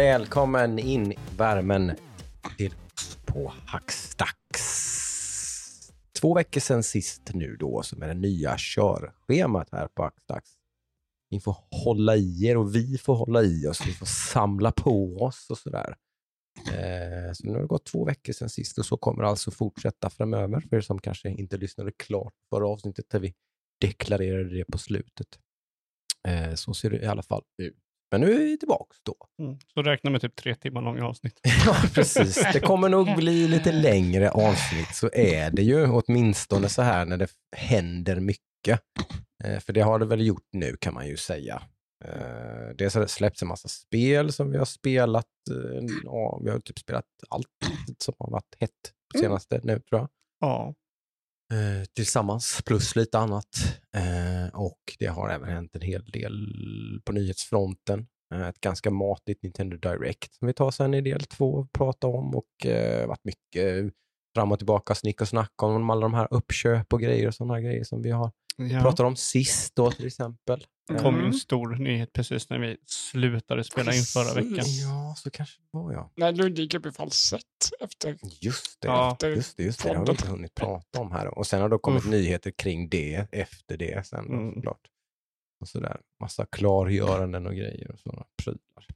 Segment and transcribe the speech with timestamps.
[0.00, 1.92] välkommen in i värmen
[2.56, 4.62] till oss på Hackstacks.
[6.20, 10.50] Två veckor sedan sist nu då som är det nya körschemat här på Hackstacks.
[11.30, 13.86] Ni får hålla i er och vi får hålla i oss.
[13.86, 15.96] Vi får samla på oss och sådär.
[16.68, 19.50] Eh, så nu har det gått två veckor sedan sist och så kommer det alltså
[19.50, 23.34] fortsätta framöver för er som kanske inte lyssnade klart på förra avsnittet där vi
[23.80, 25.38] deklarerade det på slutet.
[26.28, 27.89] Eh, så ser det i alla fall ut.
[28.10, 29.44] Men nu är vi tillbaka då.
[29.44, 29.58] Mm.
[29.74, 31.40] Så räkna med typ tre timmar långa avsnitt.
[31.66, 32.46] Ja, precis.
[32.52, 37.16] Det kommer nog bli lite längre avsnitt, så är det ju åtminstone så här när
[37.16, 38.80] det händer mycket.
[39.44, 41.62] Eh, för det har det väl gjort nu kan man ju säga.
[42.04, 45.26] Eh, det har släppts en massa spel som vi har spelat.
[45.50, 47.46] Eh, ja, vi har typ spelat allt
[47.98, 48.70] som har varit hett
[49.12, 50.08] på senaste nu tror jag.
[50.40, 50.74] Ja.
[51.52, 53.80] Eh, tillsammans, plus lite annat.
[53.96, 56.32] Eh, och det har även hänt en hel del
[57.04, 58.06] på nyhetsfronten.
[58.34, 62.08] Eh, ett ganska matigt Nintendo Direct som vi tar sen i del två och pratar
[62.08, 63.94] om och eh, varit mycket
[64.34, 67.60] fram och tillbaka, snick och snack om alla de här uppköp och grejer och sådana
[67.60, 68.30] grejer som vi har
[68.68, 68.80] ja.
[68.80, 70.66] pratat om sist då till exempel.
[70.88, 74.64] Det kom ju en stor nyhet precis när vi slutade spela in förra veckan.
[74.82, 76.10] Ja, så kanske det var jag.
[76.16, 77.42] När Ludvig i falsett
[77.80, 78.18] efter.
[78.40, 79.16] Just det, Ja.
[79.22, 79.88] just det, just det.
[79.88, 81.38] det har vi inte hunnit prata om här.
[81.38, 82.10] Och sen har det kommit Uff.
[82.10, 84.54] nyheter kring det efter det sen då, Mm.
[84.54, 84.80] såklart.
[85.60, 86.00] Och sådär.
[86.20, 88.86] Massa klargöranden och grejer och sådana prylar.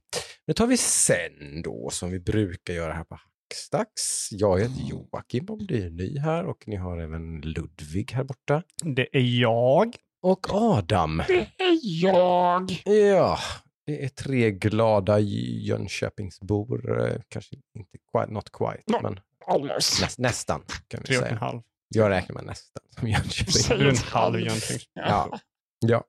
[0.47, 3.19] Det tar vi sen då, som vi brukar göra här på
[3.59, 4.27] Hackstacks.
[4.31, 8.63] Jag heter Joakim och du är ny här och ni har även Ludvig här borta.
[8.83, 9.95] Det är jag.
[10.21, 11.23] Och Adam.
[11.27, 12.81] Det är jag.
[12.85, 13.37] Ja,
[13.85, 17.01] det är tre glada Jönköpingsbor.
[17.09, 18.99] eh, Kanske inte quite, not quite, No.
[19.03, 20.01] men Almost.
[20.01, 21.39] näs, nästan kan vi Tre och en säga.
[21.39, 21.61] halv.
[21.87, 23.87] Jag räknar med nästan som Jönköping.
[23.87, 24.39] Ett halv.
[24.39, 24.83] Jönköpings.
[24.93, 25.39] Ja.
[25.79, 26.03] Ja.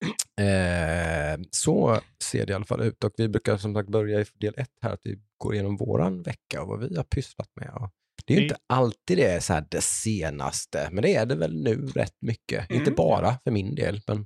[0.40, 4.24] Eh, så ser det i alla fall ut och vi brukar som sagt börja i
[4.34, 7.70] del ett här, att vi går igenom våran vecka och vad vi har pysslat med.
[7.74, 7.90] Och
[8.26, 11.26] det är ju Det- inte alltid det är så här det senaste, men det är
[11.26, 12.70] det väl nu rätt mycket.
[12.70, 12.80] Mm.
[12.80, 14.16] Inte bara för min del, men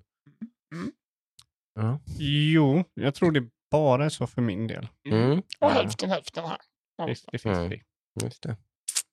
[0.74, 0.92] Mm.
[1.74, 2.00] ja.
[2.18, 4.88] Jo, jag tror det bara är så för min del.
[5.10, 5.42] Mm.
[5.60, 6.58] Och hälften hälften här.
[7.06, 7.70] Visst, det finns Mm.
[7.70, 7.80] det.
[8.24, 8.56] Just det.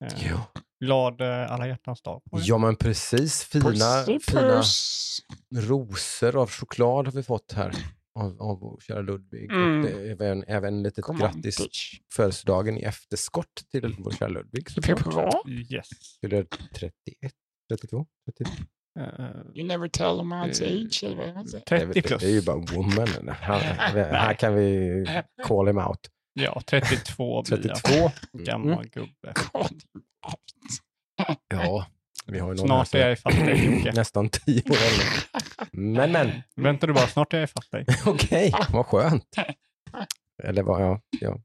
[0.02, 0.46] Eh, Ja.
[0.80, 2.22] Glad eh, alla hjärtans dag.
[2.32, 3.44] ja, men precis.
[3.44, 5.20] Fina, fina puss.
[5.56, 7.74] rosor av choklad har vi fått här
[8.20, 9.52] av, av vår kära Ludvig.
[9.52, 9.80] Mm.
[9.80, 12.00] Och det är även, även lite Come on, grattis bitch.
[12.14, 14.68] födelsedagen i efterskott till vår kära Ludvig.
[15.72, 15.88] Yes.
[16.22, 16.92] Fyller 31,
[17.70, 18.54] 32, 33.
[19.00, 19.06] Eh,
[19.56, 21.04] You never tell a man's Eh, age.
[21.04, 21.64] Eller vad man säger.
[21.70, 22.22] Det är 30 väl- plus.
[22.22, 23.08] Det är ju bara woman.
[23.40, 23.60] Här,
[24.14, 25.06] här kan vi
[25.48, 26.00] call him out.
[26.34, 27.76] Ja, 32 blir jag.
[27.84, 28.12] 32.
[28.34, 29.34] Gammal gubbe.
[31.48, 31.86] Ja,
[32.28, 33.92] vi har ju någon Snart är jag ifatt dig Jocke.
[33.96, 35.06] nästan 10 år äldre.
[35.72, 36.32] Men, men.
[36.56, 37.86] Vänta du bara, snart är jag ifatt dig.
[38.06, 39.36] Okej, vad skönt.
[40.44, 41.02] Eller vad, ja.
[41.20, 41.38] ja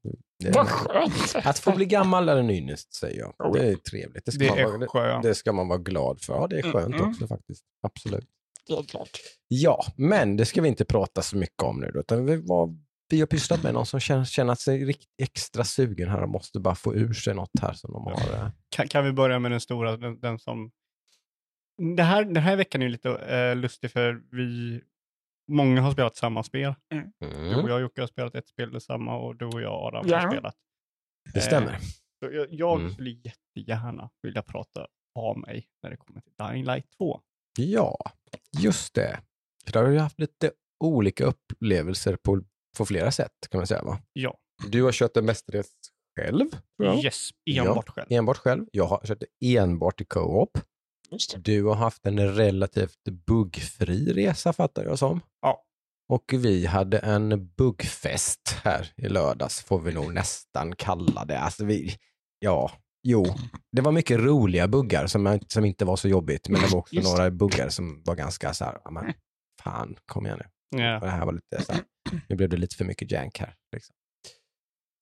[0.44, 1.46] det, Vad skönt.
[1.46, 3.52] att få bli gammal är en ynnest, säger jag.
[3.52, 4.24] Det är trevligt.
[4.24, 5.22] Det ska, Det man, vara, är det, skönt.
[5.22, 6.34] det ska man vara glad för.
[6.34, 7.10] Ja, det är skönt Mm, mm.
[7.10, 7.64] också faktiskt.
[7.82, 8.24] Absolut.
[8.66, 9.10] Det är klart.
[9.48, 11.90] Ja, men det ska vi inte prata så mycket om nu.
[11.94, 15.64] Då, utan vi, vad vi har pysslat med, någon som känner, känner sig rikt, extra
[15.64, 18.32] sugen här och måste bara få ur sig något här som de har.
[18.34, 20.70] eh, Kan, kan vi börja med den stora, den, den som...
[21.96, 24.80] Det här, den här veckan är lite eh, lustig för vi...
[25.48, 26.74] Många har spelat samma spel.
[26.90, 27.22] Du och
[27.54, 30.18] Mm, jag Jocke har spelat ett spel detsamma och du och jag Adam Ja.
[30.18, 30.54] har spelat.
[31.34, 31.78] det stämmer.
[32.18, 32.92] Så jag jag Mm.
[32.92, 34.86] skulle jättegärna vilja prata
[35.18, 37.20] av mig när det kommer till Dying Light 2.
[37.58, 37.96] Ja,
[38.58, 39.20] just det.
[39.64, 40.50] För där har vi haft lite
[40.84, 42.42] olika upplevelser på,
[42.76, 43.82] på flera sätt kan man säga.
[43.82, 43.98] Va?
[44.12, 44.36] Ja,
[44.68, 45.68] Du har kört det mestadels
[46.20, 46.46] själv,
[47.04, 48.06] yes, enbart själv.
[48.10, 48.64] enbart själv.
[48.72, 50.58] Jag har kört det enbart i co-op.
[51.36, 55.20] Du har haft en relativt buggfri resa fattar jag som.
[55.42, 55.62] Ja.
[56.08, 61.38] Och vi hade en buggfest här i lördags, får vi nog nästan kalla det.
[61.40, 61.96] Alltså vi,
[62.38, 62.70] ja,
[63.02, 63.24] jo,
[63.72, 66.94] det var mycket roliga buggar som, som inte var så jobbigt, men det var också
[66.94, 67.16] Just det.
[67.16, 69.12] några buggar som var ganska så här, ja, men,
[69.62, 70.48] fan, kom igen nu.
[70.70, 71.00] Ja.
[71.00, 71.82] Det här var lite så här,
[72.28, 73.54] nu blev det lite för mycket jank här.
[73.72, 73.94] Liksom.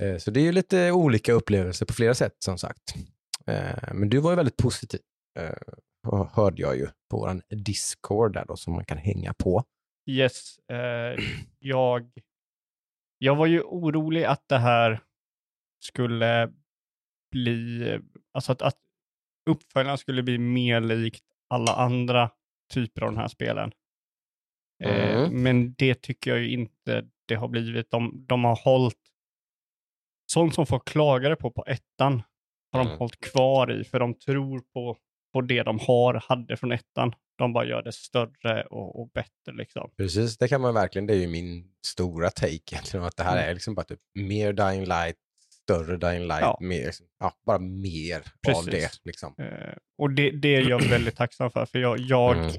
[0.02, 2.94] Eh, Så det är ju lite olika upplevelser på flera sätt som sagt.
[3.46, 5.00] Eh, Men du var ju väldigt positiv,
[5.38, 9.64] eh, hörde jag ju på vår Discord där då som man kan hänga på.
[10.11, 11.25] Yes, eh,
[11.58, 12.10] jag,
[13.19, 15.00] jag var ju orolig att det här
[15.84, 16.52] skulle
[17.31, 17.99] bli,
[18.32, 18.78] alltså att, att
[19.50, 22.31] uppföljaren skulle bli mer likt alla andra
[22.72, 23.72] typer av de här spelen.
[24.84, 25.42] Eh, Mm.
[25.42, 27.90] men det tycker jag ju inte det har blivit.
[27.90, 28.98] De, de har hållit,
[30.32, 32.22] sånt som folk klagade på på ettan,
[32.72, 32.98] har de Mm.
[32.98, 34.96] hållit kvar i, för de tror på,
[35.32, 37.14] på det de har, hade från ettan.
[37.38, 39.90] De bara gör det större och, och bättre liksom.
[39.96, 41.06] Precis, det kan man verkligen.
[41.06, 43.06] Det är ju min stora take egentligen.
[43.06, 43.50] Att det här Mm.
[43.50, 45.16] är liksom bara typ mer Dying Light,
[45.62, 46.58] större Dying Light, Ja.
[46.60, 48.22] mer, liksom, ja, bara mer av
[48.64, 48.70] Precis.
[48.70, 48.90] det.
[49.04, 49.34] Liksom.
[49.38, 52.50] Eh, och det, det är jag väldigt tacksam för, för jag, jag, Mm.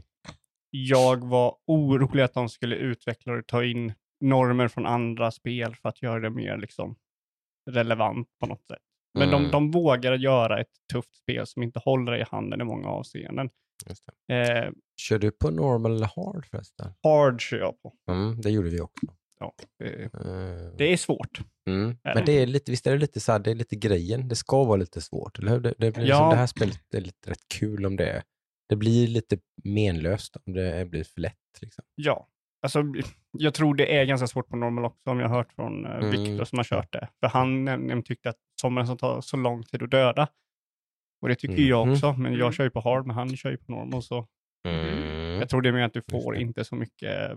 [0.83, 5.89] Jag var orolig att de skulle utveckla och ta in normer från andra spel för
[5.89, 6.95] att göra det mer liksom,
[7.71, 8.79] relevant på något sätt.
[9.17, 9.43] Men Mm.
[9.43, 13.49] de, de vågar göra ett tufft spel som inte håller i handen i många avseenden.
[13.89, 14.03] Just.
[14.31, 16.93] Eh, Kör du på normal eller hard förresten?
[17.03, 17.93] hard kör jag på.
[18.11, 19.05] Mm, det gjorde vi också.
[19.39, 21.39] Ja, eh, Eh, det är svårt.
[21.69, 21.89] Mm.
[21.89, 22.31] Är Men det?
[22.31, 24.27] det är lite, visst är det lite så här, det är lite grejen.
[24.27, 25.59] Det ska vara lite svårt, eller hur?
[25.59, 26.05] Det, det, blir Ja.
[26.07, 28.23] liksom, det här spelet är lite rätt kul om det är.
[28.69, 31.61] Det blir lite menlöst om det blir för lätt.
[31.61, 31.83] Liksom.
[31.95, 32.27] Ja,
[32.61, 32.83] alltså
[33.37, 35.91] jag tror det är ganska svårt på normal också om jag har hört från eh,
[35.95, 36.11] Mm.
[36.11, 37.09] Victor som har kört det.
[37.19, 40.27] För han nämligen tyckte att sommaren som tar så lång tid att döda.
[41.21, 41.93] Och det tycker ju jag Mhm.
[41.95, 42.51] också, men jag Mm.
[42.53, 44.03] kör ju på hard, men han kör ju på normal.
[44.03, 44.27] Så
[44.67, 45.39] Mm.
[45.39, 47.31] jag tror det är mer att du får inte så mycket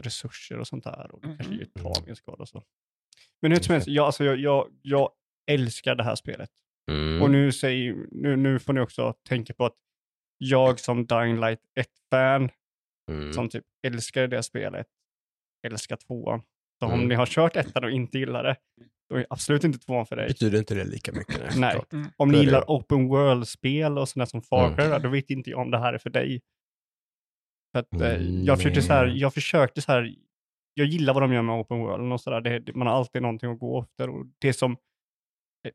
[0.00, 1.10] resurser och sånt där.
[1.14, 1.52] Och du kanske Mhm.
[1.58, 1.92] ger Mm.
[1.94, 2.62] tagen och så.
[3.42, 5.10] Men hur som helst, jag, alltså, jag, jag, jag
[5.50, 6.50] älskar det här spelet.
[6.90, 7.22] Mm.
[7.22, 9.74] Och nu, säger, nu, nu får ni också tänka på att
[10.44, 12.50] jag som Dying Light 1-fan
[13.10, 13.32] Mm.
[13.32, 14.86] som typ älskar det spelet,
[15.66, 16.42] älskar tvåan.
[16.78, 17.08] Så om Mm.
[17.08, 18.56] ni har kört ettan och inte gillar det,
[19.10, 20.28] då är absolut inte tvåan för dig.
[20.28, 21.38] Betyder inte det lika mycket?
[21.38, 21.50] Nej.
[21.56, 21.82] Nej.
[21.92, 22.10] Mm.
[22.16, 22.44] Om ni det.
[22.44, 24.76] gillar open world-spel och sådana som Far Mm.
[24.76, 26.40] Cry, då vet inte jag om det här är för dig.
[27.72, 29.18] För att, eh, Mm, jag, försökte så här, nej.
[29.18, 30.14] jag försökte så här,
[30.74, 32.40] jag gillar vad de gör med open world och sådär.
[32.40, 34.08] Det, det, man har alltid någonting att gå efter.
[34.10, 35.72] Och det som, För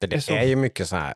[0.00, 1.14] Det det är så- är ju mycket så här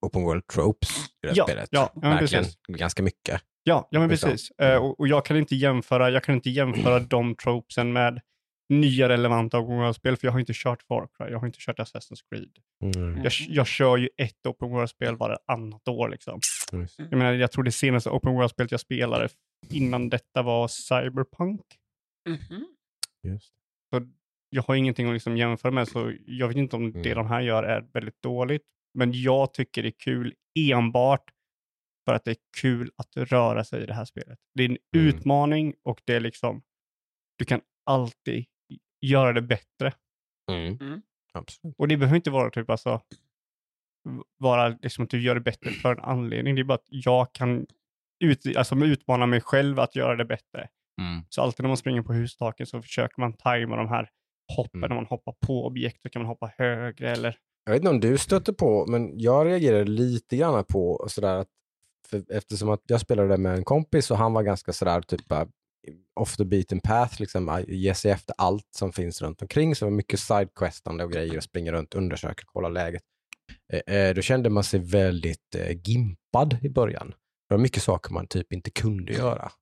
[0.00, 1.68] open world tropes i det här Ja, spelet.
[1.72, 2.44] ja, ja, Verkligen.
[2.44, 2.58] precis.
[2.68, 3.42] Ganska mycket.
[3.62, 4.30] ja, ja men Liksom.
[4.30, 4.50] precis.
[4.50, 8.20] Eh, och, och jag kan inte jämföra, jag kan inte jämföra de tropesen med
[8.68, 11.78] nya relevanta open world-spel, för jag har inte kört Far Cry, jag har inte kört
[11.78, 12.50] Assassin's Creed.
[12.96, 13.22] Mm.
[13.22, 16.08] Jag, jag kör ju ett open world-spel varannat år.
[16.08, 16.40] Liksom.
[16.72, 16.98] Just.
[16.98, 19.28] Jag, menar, jag tror det senaste open world-spelet jag spelade
[19.70, 21.60] innan detta var Cyberpunk.
[22.28, 22.66] Mhm.
[23.22, 23.52] Just.
[24.52, 27.14] Jag har ingenting att liksom jämföra med, så jag vet inte om det Mm.
[27.14, 28.62] de här gör är väldigt dåligt.
[28.94, 31.30] Men jag tycker det är kul enbart
[32.04, 34.38] för att det är kul att röra sig i det här spelet.
[34.54, 35.06] Det är en Mm.
[35.08, 36.62] utmaning och det är liksom,
[37.38, 38.44] du kan alltid
[39.00, 39.92] göra det bättre.
[40.50, 40.78] Mm.
[40.80, 41.02] Mm.
[41.76, 43.00] Och det behöver inte vara typ alltså,
[44.38, 46.54] vara liksom att du gör det bättre för en anledning.
[46.54, 47.66] Det är bara att jag kan
[48.24, 50.68] ut, alltså utmana mig själv att göra det bättre.
[51.00, 51.22] Mm.
[51.28, 54.10] Så alltid när man springer på hustaken så försöker man tajma de här
[54.56, 54.78] hoppen.
[54.78, 54.88] Mm.
[54.88, 58.00] När man hoppar på objekt så kan man hoppa högre eller Jag vet inte om
[58.00, 61.48] du stötte på, men jag reagerade lite grann på sådär att
[62.08, 65.32] för, eftersom att jag spelade med en kompis och han var ganska sådär typ
[66.14, 69.74] off the beaten path, liksom ge sig efter allt som finns runt omkring.
[69.74, 73.02] Så det var mycket sidequestande och grejer och springa runt, undersöka, kolla läget.
[73.72, 77.14] Eh, eh, då kände man sig väldigt eh, gimpad i början.
[77.48, 79.52] Det var mycket saker man typ inte kunde göra.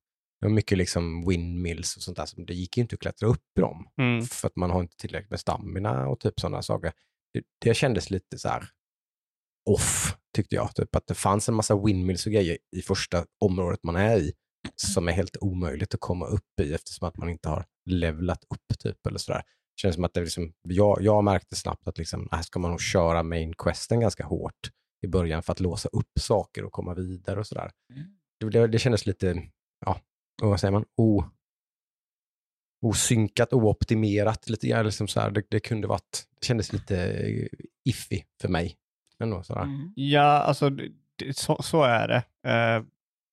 [0.41, 3.29] Det var mycket liksom windmills och sånt där, som det gick ju inte att klättra
[3.29, 4.23] upp i dem mm.
[4.23, 6.93] för att man har inte tillräckligt med stamina och typ sådana saker.
[7.35, 8.69] Det, det kändes lite så här
[9.71, 10.75] off, tyckte jag.
[10.75, 14.33] Typ att det fanns en massa windmills och grejer i första området man är i
[14.77, 18.79] som är helt omöjligt att komma upp i eftersom att man inte har levlat upp
[18.79, 19.39] typ eller sådär.
[19.39, 22.71] Det känns som att det liksom, jag, jag märkte snabbt att liksom, här ska man
[22.71, 24.71] nog köra main questen ganska hårt
[25.05, 27.71] i början för att låsa upp saker och komma vidare och sådär.
[27.93, 28.07] Mm.
[28.41, 29.43] Det, det, det kändes lite,
[29.87, 30.01] ja,
[30.43, 31.25] vad säger man, o,
[32.81, 34.85] osynkat, ooptimerat lite grann.
[34.85, 35.31] Liksom så här.
[35.31, 37.47] Det, det kunde varit, det kändes lite eh,
[37.89, 38.77] iffy för mig.
[39.23, 39.63] Ändå, sådär.
[39.63, 39.93] Mm.
[39.97, 42.51] Ja, alltså det, så, så är det.
[42.51, 42.85] Eh,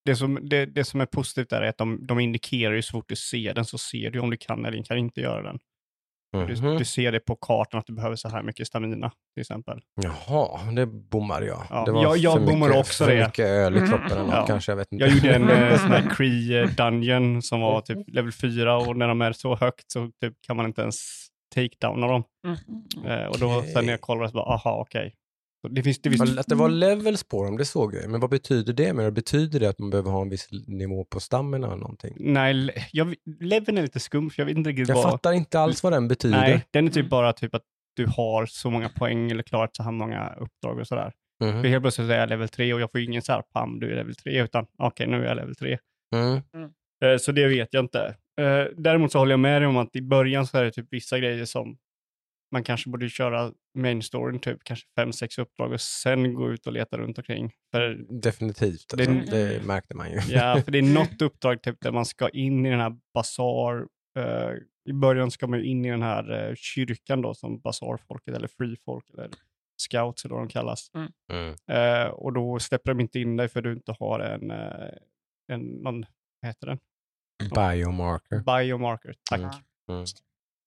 [0.06, 0.66] det, som, det.
[0.66, 3.54] Det som är positivt där är att de, de indikerar ju så fort du ser
[3.54, 5.60] den så ser du om du kan eller kan inte göra den.
[6.48, 6.78] Du, Mhm.
[6.78, 9.80] du ser det på kartan att du behöver så här mycket stamina till exempel.
[10.02, 11.64] Jaha, det bommade jag.
[11.70, 13.26] Ja, det var jag- jag för bommade mycket, också för det.
[13.26, 14.46] mycket öl i kroppen eller något Ja.
[14.48, 15.06] kanske, jag vet inte.
[15.06, 19.08] Jag gjorde en eh, sån här Cree Dungeon som var typ level 4 och när
[19.08, 20.96] de är så högt så typ kan man inte ens
[21.56, 22.24] take-downa dem.
[22.48, 23.06] Mhm.
[23.06, 25.10] Eh, och då sen när jag kollade så bara, aha okej.
[25.10, 25.16] Så
[25.68, 28.10] Det finns, det finns, Att det var levels på dem, det såg jag.
[28.10, 28.94] Men vad betyder det?
[28.94, 32.14] Men betyder det att man behöver ha en viss nivå på stamina eller någonting?
[32.20, 35.04] nej, jag, leveln är lite skum för jag vet inte riktigt Jag vad.
[35.12, 36.38] fattar inte alls vad den betyder.
[36.38, 37.10] Nej, den är typ Mm.
[37.10, 37.64] bara typ att
[37.96, 41.14] du har så många poäng eller klarat så här många uppdrag och sådär.
[41.44, 41.62] Mhm.
[41.62, 43.92] För helt plötsligt är jag level 3 och jag får ingen så här, pam, du
[43.92, 45.78] är level 3, utan okej, nu är jag level 3.
[46.16, 46.36] Mm.
[47.04, 48.16] Eh, Så det vet jag inte.
[48.42, 50.88] Eh, Däremot så håller jag med dig om att i början så är det typ
[50.90, 51.78] vissa grejer som
[52.56, 56.68] man kanske borde köra main storyn, typ kanske fem, sex uppdrag och sen gå ut
[56.68, 57.52] och leta runt omkring.
[57.72, 59.36] För, Definitivt, Det- alltså.
[59.36, 60.20] det märkte man ju.
[60.30, 63.88] ja, för det är något uppdrag typ där man ska in i den här basar.
[64.18, 64.52] eh,
[64.90, 68.48] I början ska man ju in i den här eh, kyrkan då som basarfolket eller
[68.48, 69.30] free-folk eller
[69.78, 70.92] scouts eller vad de kallas.
[71.30, 71.56] Mm.
[71.72, 74.90] Eh, och då släpper de inte in dig för du inte har en, eh,
[75.52, 76.06] en, någon,
[76.42, 76.80] vad heter den?
[77.56, 78.40] Biomarker.
[78.40, 79.40] Biomarker, tack.
[79.42, 79.52] Mm.
[79.90, 80.06] Mm.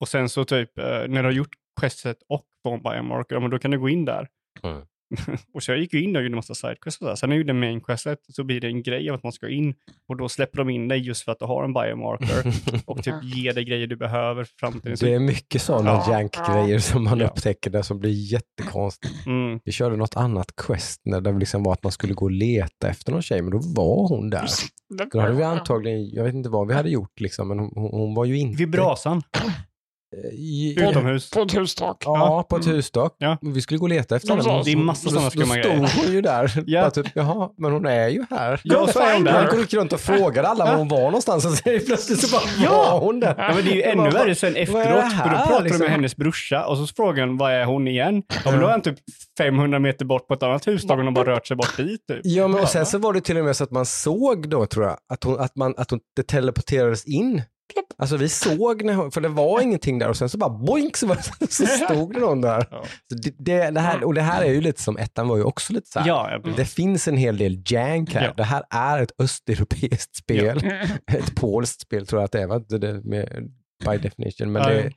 [0.00, 3.50] Och sen så typ, eh, när du har gjort questet och får en ja, men
[3.50, 4.28] då kan du gå in där.
[4.62, 4.82] Mm.
[5.54, 7.16] och så jag gick ju in och gjorde en massa sidequests och så.
[7.16, 9.48] Sen när jag gjorde main questet så blir det en grej av att man ska
[9.48, 9.74] in
[10.08, 12.52] och då släpper de in dig just för att du har en biomarker
[12.86, 14.96] och typ ger dig grejer du behöver för framtiden.
[15.00, 16.12] Det är mycket sådana Ja.
[16.12, 17.26] jank-grejer som man Ja.
[17.26, 19.26] upptäcker där som blir jättekonstigt.
[19.26, 22.30] mm, Vi körde något annat quest när det liksom var att man skulle gå och
[22.30, 24.46] leta efter någon tjej, men då var hon där.
[25.12, 28.14] Då hade vi antagligen, jag vet inte vad vi hade gjort liksom, men hon, hon
[28.14, 28.58] var ju inte...
[28.58, 29.22] vid brasan,
[30.32, 31.30] i- utomhus.
[31.30, 32.02] På ett hustak.
[32.06, 32.76] Ja, på ett Mm.
[32.76, 33.14] hustak.
[33.18, 33.36] Ja.
[33.42, 34.62] Vi skulle gå och leta efter henne.
[34.64, 35.90] Det är massa Då- sådana Då skumma stod grejer.
[36.04, 36.52] hon ju där.
[36.66, 36.80] Ja.
[36.80, 38.60] Bara typ, jaha, men hon är ju här.
[38.64, 39.58] Ja, så är hon Man där.
[39.58, 42.70] gick runt och frågade alla var hon var någonstans och så plötsligt så bara Ja.
[42.70, 43.34] var hon där.
[43.38, 45.80] Ja, men det är ju ännu bara, värre sen efteråt, för då pratar du liksom?
[45.82, 48.22] med hennes brorsa och så frågar han vad är hon igen?
[48.44, 48.98] Ja, men då är han typ
[49.38, 52.06] 500 meter bort på ett annat hustak och de bara rört sig bort dit.
[52.06, 52.20] Typ.
[52.24, 54.66] Ja, men och sen så var det till och med så att man såg då,
[54.66, 57.42] tror jag, att hon, att man, att hon, det teleporterades in.
[57.98, 60.96] Alltså vi såg, när hon, för det var ingenting där och sen så bara boink
[60.96, 61.16] så, var,
[61.48, 62.66] så stod det någon där.
[62.70, 62.84] Ja.
[63.08, 65.42] Så det, det, det här, och det här är ju lite som ettan var ju
[65.42, 66.08] också lite så här.
[66.08, 68.24] Ja, Det finns en hel del jank här.
[68.24, 68.34] Ja.
[68.36, 70.70] Det här är ett östeuropeiskt spel.
[71.12, 72.58] Ett polskt spel tror jag att det är, va?
[72.58, 73.50] Det, det, med,
[73.86, 74.52] by definition.
[74.52, 74.92] Men Ja, det,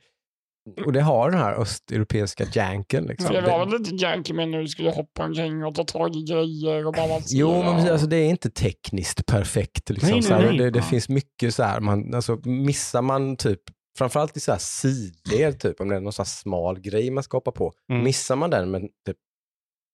[0.86, 3.04] och det har den här östeuropeiska janken.
[3.04, 3.34] Liksom.
[3.34, 6.16] Det var Det- väl lite janky med när du skulle hoppa omkring och ta tag
[6.16, 7.38] i grejer och balansera.
[7.40, 9.90] Jo, men alltså, det är inte tekniskt perfekt.
[9.90, 10.08] Liksom.
[10.08, 10.58] Nej, nej, så här, nej.
[10.58, 10.82] Det, det Ja.
[10.82, 13.60] finns mycket så här, man, alltså, missar man typ,
[13.98, 17.22] framförallt i så här sidled, typ, om det är någon så här smal grej man
[17.24, 18.04] ska hoppa på, Mm.
[18.04, 19.16] missar man den med typ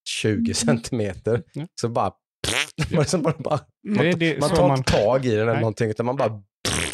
[0.09, 1.67] 20 centimeter Ja.
[1.81, 2.13] så bara,
[2.91, 5.31] man, liksom bara, bara man, Det är det- man så tar man- inte tag i
[5.31, 5.61] den eller Nej.
[5.61, 6.43] någonting, utan man bara, man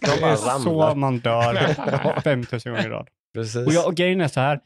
[0.00, 0.94] Det bara är så ramlar.
[0.94, 3.08] man dör 5000 gånger i rad.
[3.34, 3.66] Precis.
[3.66, 4.60] Och, jag, och grejen är så här,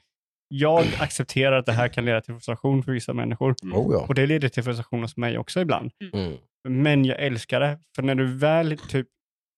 [0.49, 3.53] jag accepterar att det här kan leda till frustration för vissa människor.
[3.63, 4.07] Oh, ja.
[4.09, 5.91] Och det leder till frustration hos mig också ibland.
[6.13, 6.37] Mm.
[6.69, 9.07] Men jag älskar det, för när du väl typ,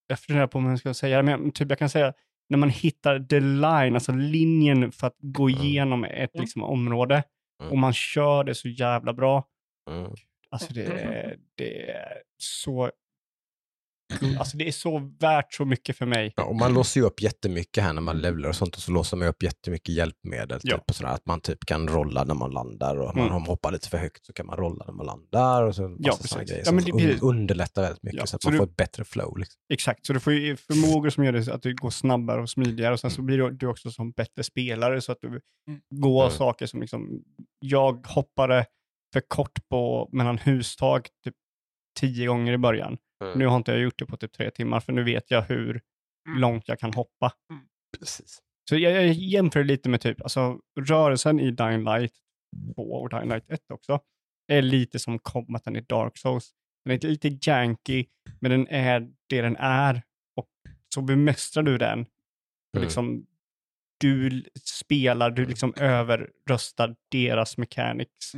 [0.07, 2.13] jag funderar på om jag ska säga det, men typ jag kan säga
[2.49, 5.61] när man hittar the line, alltså linjen för att gå Mm.
[5.61, 7.23] igenom ett liksom, område
[7.61, 7.71] Mm.
[7.71, 9.45] och man kör det så jävla bra.
[9.91, 10.11] Mm.
[10.49, 12.91] Alltså det det är så
[14.39, 16.33] Alltså det är så värt så mycket för mig.
[16.35, 18.91] Ja, och man låser ju upp jättemycket här när man levlar och sånt och så
[18.91, 20.59] låser man upp jättemycket hjälpmedel.
[20.63, 20.77] Ja.
[20.77, 23.17] Typ, och sådär, att man typ kan rolla när man landar och Mm.
[23.25, 25.63] man om man hoppar lite för högt så kan man rolla när man landar.
[25.63, 26.49] Och så Ja, precis.
[26.49, 28.65] grejer Ja, men det- un- underlättar väldigt mycket Ja, så att så man du- får
[28.65, 29.37] ett bättre flow.
[29.37, 29.59] Liksom.
[29.73, 32.93] Exakt, så du får ju förmågor som gör det att det går snabbare och smidigare
[32.93, 35.41] och sen så blir du- du också som bättre spelare så att du
[35.95, 36.37] går Mm.
[36.37, 37.23] saker som liksom,
[37.59, 38.65] jag hoppade
[39.13, 41.33] för kort på mellan hustak typ
[41.99, 42.97] tio gånger i början.
[43.21, 43.39] Mm.
[43.39, 45.81] Nu har inte jag gjort det på typ tre timmar för nu vet jag hur
[46.39, 47.33] långt jag kan hoppa.
[47.99, 48.41] Precis.
[48.69, 52.13] Så jag, jag jämför lite med typ, alltså rörelsen i Dying Light
[52.75, 53.99] 2 och Dying Light 1 också,
[54.47, 56.51] är lite som combaten i Dark Souls.
[56.85, 58.05] Den är lite janky,
[58.39, 60.03] men den är det den är.
[60.35, 60.49] Och
[60.93, 61.99] så bemästrar du den.
[62.77, 62.83] Mm.
[62.83, 63.25] liksom,
[63.99, 68.33] du spelar, du liksom överröstar deras mechanics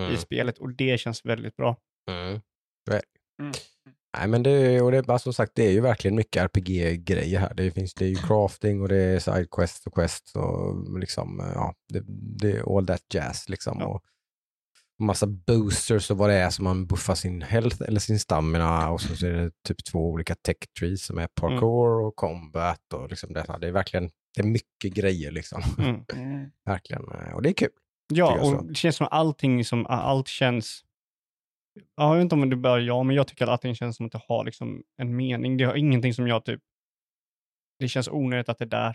[0.00, 0.12] Mm.
[0.14, 1.76] i spelet och det känns väldigt bra.
[3.42, 3.52] Mm.
[4.16, 4.20] Mm.
[4.20, 7.40] Nej, men det, och det, är bara som sagt, det är ju verkligen mycket RPG-grejer
[7.40, 7.54] här.
[7.54, 11.52] Det, finns, det är ju crafting och det är sidequests och quests och liksom, eh,
[11.54, 13.76] ja, det, det är all that jazz liksom.
[13.80, 13.86] Ja.
[13.86, 14.02] Och
[14.98, 19.00] massa boosters och vad det är som man buffar sin health eller sin stamina och
[19.00, 23.32] så, är det typ två olika tech trees som är parkour och combat och liksom
[23.32, 25.62] det, det är verkligen, det är mycket grejer liksom.
[25.78, 26.04] Mm.
[26.12, 26.50] Mm.
[26.64, 27.02] verkligen.
[27.02, 27.68] eh, Och det är kul.
[28.12, 30.84] Ja, och det känns som allting som, allt känns,
[31.96, 34.12] jag vet inte om det bara jag, men jag tycker att allting känns som att
[34.12, 35.56] det har liksom en mening.
[35.56, 36.60] Det har ingenting som jag typ,
[37.78, 38.94] det känns onödigt att det är där.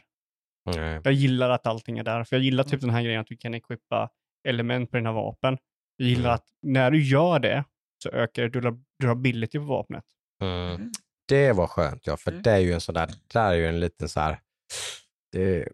[0.78, 3.28] Eh, Jag gillar att allting är där, för jag gillar typ den här grejen att
[3.28, 4.10] du kan equippa
[4.48, 5.58] element på dina vapen.
[5.98, 6.36] Jag gillar Mm.
[6.36, 7.64] att när du gör det
[8.04, 10.04] så ökar dura- durability på vapnet.
[10.42, 10.92] Mm.
[11.28, 12.44] Det var skönt, ja, för Mm.
[12.44, 14.40] det är ju en sån där, där är ju en liten så här,
[15.32, 15.68] det,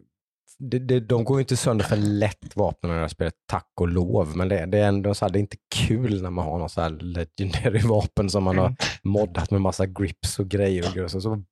[0.58, 3.88] det, det, de går ju inte sönder för lätt vapnen när jag spelar tack och
[3.88, 6.58] lov, men det, det är ändå så här, det är inte kul när man har
[6.58, 10.94] någon så här legendary vapen som man har moddat med massa grips och grejer och
[10.94, 11.42] grejer, så, så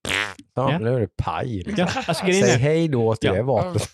[0.55, 0.79] ja, Ja.
[0.79, 1.57] nu är det paj.
[1.57, 1.75] Liksom.
[1.95, 3.35] Ja, alltså Säg hej då till Ja.
[3.35, 3.89] det vapnet.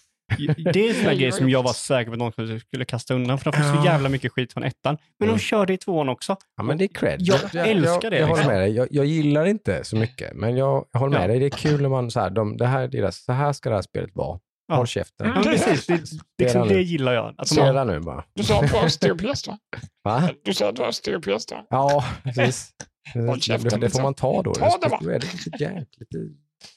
[0.73, 3.15] det är en sån här grej som jag var säker på att de skulle kasta
[3.15, 4.99] undan, för de får så jävla mycket skit från ettan.
[5.19, 5.37] Men Mm.
[5.39, 6.37] de körde i tvåan också.
[6.57, 7.17] Ja, men det är cred.
[7.21, 8.53] Jag älskar det, Jag, jag håller liksom.
[8.53, 8.73] med dig.
[8.73, 11.29] Jag, jag gillar inte så mycket, men jag, jag håller med Ja.
[11.29, 11.39] dig.
[11.39, 13.69] Det är kul när man så här, de, det här, är deras, så här ska
[13.69, 14.39] det här spelet vara.
[14.73, 14.77] Ja.
[14.77, 15.27] Håll käften.
[15.37, 15.87] Ja, precis.
[15.87, 17.29] Det, liksom, det gillar jag.
[17.29, 18.25] Att de Spela nu bara.
[18.35, 19.59] Du sa att du var östeuropeisk va?
[20.05, 20.31] Va?
[20.45, 21.67] Du sa att du var östeuropeisk då?
[21.71, 22.71] Ja, precis.
[23.15, 24.03] Håll Det, käften, det får liksom.
[24.03, 24.55] man ta då.
[24.55, 24.99] Ta det, va?
[25.03, 26.17] Då är det lite jank, lite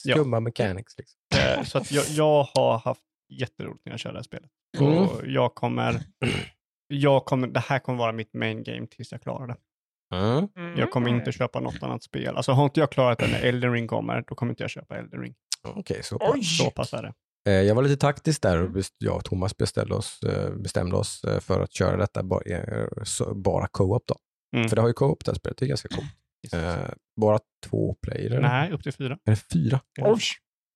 [0.04, 0.14] Ja.
[0.14, 0.94] skumma mechanics.
[0.98, 1.18] Liksom.
[1.58, 3.00] eh, så att jag, jag har haft
[3.32, 4.50] jätteroligt när jag kör det här spelet.
[4.78, 4.98] Mm.
[4.98, 6.00] Och jag kommer,
[6.86, 9.56] jag kommer, det här kommer vara mitt main game tills jag klarar det.
[10.14, 10.78] Mm.
[10.78, 12.36] Jag kommer inte köpa något annat spel.
[12.36, 14.96] Alltså har inte jag klarat det när Elden Ring kommer, då kommer inte jag köpa
[14.98, 15.34] Elden Ring.
[15.74, 16.30] Okej, så pass.
[16.34, 16.42] Oj!
[16.44, 17.12] Så pass är det.
[17.46, 20.96] Eh, Jag var lite taktisk där och best- jag och Thomas bestämde oss, eh, bestämde
[20.96, 22.22] oss eh, för att köra detta
[23.34, 24.16] bara, co-op då.
[24.56, 24.68] Mm.
[24.68, 26.08] För det har ju co-op det här spelet, det är ganska coolt.
[26.52, 26.76] Eh,
[27.20, 28.40] bara två player?
[28.40, 29.18] Nej, upp till fyra.
[29.24, 29.80] Är det fyra?
[30.00, 30.20] Oj,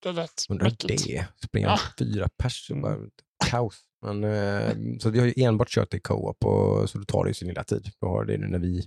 [0.03, 1.27] det lät Undrar det.
[1.47, 1.79] Springa Ja.
[1.99, 3.11] fyra pers, Mm.
[3.51, 3.81] kaos.
[4.07, 7.31] Men, eh, så vi har ju enbart kört i co-op och så det tar det
[7.31, 7.89] ju sin lilla tid.
[8.01, 8.87] Vi har det nu när vi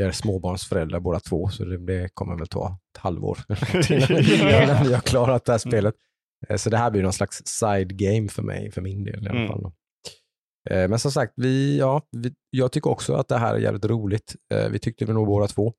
[0.00, 3.38] är småbarnsföräldrar båda två, så det, det kommer väl ta ett halvår
[3.90, 5.94] innan vi har klarat det här spelet.
[6.48, 9.28] Eh, Så det här blir någon slags side game för mig, för min del i
[9.28, 9.48] alla Mm.
[9.48, 9.64] fall.
[10.70, 13.84] Eh, Men som sagt, vi, ja, vi, jag tycker också att det här är jävligt
[13.84, 14.36] roligt.
[14.54, 15.72] Eh, Vi tyckte vi nog båda två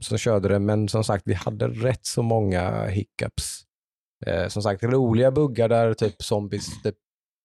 [0.00, 3.62] som körde det, men som sagt, vi hade rätt så många hiccups.
[4.48, 6.94] Som sagt, roliga buggar där typ zombies typ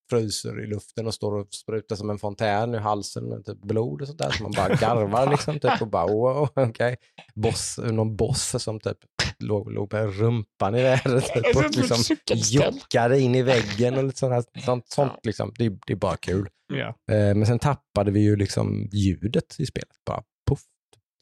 [0.09, 4.01] fryser i luften och står och sprutar som en fontän i halsen med typ blod
[4.01, 4.31] och sånt där.
[4.31, 6.97] Så man bara garvar liksom typ och bara wow, okej.
[7.35, 8.97] Boss, någon boss som typ
[9.43, 14.19] låg, låg med rumpan i vädret typ, och liksom juckade in i väggen och lite
[14.19, 15.53] sånt, här, sånt, sånt liksom.
[15.57, 16.49] Det, det är bara kul.
[17.11, 19.89] Eh, men sen tappade vi ju liksom ljudet i spelet.
[20.05, 20.59] Bara puff.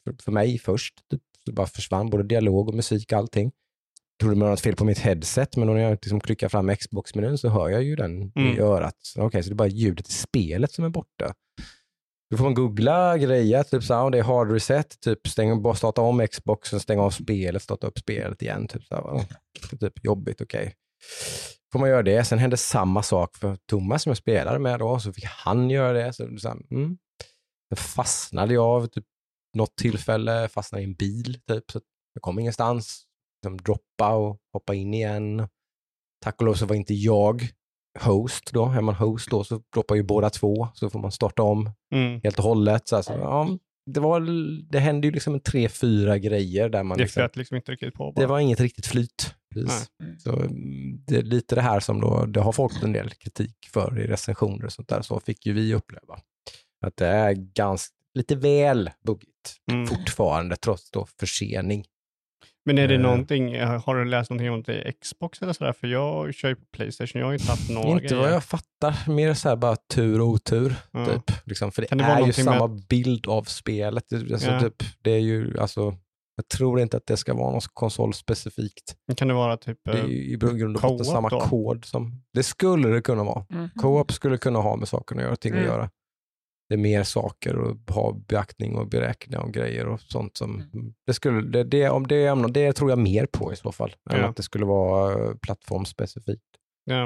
[0.03, 0.93] För, för mig först.
[1.11, 3.51] Typ, så bara försvann både dialog och musik och allting.
[4.21, 7.37] Trodde man var något fel på mitt headset, men när jag liksom klickar fram Xbox-menyn
[7.37, 8.57] så hör jag ju den Mm.
[8.57, 8.95] i örat.
[9.17, 11.33] Okej, så det är bara ljudet i spelet som är borta.
[12.31, 15.61] Då får man googla grejer, typ så här, om det är hard reset, typ stäng,
[15.61, 18.67] bara starta om Xboxen, stänga av spelet, starta upp spelet igen.
[18.67, 19.25] Typ, så här,
[19.77, 20.75] typ jobbigt, okej.
[21.71, 22.23] Får man göra det.
[22.23, 25.93] Sen hände samma sak för Thomas som jag spelade med då, så fick han göra
[25.93, 26.13] det.
[26.13, 26.97] Så, så här, mm.
[27.69, 29.05] Sen fastnade jag vid typ,
[29.57, 31.81] något tillfälle, fastnade i en bil typ, så
[32.13, 33.03] jag kom ingenstans.
[33.43, 35.47] Liksom droppa och hoppa in igen.
[36.23, 37.47] Tack och lov så var inte jag
[37.99, 38.65] host då.
[38.65, 42.21] Är man host då så droppar ju båda två, så får man starta om Mm.
[42.23, 42.87] helt och hållet.
[42.87, 44.19] Så alltså, ja, det, var,
[44.71, 47.93] det hände ju liksom en tre, fyra grejer där man Det liksom, liksom inte riktigt
[47.93, 48.11] på.
[48.11, 48.21] Bara.
[48.21, 49.35] det var inget riktigt flyt.
[49.53, 49.89] Precis.
[49.99, 50.19] Nej.
[50.19, 53.55] Så mm, det är lite det här som då, det har fått en del kritik
[53.73, 55.01] för i recensioner och sånt där.
[55.01, 56.19] Så fick ju vi uppleva.
[56.85, 59.27] Att det är ganska, lite väl buggigt
[59.71, 59.87] Mm.
[59.87, 61.85] fortfarande, trots då försening.
[62.65, 63.01] Men är det Eh.
[63.01, 65.73] någonting, eh, har du läst någonting om det i Xbox eller sådär?
[65.73, 68.43] För jag kör ju på Playstation, jag har ju inte haft några Inte vad jag
[68.43, 70.75] fattar, mer så här bara tur och otur.
[70.91, 71.05] Ja.
[71.05, 71.31] Typ.
[71.45, 74.03] Liksom, för det, det är ju någonting med samma bild av spelet.
[74.09, 74.59] Det, alltså, Ja.
[74.59, 75.81] typ, det är ju, alltså,
[76.35, 78.95] jag tror inte att det ska vara något konsolspecifikt.
[79.17, 79.77] Kan det vara typ...
[79.85, 81.39] Det är eh, ju i grund och botten co-op samma då?
[81.39, 82.21] kod som...
[82.33, 83.45] Det skulle det kunna vara.
[83.53, 83.69] Mm.
[83.81, 85.69] Co-op skulle kunna ha med saker att göra, ting att Mm.
[85.71, 85.89] göra.
[86.71, 90.63] Det är mer saker att ha beaktning och beräkning och grejer och sånt som...
[91.05, 94.19] Det, skulle, det, det, om det, det tror jag mer på i så fall, än
[94.19, 94.25] Ja.
[94.27, 96.43] att det skulle vara eh, plattformsspecifikt.
[96.85, 97.05] Ja.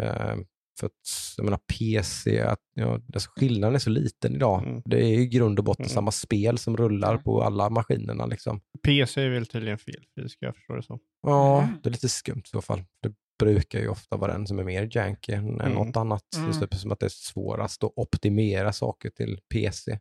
[0.00, 0.36] Eh,
[0.80, 0.92] för att,
[1.36, 4.62] jag menar PC, att, ja, alltså skillnaden är så liten idag.
[4.66, 4.82] Mm.
[4.84, 5.94] Det är i grund och botten Mm.
[5.94, 7.22] samma spel som rullar Mm.
[7.22, 8.26] på alla maskinerna.
[8.26, 8.60] Liksom.
[8.84, 10.98] PC är väl tydligen felfri, ska jag förstå det som.
[11.22, 11.74] Ja, Mm.
[11.82, 12.84] det är lite skumt i så fall.
[13.02, 15.72] Det brukar ju ofta vara den som är mer janky än Mm.
[15.72, 16.22] något annat.
[16.36, 16.50] Mm.
[16.50, 19.98] Det är typ som att det är svårast att optimera saker till PC.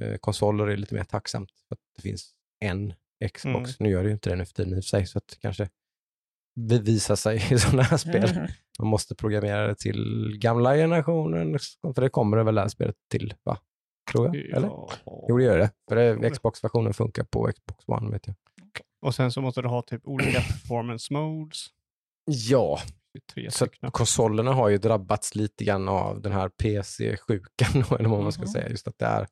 [0.00, 2.32] Eh, konsoler är lite mer tacksamt för att det finns
[2.64, 2.94] en
[3.34, 3.46] Xbox.
[3.70, 3.74] Mm.
[3.78, 5.28] Nu gör det ju inte det nu för tiden i och för sig, så att
[5.28, 5.68] det kanske
[6.60, 8.30] bevisar sig i sådana här spel.
[8.36, 8.48] Mm.
[8.78, 11.58] Man måste programmera det till gamla generationen,
[11.94, 13.58] för det kommer det väl det här spelet till, va?
[14.12, 14.68] Tror jag, eller?
[14.68, 14.90] Ja.
[15.28, 15.70] Jo, det gör det.
[15.88, 16.30] För det, det.
[16.30, 18.36] Xbox-versionen funkar på Xbox One, vet jag.
[19.02, 21.66] Och sen så måste du ha typ olika performance modes.
[22.24, 22.78] Ja,
[23.50, 28.42] Så konsolerna har ju drabbats lite grann av den här PC-sjukan, eller vad man ska
[28.42, 28.48] Mhm.
[28.52, 28.68] säga.
[28.68, 29.26] Just att det är,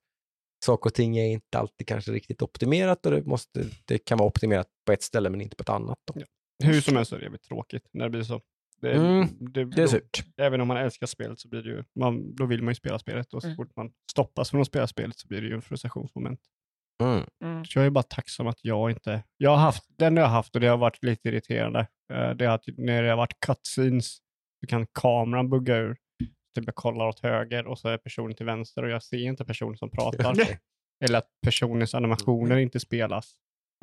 [0.65, 4.29] saker och ting är inte alltid kanske riktigt optimerat och det, måste, det kan vara
[4.29, 5.99] optimerat på ett ställe men inte på ett annat.
[6.07, 6.15] Då.
[6.21, 6.27] Ja.
[6.67, 8.41] Hur som helst så är det jävligt tråkigt när det blir så.
[8.81, 10.23] Det, Mm, det, Det är då- surt.
[10.37, 12.99] Även om man älskar spelet så blir det ju, man, då vill man ju spela
[12.99, 13.57] spelet och så Mm.
[13.57, 16.41] fort man stoppas från att spela spelet så blir det ju en frustrationsmoment.
[17.03, 17.25] Mm.
[17.45, 17.65] Mm.
[17.65, 20.55] Så jag är bara tacksam att jag inte, jag har haft, den jag har haft
[20.55, 24.17] och det har varit lite irriterande, det är att när det har varit cutscenes
[24.61, 25.97] så kan kameran bugga ur.
[26.55, 29.45] Typ jag kollar åt höger och så är personen till vänster och jag ser inte
[29.45, 30.35] personen som pratar.
[31.05, 33.33] Eller att personens animationer inte spelas.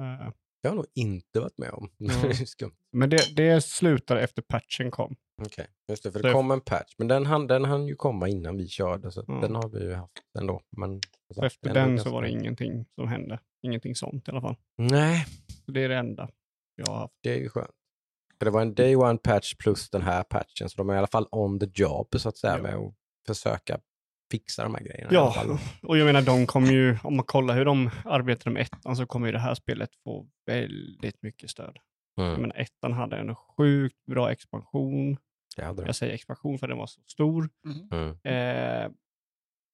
[0.02, 1.90] Eh, Jag har nog inte varit med om.
[2.22, 2.76] Det skumt.
[2.92, 5.16] Men det, det slutade efter patchen kom.
[5.46, 6.12] Okej, just det.
[6.12, 8.68] För Så- det kom en patch, men den hann, den hann ju komma innan vi
[8.68, 9.34] körde, så Ja.
[9.42, 10.62] den har vi ju haft ändå.
[10.78, 11.02] Men,
[11.36, 13.40] sagt, efter den ganska- så var det ingenting som hände.
[13.66, 14.56] Ingenting sånt i alla fall.
[14.78, 15.26] Nej,
[15.66, 16.30] Så det är det enda
[16.76, 17.14] jag har haft.
[17.24, 17.72] det är ju skönt.
[18.40, 20.98] För det var en day one patch plus den här patchen, så de är i
[20.98, 22.62] alla fall on the job så att säga Ja.
[22.64, 22.94] med att
[23.28, 23.80] försöka
[24.32, 25.10] fixa de här grejerna.
[25.12, 28.96] Ja, och jag menar de kommer ju, om man kollar hur de arbetade med ettan
[28.96, 31.78] så kommer ju det här spelet få väldigt mycket stöd.
[32.16, 32.42] Jag Mm.
[32.42, 35.18] menar ettan hade en sjukt bra expansion.
[35.56, 35.86] Det hade de.
[35.86, 37.50] Jag säger expansion för den var så stor.
[37.66, 37.88] Mm.
[37.92, 38.10] Mm.
[38.86, 38.92] Eh,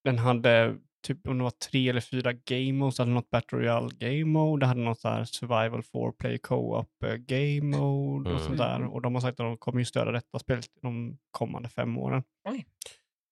[0.03, 2.95] den hade typ om det var tre eller fyra game modes.
[2.95, 6.37] Det hade något Battle Royale game mode, det hade något så här survival for play
[6.37, 8.45] co-op eh, game mode och Mm.
[8.47, 8.83] sånt där.
[8.85, 12.23] Och de har sagt att de kommer ju stödja detta spelet de kommande fem åren.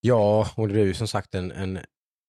[0.01, 1.79] Ja, och det är ju som sagt en, en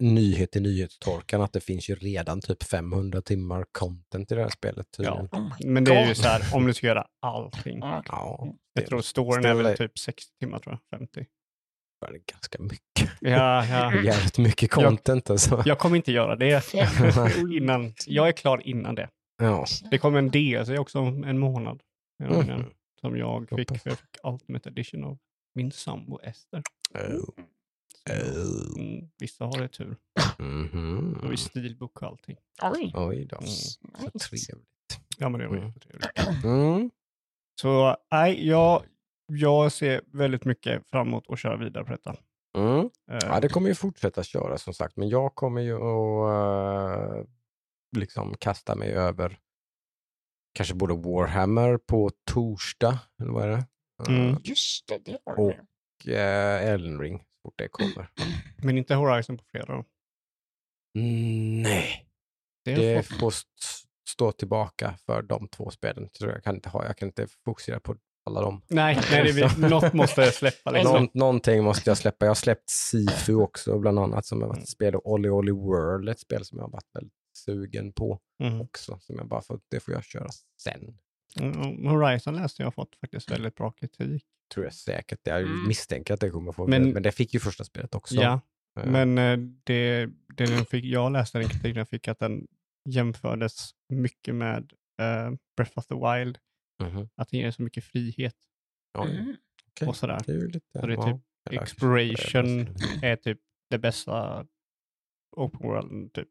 [0.03, 4.49] nyhet i nyhetstorkan att det finns ju redan typ 500 timmar content i det här
[4.51, 4.87] spelet.
[4.97, 5.29] tydligen.
[5.33, 7.79] Oh Men det är ju så här, om du ska göra allting.
[7.79, 8.39] Ja, Ja,
[8.73, 11.21] Jag det tror storyn är väl typ 60 timmar tror jag, 50.
[12.07, 13.02] är ganska mycket.
[13.25, 13.95] Ja, ja.
[14.05, 15.63] Jävligt mycket content alltså.
[15.67, 16.75] Jag kommer inte göra det
[17.53, 17.95] innan.
[18.07, 19.09] Jag är klar innan det.
[19.39, 19.67] Ja.
[19.91, 21.83] Det kommer en DLC också om en månad.
[22.19, 22.65] Den
[23.01, 25.19] Som jag fick, för jag fick Ultimate Edition av
[25.55, 26.63] min sambo Ester.
[26.95, 27.15] Oh.
[27.15, 28.81] Oh.
[28.81, 29.97] mm, vissa har det tur.
[30.39, 31.21] Mhm.
[31.25, 32.37] Och i stilbok och allting.
[32.63, 32.93] Oj.
[32.95, 33.37] Oj då.
[33.37, 33.49] Mm.
[33.49, 34.67] Så trevligt.
[35.19, 35.69] Ja, men det var Mm.
[35.69, 36.45] jättetrevligt.
[36.45, 36.91] Mm.
[37.61, 38.83] Så nej, jag,
[39.27, 42.17] jag ser väldigt mycket fram emot att köra vidare på detta.
[42.59, 42.79] Mm.
[43.11, 47.25] Eh, Ja, det kommer ju fortsätta köra som sagt, men jag kommer ju att eh,
[47.97, 49.39] liksom kasta mig över
[50.55, 53.55] kanske både Warhammer på torsdag, eller vad är det?
[54.09, 54.37] Eh, Mm.
[54.45, 55.61] Just det, det var Och- det.
[56.05, 58.11] Och eh, Elden Ring, så fort det kommer.
[58.63, 59.85] Men inte Horizon på fredag då.
[61.01, 62.07] Mm, nej,
[62.65, 63.49] Det, det får st-
[64.09, 66.09] stå tillbaka för de två spelen.
[66.21, 68.63] Jag kan inte ha, jag kan inte fokusera på alla dem.
[68.69, 70.71] Nej, nej det är, något måste släppa.
[70.71, 70.93] Liksom.
[70.93, 72.25] Någon, någonting måste jag släppa.
[72.25, 74.63] Jag har släppt Sifu också bland annat som har varit Mm.
[74.63, 78.19] ett spel och Olly Olly World, ett spel som jag har varit väldigt sugen på
[78.43, 78.61] Mm.
[78.61, 78.99] också.
[79.01, 80.29] Som jag bara får, det får jag köra
[80.63, 80.99] sen.
[81.41, 84.25] Mm, Horizon läste jag har fått faktiskt väldigt bra kritik.
[84.55, 85.21] Tror jag säkert.
[85.23, 85.69] Jag Mm.
[85.69, 86.67] misstänker att det kommer få.
[86.67, 88.15] Men- Men, det fick ju första spelet också.
[88.15, 88.41] Ja,
[88.81, 90.07] Eh, men eh, det,
[90.37, 92.47] det den fick, jag läste den kritiken jag fick att den
[92.89, 96.39] jämfördes mycket med eh, Breath of the Wild.
[96.83, 97.09] Mhm.
[97.17, 98.37] Att den ger så mycket frihet
[98.95, 99.37] Ja, Mm.
[99.71, 99.89] okej.
[99.89, 100.21] och sådär.
[100.27, 100.81] Det är ju lite...
[100.81, 102.67] Så det är ja, typ eller- Exploration
[103.03, 103.39] är typ
[103.71, 104.47] det bästa
[105.37, 106.29] open world typ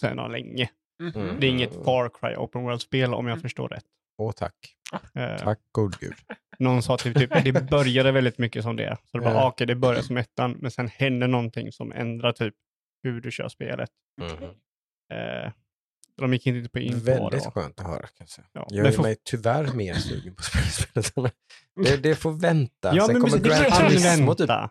[0.00, 0.70] sedan länge.
[1.02, 1.36] Mhm.
[1.40, 3.84] Det är inget Far Cry open world-spel om jag förstår rätt.
[4.18, 4.76] Åh, tack.
[5.14, 6.14] Eh, Tack god gud.
[6.58, 8.96] Någon sa typ, typ det började väldigt mycket som det.
[9.04, 9.48] Så det var Ja.
[9.48, 12.54] okej, det börjar som ettan, men sen händer någonting som ändrar typ
[13.02, 13.90] hur du kör spelet.
[14.20, 14.44] Mhm.
[15.12, 15.52] Eh,
[16.20, 17.50] de gick inte på in på Väldigt det.
[17.50, 18.00] skönt att höra.
[18.00, 18.46] Kan jag säga.
[18.52, 20.42] Ja, Jag men är för- mig tyvärr mer sugen på
[21.02, 21.34] spelet.
[21.84, 22.96] det, det får vänta.
[22.96, 24.70] Ja, Sen men kommer det Gran kan Turismo typ vänta.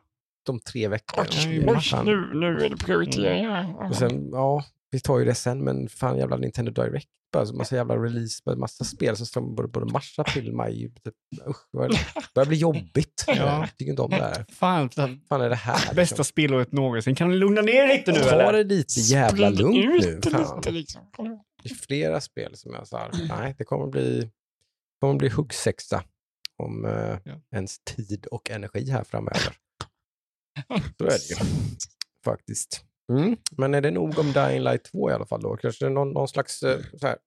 [0.49, 1.25] om tre veckor.
[1.45, 2.05] Oj, Ja, oj, Fan.
[2.05, 3.88] nu, nu är det prioriteringar.
[3.89, 7.08] Och sen, ja, vi tar ju det sen, men fan jävla Nintendo Direct.
[7.34, 10.91] Bara så massa jävla release, bara massa spel som står både, både mars, april, maj.
[11.04, 11.13] Typ,
[11.47, 11.99] usch, det
[12.36, 13.23] börjar bli jobbigt.
[13.28, 13.36] Ja.
[13.36, 14.45] Jag tycker inte om det här.
[14.52, 14.89] Fan,
[15.30, 15.93] fan är det här?
[15.95, 17.15] bästa spelåret någonsin.
[17.15, 18.54] Kan du lugna ner lite nu Ta eller?
[18.54, 19.97] det lite jävla Sprid lugnt nu.
[20.56, 21.02] lite liksom.
[21.63, 24.30] Det är flera spel som jag sa, nej, det kommer bli,
[24.99, 26.04] kommer bli huggsexa
[26.58, 27.41] om eh, Ja.
[27.56, 29.56] ens tid och energi här framöver.
[30.97, 31.36] Så är det ju
[32.25, 32.86] faktiskt.
[33.09, 33.37] Mm.
[33.57, 35.57] Men är det nog om Dying Light 2 i alla fall då?
[35.57, 37.17] Kanske det är någon, någon slags eh, så här,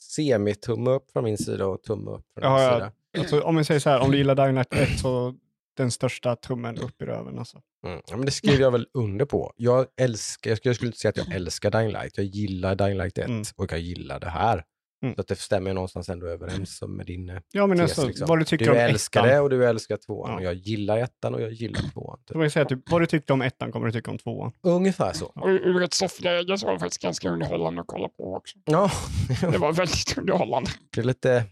[0.00, 2.74] semi-tumme upp från min sida och tumme upp från Ja, din ja.
[2.74, 2.92] sida.
[3.18, 5.34] Alltså, om vi säger så här, om du gillar Dying Light 1 så
[5.76, 7.60] den största tummen upp i röven alltså.
[7.86, 8.00] Mm.
[8.06, 9.52] Ja, men det skriver jag väl under på.
[9.56, 12.16] Jag älskar, jag skulle, jag skulle inte säga att jag älskar Dying Light.
[12.16, 13.42] Jag gillar Dying Light 1 Mm.
[13.56, 14.64] och jag gillar det här.
[15.02, 15.14] Mm.
[15.14, 18.26] Så att det stämmer någonstans ändå överens med din eh, Ja, men tes, alltså, liksom.
[18.28, 19.30] vad du tycker Du om älskar ettan.
[19.34, 20.30] det och du älskar tvåan.
[20.30, 20.36] Ja.
[20.36, 22.18] Och jag gillar ettan och jag gillar tvåan.
[22.26, 22.36] Typ.
[22.36, 24.52] Jag säga typ, vad du tyckte om ettan kommer du tycka om tvåan.
[24.62, 25.26] Ungefär så.
[25.26, 28.58] Och ur ett soffläge så var det faktiskt ganska underhållande att kolla på också.
[28.64, 28.90] Ja,
[29.40, 30.70] Det var väldigt underhållande.
[30.94, 31.44] det är lite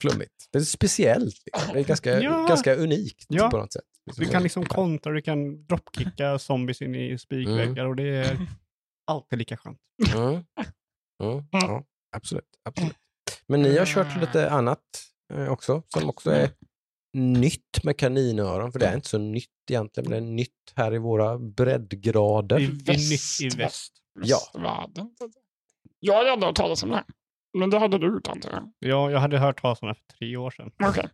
[0.00, 0.34] flummigt.
[0.52, 1.34] Det är speciellt.
[1.46, 1.74] Liksom.
[1.74, 2.46] Det är ganska, Ja.
[2.48, 3.50] ganska unikt Ja.
[3.50, 3.82] på något sätt.
[4.16, 8.36] Du kan liksom kontra, du kan dropkicka zombies in i spikväggar och det är
[9.06, 9.78] alltid lika skönt.
[10.16, 10.28] Mm.
[11.22, 11.44] Mm.
[11.50, 11.84] Ja,
[12.14, 12.94] absolut, absolut.
[13.46, 14.80] Men ni har kört lite annat
[15.34, 16.50] eh, också, som också är
[17.16, 20.94] nytt med kaninöron, för det är inte så nytt egentligen, men det är nytt här
[20.94, 22.58] i våra breddgrader.
[22.58, 23.10] Det det är
[23.44, 23.92] nytt i väst.
[24.22, 24.38] Ja.
[24.54, 25.10] Västvärlden.
[26.00, 27.04] Jag hade aldrig hört talas om det här.
[27.58, 28.72] Men det hade du antar jag.
[28.78, 30.70] Ja, jag hade hört talas om det för tre år sedan.
[30.84, 31.08] Okej.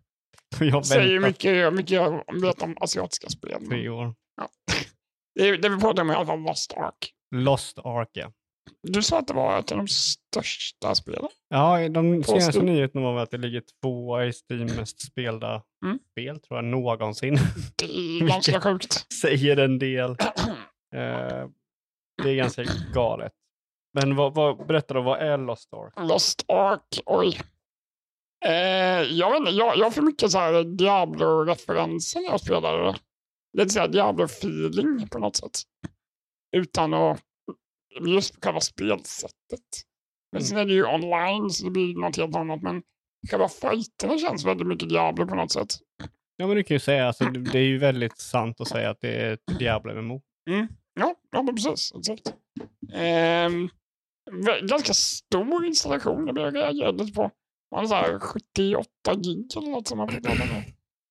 [0.61, 3.67] Jag Säger mycket, mycket jag vet om asiatiska spel.
[3.69, 4.15] tre år.
[5.35, 7.13] Det, är- det vi pratar om i alla fall Lost Ark.
[7.35, 8.33] Lost Ark, ja.
[8.83, 11.28] Du sa att det var ett av de största spelen.
[11.48, 15.98] Ja, de senaste nyheterna var väl att det ligger tvåa i Steam mest spelda Mm.
[16.12, 17.38] spel, tror jag, någonsin.
[17.76, 19.12] Det är ganska sjukt.
[19.22, 20.16] Säger en del.
[20.94, 21.48] Eh,
[22.22, 23.33] det är ganska galet.
[23.94, 25.92] Men vad, vad, berätta då, vad är Lost Ark?
[26.09, 27.40] Lost Ark, oj.
[28.44, 28.52] Eh,
[29.02, 32.98] jag, vet inte, jag, jag har för mycket så här Diablo-referenser när jag spelar det.
[33.59, 35.59] Lite så här Diablo-feeling på något sätt.
[36.56, 37.20] Utan att,
[38.00, 39.85] just själva spelsättet.
[40.33, 42.62] Men sen är det ju online så det blir något helt annat.
[42.62, 42.83] Men
[43.31, 45.74] själva fighterna känns väldigt mycket Diablo på något sätt.
[46.37, 49.00] Ja, men du kan ju säga, alltså, det är ju väldigt sant att säga att
[49.00, 50.22] det är ett Diablo MMO.
[50.94, 51.92] Ja, ja men precis.
[51.98, 52.35] Exakt.
[52.92, 53.68] Ehm,
[54.62, 57.31] ganska stor installation, det blev jag lite på.
[57.74, 60.64] Man så här 78 gig eller något som man fick ladda ner.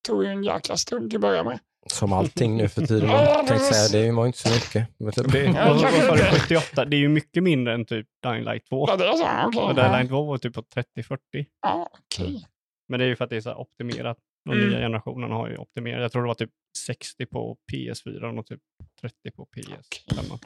[0.06, 1.60] Tog ju en jäkla stund till att börja med.
[1.94, 3.08] Som allting nu för tiden.
[3.10, 4.88] Ja, Jag tänkte säga, det var inte så mycket.
[4.98, 6.40] Men Det.
[6.40, 6.84] 78?
[6.84, 8.84] Det är ju mycket mindre än typ Dying Light 2.
[8.88, 9.48] Ja, det är så?
[9.48, 9.62] Okej.
[9.62, 11.18] Och Dying Light 2 var typ på 30-40.
[11.62, 12.46] Ja, okej.
[12.88, 14.18] Men det är ju för att det är så här optimerat.
[14.44, 14.68] De Mm.
[14.68, 16.02] nya generationerna har ju optimerat.
[16.02, 16.50] Jag tror det var typ
[16.86, 18.60] 60 på PS4 och typ
[19.00, 20.38] 30 på PS5.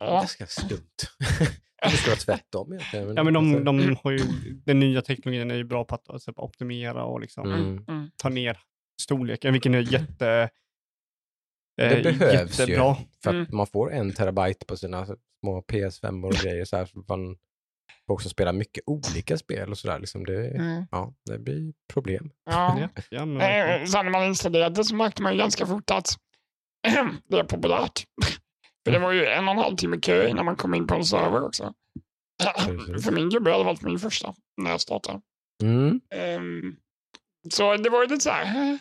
[0.00, 0.06] Ja.
[0.12, 0.80] Ganska stumt.
[1.82, 3.16] det ska vara tvärtom egentligen.
[3.16, 4.18] Ja, men de, de har ju,
[4.66, 7.84] den nya teknologin är ju bra på att alltså, optimera och liksom Mm.
[7.88, 8.10] Mm.
[8.16, 8.58] ta ner
[9.02, 10.50] storleken, vilken är jätte...
[11.76, 12.62] Det eh, behövs ju.
[12.64, 12.94] jättebra.
[13.22, 13.46] För att Mm.
[13.52, 16.64] man får en terabyte på sina små PS5 och grejer.
[16.64, 17.36] Så här, så man
[18.06, 19.98] får också spela mycket olika spel och sådär.
[19.98, 20.84] Liksom det, Mm.
[20.90, 22.30] ja, det blir problem.
[22.44, 22.88] Ja.
[23.10, 23.40] Ja, men.
[23.80, 26.08] Eh, Sen när man installerade så märkte man ju ganska fort att
[27.28, 28.04] det är populärt.
[28.84, 30.94] För det var ju en och en halv timme kö innan man kom in på
[30.94, 31.74] en server också.
[33.04, 35.20] För min gubbe hade varit min första när jag startade.
[35.62, 36.00] Mm.
[36.14, 36.76] Ehm,
[37.50, 38.78] så det var ju lite så här,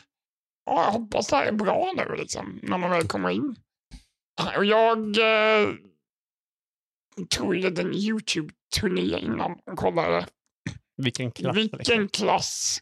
[0.65, 3.55] ja, jag hoppas det här är bra nu liksom, när man väl kommer in.
[4.57, 5.69] Och jag eh,
[7.29, 10.27] tog ju en YouTube-turné innan och kollade
[10.97, 11.55] Vilken klass.
[11.57, 12.07] vilken Liksom.
[12.09, 12.79] klass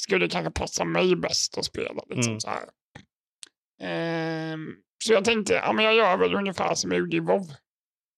[0.00, 2.02] skulle kanske passa mig bäst att spela.
[2.08, 2.40] Liksom, Mm.
[2.40, 2.50] så.
[3.80, 7.46] Ehm, så jag tänkte, ja, men jag gör väl ungefär som jag gjorde i WoW.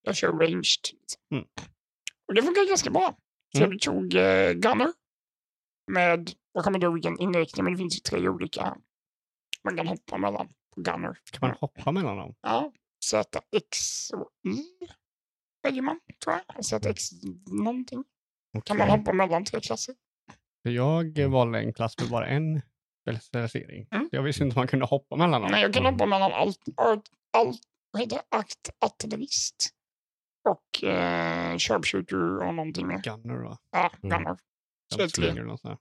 [0.02, 0.62] Jag kör ranged.
[0.92, 1.20] Liksom.
[1.32, 1.44] Mm.
[2.28, 3.16] Och det funkar ganska bra.
[3.56, 3.70] Så Mm.
[3.72, 4.92] jag tog eh, Gunner
[5.92, 8.76] med, jag kommer inte ihåg vilken inriktning, men det finns ju tre olika
[9.64, 11.18] man kan hoppa mellan på Gunner.
[11.32, 12.34] Kan man hoppa mellan dem?
[12.40, 12.72] Ja,
[13.04, 13.76] Z, X
[14.10, 14.86] och Y
[15.62, 16.64] väljer man, tror jag.
[16.64, 17.10] ZX
[17.64, 18.04] någonting.
[18.64, 19.94] Kan man hoppa mellan tre klasser.
[20.62, 22.62] Jag valde en klass med bara en
[23.20, 23.88] specialisering.
[23.90, 24.08] Mm.
[24.12, 25.50] Jag visste inte om man kunde hoppa mellan dem.
[25.50, 27.60] Nej, jag kan hoppa mellan allt, allt, allt
[27.90, 28.36] vad heter det?
[28.36, 29.70] Akt, artillerist
[30.48, 32.98] och eh, sharpshooter och någonting mer.
[33.02, 34.18] Gunner och Ja, Mm.
[34.18, 34.38] gunner.
[34.92, 35.56] Så det är tre.
[35.58, 35.78] Sådär.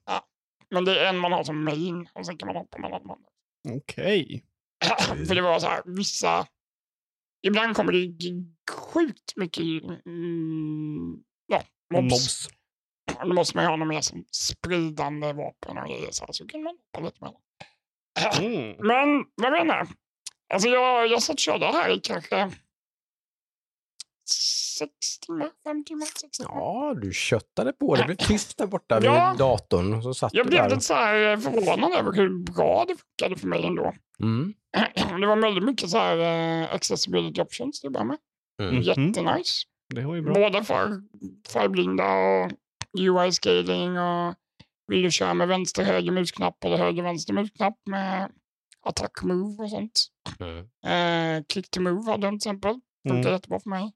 [0.70, 3.24] Men det är en man har som main och sen kan man hoppa mellan dem.
[3.68, 4.44] Okej.
[5.28, 6.46] För det var så här, vissa...
[7.42, 9.64] Ibland kommer det ju sjukt mycket
[10.06, 11.62] mm, ja,
[11.94, 12.10] mobs.
[12.10, 12.48] Mobs.
[13.22, 16.10] Då måste man ju ha något mer som spridande vapen och grejer.
[16.10, 17.40] Så, här, så kan man hoppa lite mellan.
[18.40, 18.76] Mm.
[18.78, 19.88] Men vad menar jag?
[20.54, 22.50] Alltså jag, jag satt och körde här i kanske
[24.80, 26.52] sex timmar, fem timmar, sex timmar.
[26.54, 27.94] Ja, du köttade på.
[27.94, 29.34] Det blev tyst där borta vid Ja.
[29.38, 30.02] datorn.
[30.02, 30.70] Så satt Jag du blev där.
[30.70, 33.92] lite så här förvånad över hur bra det funkade för mig ändå.
[34.22, 34.54] Mm.
[35.20, 36.18] Det var väldigt mycket så här
[36.62, 38.16] eh, accessibility options till att börja med.
[38.62, 38.74] Mm.
[38.74, 38.82] Mhm.
[38.82, 39.62] Jättenice.
[39.94, 40.34] Det var ju bra.
[40.34, 41.02] Både för
[41.52, 42.50] färgblinda och
[42.98, 44.34] UI-scaling och
[44.86, 48.30] vill du köra med vänster höger musknapp eller höger vänster musknapp med
[48.86, 50.06] attack move och sånt.
[50.40, 50.58] Mm.
[51.38, 52.74] Eh, click to move hade den till exempel.
[53.08, 53.32] Funkar Mm.
[53.32, 53.92] jättebra för mig.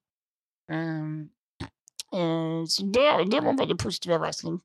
[0.72, 1.28] Ehm,
[2.14, 4.60] eh, så det, det var en väldigt positiv överraskning.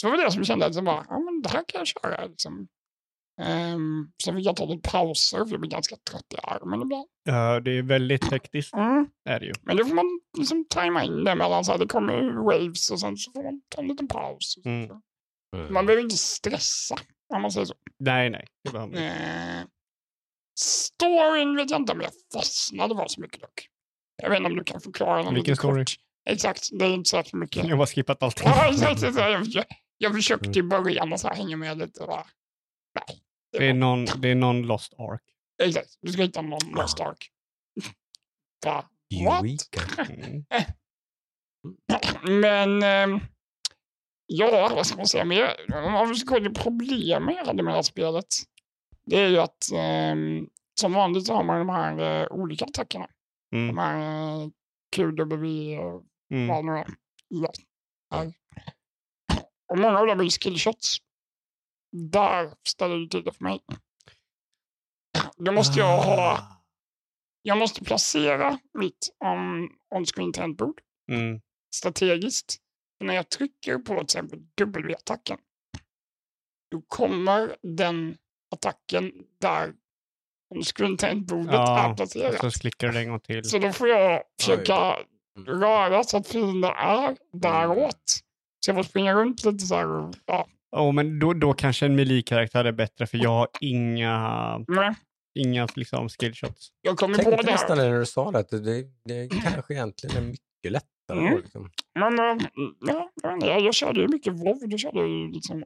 [0.00, 1.86] Så det var det som kände att jag bara, ja, men det här kan jag
[1.86, 2.26] köra.
[2.26, 2.68] Liksom.
[3.74, 7.08] Um, sen fick jag ta lite pauser för jag blir ganska trött i armen ibland.
[7.24, 8.74] Ja, det är väldigt tekniskt.
[8.74, 9.08] Mm.
[9.24, 9.52] Är det ju.
[9.62, 13.00] Men då får man liksom tajma in det mellan så här, det kommer waves och
[13.00, 14.56] sen så får man ta en liten paus.
[14.64, 14.90] Mm.
[15.56, 15.72] Mm.
[15.72, 16.96] Man behöver inte stressa
[17.34, 17.74] om man säger så.
[17.98, 18.46] Nej, nej.
[18.64, 19.16] Det behöver man inte.
[19.16, 19.66] Eh,
[20.58, 23.68] storyn vet jag inte om jag fastnade var så mycket dock.
[24.22, 25.84] Jag vet inte om du kan förklara den Vilken story?
[25.84, 25.94] kort.
[26.28, 27.64] Exakt, det är inte så mycket.
[27.64, 28.48] Jag har bara skippat allting.
[28.48, 29.30] Ja, exakt, exakt.
[29.30, 29.64] Jag, jag,
[29.98, 32.00] jag försökte i början och så här hänga med lite.
[32.06, 32.26] Bara,
[32.94, 33.20] nej.
[33.52, 35.22] Det är någon, det är någon Lost Ark.
[35.62, 37.30] Exakt, du ska hitta någon Lost Ark.
[38.64, 38.84] Va?
[39.24, 39.44] What?
[40.10, 40.44] Mm.
[42.40, 43.20] Men ehm,
[44.26, 45.56] ja, vad ska man säga mer?
[45.74, 48.26] Om vi ska gå till problemen jag hade med det här spelet.
[49.06, 50.48] Det är ju att ehm,
[50.80, 53.08] som vanligt så har man de här eh, olika attackerna.
[53.52, 53.66] Mm.
[53.66, 53.98] De här
[54.42, 54.48] eh,
[54.96, 56.48] QW och Mm.
[56.48, 56.86] vad nu är.
[59.72, 60.96] Och många av dem är skillshots.
[62.10, 63.60] Där ställer det till det för mig.
[65.36, 66.62] Då måste jag ha, Ah.
[67.42, 70.80] jag måste placera mitt um, on-screen tangentbord
[71.12, 71.40] Mm.
[71.74, 72.56] strategiskt.
[72.98, 75.38] För när jag trycker på till exempel W-attacken,
[76.70, 78.18] då kommer den
[78.54, 79.74] attacken där
[80.50, 82.52] on-screen tangentbordet Ja, är placerat.
[82.52, 83.44] Så klickar du en gång till.
[83.44, 84.96] Så då får jag försöka
[85.46, 88.20] röra så att fienden är däråt.
[88.64, 90.10] Så jag får springa runt lite så här.
[90.26, 94.60] Ja, Oh, men då, då kanske en melee-karaktär är bättre för jag har inga,
[95.34, 96.68] inga liksom, skillshots.
[96.80, 99.74] jag kom Jag på tänkte det nästan när du sa det, att det, det kanske
[99.74, 101.18] egentligen är mycket lättare.
[101.18, 101.32] Mm.
[101.32, 101.70] då, Liksom.
[101.94, 102.46] Men äh,
[103.40, 104.68] ja, jag körde ju mycket WoW.
[104.68, 105.62] Då körde jag ju liksom...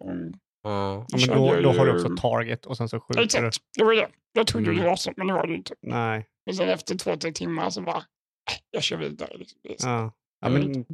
[0.64, 1.06] Ja.
[1.12, 3.24] Men då, då har du också target och sen så skjuter du.
[3.24, 4.08] exakt, det var det.
[4.32, 4.82] Jag trodde Mm.
[4.82, 5.74] det var så, men det var det inte.
[5.82, 6.26] Nej.
[6.46, 8.02] Men sen efter två, tre timmar så bara, äh,
[8.70, 9.36] jag kör vidare.
[9.38, 9.90] Liksom.
[9.90, 10.12] Ja.
[10.40, 10.84] Ja, men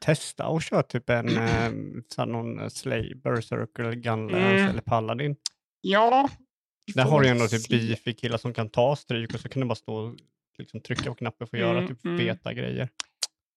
[0.00, 1.70] testa och kör typ en eh,
[2.14, 4.70] sån någon eh, Slay, Berserker, Gunlance Mm.
[4.70, 5.36] eller Paladin.
[5.80, 6.28] Ja.
[6.94, 7.76] Där har du ändå typ se.
[7.76, 10.14] beefy killar som kan ta stryk och så kan du bara stå och
[10.58, 12.18] liksom trycka på knappen för att göra Mm, typ mm.
[12.18, 12.88] feta grejer.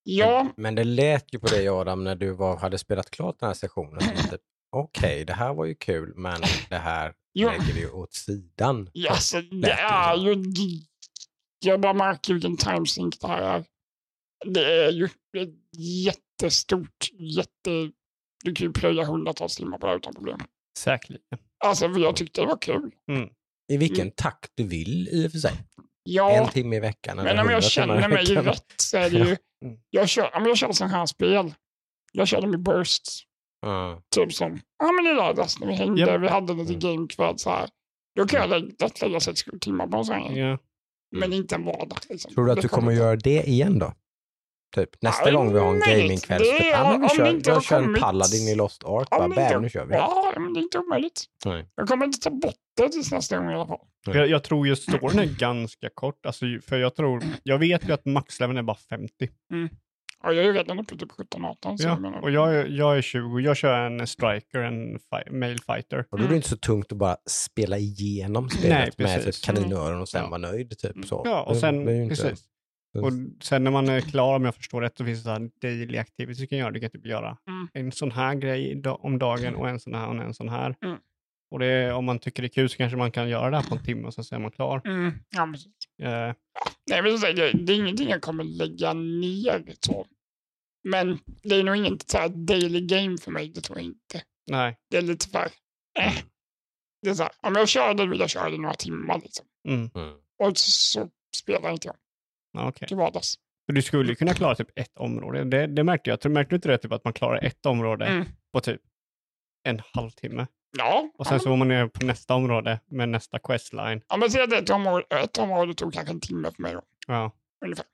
[0.03, 3.47] Ja, Men det lät ju på dig Adam när du var, hade spelat klart den
[3.47, 3.99] här sessionen.
[4.31, 4.41] typ,
[4.77, 8.89] Okej, det här var ju kul, men det här lägger vi åt sidan.
[8.93, 10.43] ja alltså, det är ju...
[11.59, 13.65] Jag bara märker vilken timesink det här är.
[14.45, 15.09] Det är ju
[15.77, 17.91] jättestort, jätte...
[18.43, 20.39] Du kan ju plöja hundratals timmar på det här utan problem.
[20.79, 21.23] Säkerligen.
[21.65, 22.91] Alltså, för jag tyckte det var kul.
[23.73, 24.13] I vilken Mm.
[24.17, 25.53] takt du vill i och för sig.
[26.03, 27.17] Ja, En timme i veckan.
[27.17, 29.37] men om jag 100 timmar i känner mig rätt så är det ju...
[29.65, 29.77] Mm.
[29.89, 31.53] Jag kör, om jag kör sån här spel,
[32.11, 33.23] jag kör dem i bursts.
[33.67, 34.01] Ja.
[34.15, 36.21] Typ som, ja men i lördags när vi hängde, Japp.
[36.21, 36.79] vi hade lite Mm.
[36.79, 37.69] gamekväll så här.
[38.15, 40.31] Då kan jag lägga, lätt lägga 6-7 timmar på en sån här.
[40.37, 40.57] Ja.
[41.15, 41.97] Men inte en vardag.
[42.09, 42.33] Liksom.
[42.33, 43.93] Tror du att du kommer göra det igen då?
[44.75, 46.41] Typ nästa Ja, gång vi har en gamingkväll.
[46.41, 49.09] Typ, Ja, men vi kör, jag kör en kommit- Paladin i Lost Ark.
[49.09, 49.95] Bara, bam, inte- nu kör vi.
[49.95, 51.23] Ja, men det är inte omöjligt.
[51.45, 51.65] Nej.
[51.75, 53.79] Jag kommer inte ta bort det tills nästa gång i alla fall.
[54.07, 54.19] Mm.
[54.19, 56.25] Jag, jag tror just storyn är ganska kort.
[56.25, 59.29] Alltså, ju- för jag tror, jag vet ju att maxleveln är bara 50.
[60.23, 61.77] Ja, jag är redan uppe typ 17-18.
[61.77, 63.39] så Ja, jag menar- och jag, är- jag är 20.
[63.39, 66.05] Jag kör en striker, en fi- male fighter.
[66.09, 69.43] Och då är det inte så tungt att bara spela igenom spelet Nej, med typ
[69.45, 70.29] kaninöron och sen Ja.
[70.29, 70.77] vara nöjd.
[70.79, 71.21] Typ, så.
[71.25, 72.43] Ja, och Det- sen, det inte- precis.
[73.01, 73.11] Och
[73.43, 75.97] sen när man är klar, om jag förstår rätt, så finns det så här daily
[75.97, 76.71] activities du kan göra.
[76.71, 77.67] Du kan typ göra Mm.
[77.73, 80.75] en sån här grej om dagen och en sån här och en sån här.
[80.83, 80.97] Mm.
[81.51, 83.69] Och det, om man tycker det är kul så kanske man kan göra det här
[83.69, 84.81] på en timme och sen så är man klar.
[84.85, 85.73] Mm, ja, precis.
[86.01, 86.33] Eh,
[86.89, 89.75] Nej, men det är ingenting jag kommer lägga ner.
[89.79, 90.07] Så.
[90.83, 94.23] Men det är nog inget så här daily game för mig, det tror jag inte.
[94.51, 94.77] nej.
[94.89, 95.49] Det är lite för...
[95.99, 96.13] Eh.
[97.01, 99.19] Det är så här, om jag kör det vill jag köra det i några timmar.
[99.23, 99.45] Liksom.
[99.67, 99.89] Mm.
[99.95, 100.13] Mm.
[100.43, 101.95] Och så spelar inte jag
[102.53, 102.87] Ja, okej.
[102.87, 103.35] till vardags.
[103.65, 105.43] För du skulle kunna klara typ ett område.
[105.43, 106.31] Det, det märkte jag.
[106.31, 108.25] Märkte du inte det, typ, att man klarar ett område Mm.
[108.53, 108.81] på typ
[109.63, 110.47] en halvtimme?
[110.77, 114.01] Ja, Och sen ja, så var man nere på nästa område med nästa questline.
[114.09, 116.81] ja, men säg att ett område, ett område tog kanske en timme för mig då,
[117.07, 117.31] Ja.
[117.65, 117.85] ungefär.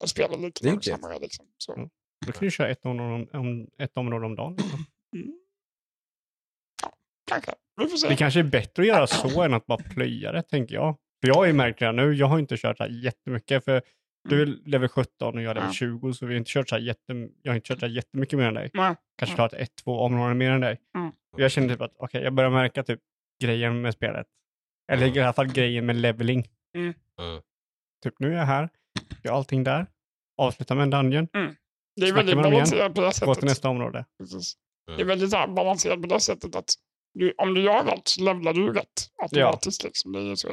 [0.00, 1.46] Jag spelade lite Det är inte långsammare liksom.
[1.58, 1.74] Så.
[1.74, 1.88] Mm.
[2.26, 4.56] Då kan du köra ett område om, om, ett område om dagen.
[4.56, 4.86] Liksom.
[5.16, 5.38] Mm.
[6.82, 6.92] Ja,
[7.30, 7.52] kanske.
[7.76, 8.08] Vi får se.
[8.08, 10.96] Det kanske är bättre att göra så än att bara plöja det, tänker jag.
[11.20, 13.64] För jag har ju märkt det här nu, jag har inte kört så här jättemycket.
[13.64, 13.82] För
[14.28, 15.68] du är level 17 och jag är level Mm.
[15.68, 15.72] Ja.
[15.72, 17.92] 20, så vi har inte kört så här jättem, jag har inte kört så här
[17.92, 18.70] jättemycket mer än dig.
[18.74, 18.94] Nej.
[19.18, 19.36] Kanske Mm.
[19.36, 20.80] klarat ett, två områden mer än dig.
[20.96, 21.08] Mm.
[21.32, 23.00] Och jag känner typ att, okej, jag börjar märka typ
[23.42, 24.26] grejen med spelet.
[24.92, 26.44] Eller i alla fall grejen med leveling.
[26.76, 26.94] Mm.
[27.20, 27.42] Mm.
[28.04, 28.68] Typ, nu är jag här,
[29.24, 29.86] gör allting där,
[30.38, 31.28] avsluta med en dungeon,
[31.96, 33.38] Det är väldigt balanserat på det gå sättet.
[33.38, 34.04] till nästa område.
[34.18, 34.54] Precis.
[34.88, 34.96] Mm.
[34.98, 36.70] Det är väldigt här, balanserat på det sättet att
[37.14, 39.84] du, om du gör rätt så levlar du rätt automatiskt.
[39.84, 40.12] Liksom.
[40.12, 40.48] Det är så.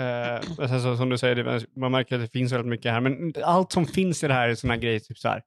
[0.00, 2.92] Eh, och sen så, som du säger, det, man märker att det finns väldigt mycket
[2.92, 3.00] här.
[3.00, 5.42] Men allt som finns i det här är sådana grejer, typ så här.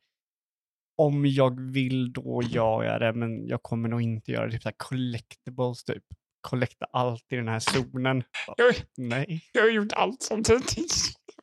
[0.98, 4.52] Om jag vill, då gör jag det, men jag kommer nog inte göra det.
[4.52, 6.04] Typ så här collectibles, typ.
[6.42, 8.24] Collecta allt i den här zonen.
[8.58, 9.42] Jag, Nej.
[9.52, 10.74] jag har gjort allt samtidigt.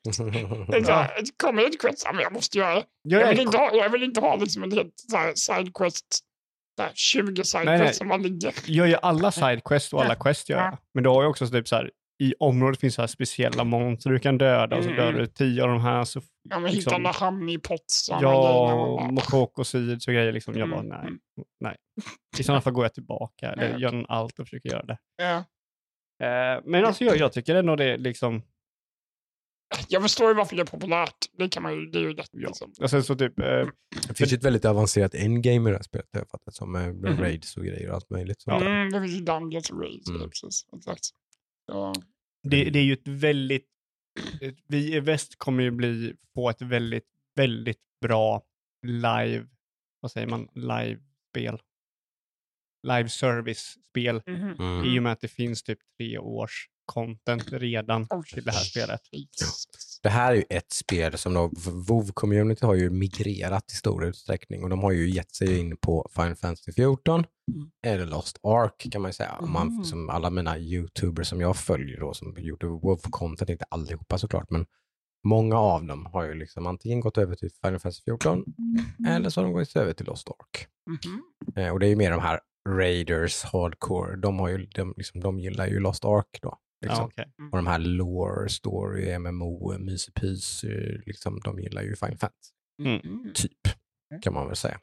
[0.09, 2.85] Här, det kommer ett quest, ja, men jag måste göra det.
[3.03, 4.95] Jag Jag vill inte ha, jag vill inte ha liksom en helt
[5.35, 6.07] sidequest,
[6.77, 8.55] så här 20 sidequests som man ligger.
[8.67, 10.73] jag gör alla sidequest och alla quest gör jag.
[10.73, 10.79] Ja.
[10.95, 14.11] Men då har jag också typ så här, i området finns så här speciella monster
[14.11, 15.21] du kan döda och så Mm, dör mm.
[15.21, 18.09] du tio av de här så Ja, men hitta Liksom- honeypots.
[18.09, 20.33] och de Ja, och och bara- Mokoko seeds och grejer.
[20.33, 20.55] Liksom.
[20.59, 21.19] Jag bara, Mm, nej, mm.
[21.61, 21.77] nej.
[22.39, 23.79] I sådana fall går jag tillbaka, eller Ja.
[23.79, 24.99] gör allt och försöker göra det.
[25.17, 25.37] Ja.
[26.27, 28.43] Eh, men alltså jag, jag tycker ändå det är liksom,
[29.89, 31.17] Jag förstår ju varför det är populärt.
[31.39, 32.29] Det kan man ju, det är ju lätt.
[32.33, 32.47] Ja.
[32.49, 32.73] Liksom.
[32.81, 33.47] och sen så typ, eh,
[34.09, 36.73] Det finns ju ett väldigt avancerat endgame i det här spelet, har jag fattat, som
[36.73, 37.19] med Mhm.
[37.21, 38.41] raids och grejer och allt möjligt.
[38.43, 38.63] sånt.
[38.63, 40.09] Mm, det finns ju Dungeons och Raids.
[40.09, 40.21] Mm.
[40.21, 40.31] Mm.
[40.31, 41.01] Precis, exakt.
[41.71, 41.95] Ja.
[42.43, 43.67] det, det är ju ett väldigt,
[44.69, 48.43] vi i väst kommer ju bli, få ett väldigt, väldigt bra
[48.87, 49.47] live,
[50.01, 51.61] vad säger man, live-spel.
[52.83, 54.23] Live service-spel.
[54.27, 54.55] Mhm.
[54.59, 54.85] Mm.
[54.85, 58.61] I och med att det finns typ tre års content redan Oh, till det här
[58.61, 59.01] spelet.
[60.03, 61.49] Det här är ju ett spel som då,
[61.89, 66.11] WoW-community har ju migrerat i stor utsträckning och de har ju gett sig in på
[66.15, 67.71] Final Fantasy 14 Mm.
[67.87, 69.41] eller Lost Ark kan man ju säga.
[69.41, 69.85] Man, Mm.
[69.85, 74.67] som alla mina YouTubers som jag följer då som gjorde WoW-content, inte allihopa såklart, men
[75.27, 78.45] många av dem har ju liksom antingen gått över till Final Fantasy 14
[79.09, 80.67] eller så har de gått över till Lost Ark.
[80.91, 81.23] Mhm.
[81.65, 85.21] Eh, och det är ju mer de här Raiders, Hardcore, de, har ju, de, liksom,
[85.21, 86.59] de gillar ju Lost Ark då.
[86.83, 86.99] Liksom.
[87.17, 87.33] Ja, okej.
[87.53, 90.65] Och de här lore, story, MMO, mysepys,
[91.07, 92.53] liksom, de gillar ju Final Fantasy,
[92.83, 93.01] Mm.
[93.05, 93.33] Mhm.
[93.35, 93.59] typ,
[94.23, 94.81] kan man väl säga.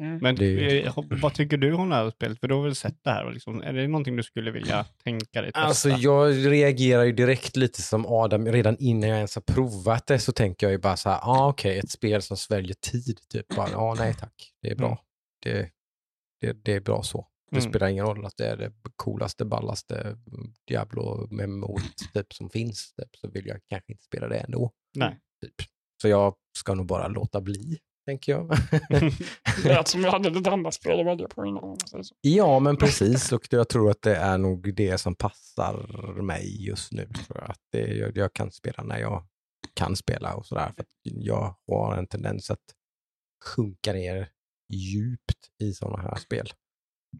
[0.00, 0.18] Mm.
[0.18, 2.40] Men Det- eh, vad tycker du om det här spelet?
[2.40, 3.32] För du har väl sett det här?
[3.32, 5.66] Liksom, är det någonting du skulle vilja tänka dig testa?
[5.66, 10.18] Alltså jag reagerar ju direkt lite som Adam, redan innan jag ens har provat det
[10.18, 13.48] så tänker jag ju bara så här, ah, okej, ett spel som sväljer tid, typ.
[13.56, 14.86] Bara, ah, nej tack, det är bra.
[14.86, 14.98] Mm.
[15.42, 15.70] Det,
[16.40, 17.26] det, det är bra så.
[17.50, 17.70] Det Mm.
[17.70, 23.16] spelar ingen roll att det är det coolaste, ballaste mm, Diablo-memoriet typ, som finns, typ,
[23.16, 24.72] så vill jag kanske inte spela det ändå.
[24.96, 25.18] Nej.
[25.42, 25.54] Typ.
[26.02, 28.48] Så jag ska nog bara låta bli, tänker jag.
[29.62, 31.76] Det lät som jag hade lite andra spel att välja på innan.
[32.20, 33.32] Ja, men precis.
[33.32, 37.08] Och jag tror att det är nog det som passar mig just nu.
[37.28, 37.50] Jag.
[37.50, 39.26] Att det, jag, jag kan spela när jag
[39.74, 40.72] kan spela och sådär.
[40.76, 42.64] För jag har en tendens att
[43.44, 44.28] sjunka ner
[44.72, 46.48] djupt i sådana här spel.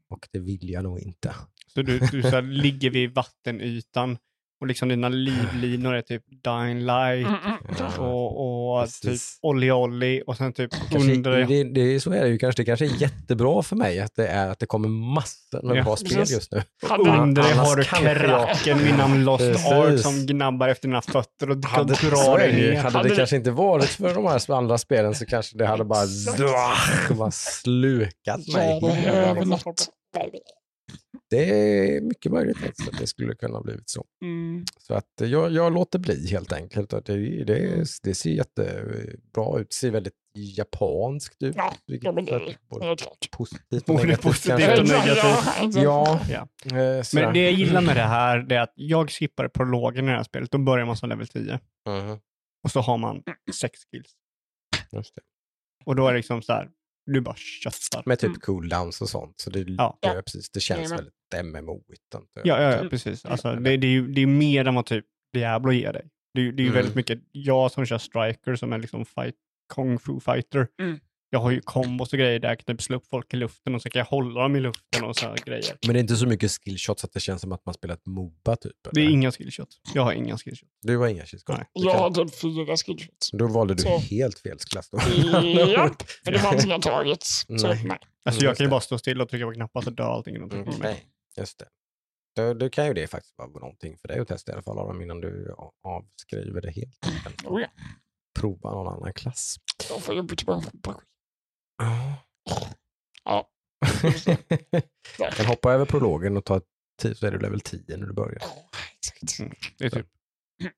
[0.09, 1.35] Och det vill jag nog inte.
[1.67, 4.19] Så du, du så här, ligger vid vattenytan
[4.61, 7.57] och liksom dina livlinor är typ Dying Light Mm, mm.
[7.79, 7.99] Ja.
[8.05, 9.21] och, och typ.
[9.43, 12.63] Olli Olli och sen typ Kanske, under det, det, så är det ju kanske.
[12.63, 15.85] Det kanske är jättebra för mig att det, är, att det kommer massor med Ja,
[15.85, 16.63] bra spel just nu.
[16.99, 19.67] Under dig har du kraken vid namn Lost Precis.
[19.67, 22.77] Ark som gnabbar efter dina fötter och Hade, drar dig ner.
[22.77, 25.85] hade Hade det kanske inte varit för de här andra spelen så kanske det hade
[25.85, 26.07] bara,
[27.11, 28.81] bara slukat mig.
[29.45, 29.89] något.
[31.31, 34.05] Det är mycket möjligt att det skulle kunna ha blivit så.
[34.23, 34.65] Mm.
[34.81, 36.91] Så att eh, jag, jag låter bli helt enkelt.
[36.91, 39.69] Det, det, det ser jättebra ut.
[39.69, 41.57] Det ser väldigt japanskt ut.
[41.57, 42.97] Ja, vilket ja, men det är är både
[43.31, 45.75] positivt och negativt positivt och negativt.
[45.75, 45.81] Ja.
[45.83, 46.79] Ja, Ja.
[46.99, 47.05] eh.
[47.15, 50.17] Men det jag gillar med det här det är att jag skippar prologen i det
[50.17, 50.51] här spelet.
[50.51, 52.19] Då börjar man som level 10 Mhm,
[52.65, 53.23] och så har man
[53.61, 54.13] sex skills.
[54.93, 55.21] just det.
[55.85, 56.69] Och då är det liksom så här,
[57.13, 58.03] du bara köttar.
[58.07, 58.41] Med typ Mm.
[58.41, 59.41] cooldowns och sånt.
[59.41, 59.99] Så det, Ja.
[60.01, 60.23] ja.
[60.27, 60.97] precis, det känns Jajamän.
[60.97, 62.15] väldigt MMO-igt.
[62.15, 62.41] inte?
[62.49, 62.91] Ja, ja, ja Mm.
[62.91, 63.25] precis.
[63.25, 66.09] Alltså, det, det, är ju, det är mer än vad typ Diablo ger dig.
[66.35, 66.75] Det, är- det är ju Mm.
[66.75, 69.35] väldigt mycket, jag som kör striker som är liksom fight,
[69.75, 70.69] kung fu fighter.
[70.83, 70.99] Mm.
[71.33, 73.75] Jag har ju kombos och grejer där jag kan typ slå upp folk i luften
[73.75, 75.77] och så kan jag hålla dem i luften och så här grejer.
[75.87, 78.07] Men det är inte så mycket skillshots att det känns som att man spelar ett
[78.07, 78.73] Moba typ?
[78.93, 79.69] Det är inga skillshot.
[79.95, 80.69] Jag har inga skillshot.
[80.83, 81.49] Du har inga skillshot?
[81.49, 81.67] Nej.
[81.75, 83.31] Du Jag kan- har typ fyra skillshots.
[83.33, 83.99] Då valde du Så.
[83.99, 84.99] helt fel klass då.
[85.69, 87.23] Japp, för det var inte jag tagit.
[87.25, 87.85] Så Nej.
[87.85, 87.99] nej.
[88.25, 90.37] Alltså Mm, jag kan ju bara stå still och trycka på knappar så dör allting.
[90.37, 91.05] Mm, nej,
[91.39, 91.67] just det.
[92.37, 94.79] Då, då kan ju det faktiskt vara någonting för dig att testa i alla fall
[94.79, 95.55] Adam, innan du
[95.85, 96.99] avskriver det helt.
[97.43, 97.69] Du Oh, ja.
[98.41, 99.57] Prova någon annan klass.
[99.89, 100.63] Då får jag byta
[101.81, 102.17] Ja.
[103.25, 103.49] Ja.
[105.19, 106.61] Jag kan hoppa över prologen och ta
[107.03, 108.39] tid så är du level 10 när du börjar.
[108.41, 108.47] Ja.
[109.41, 109.53] Mm.
[109.79, 110.07] Det är typ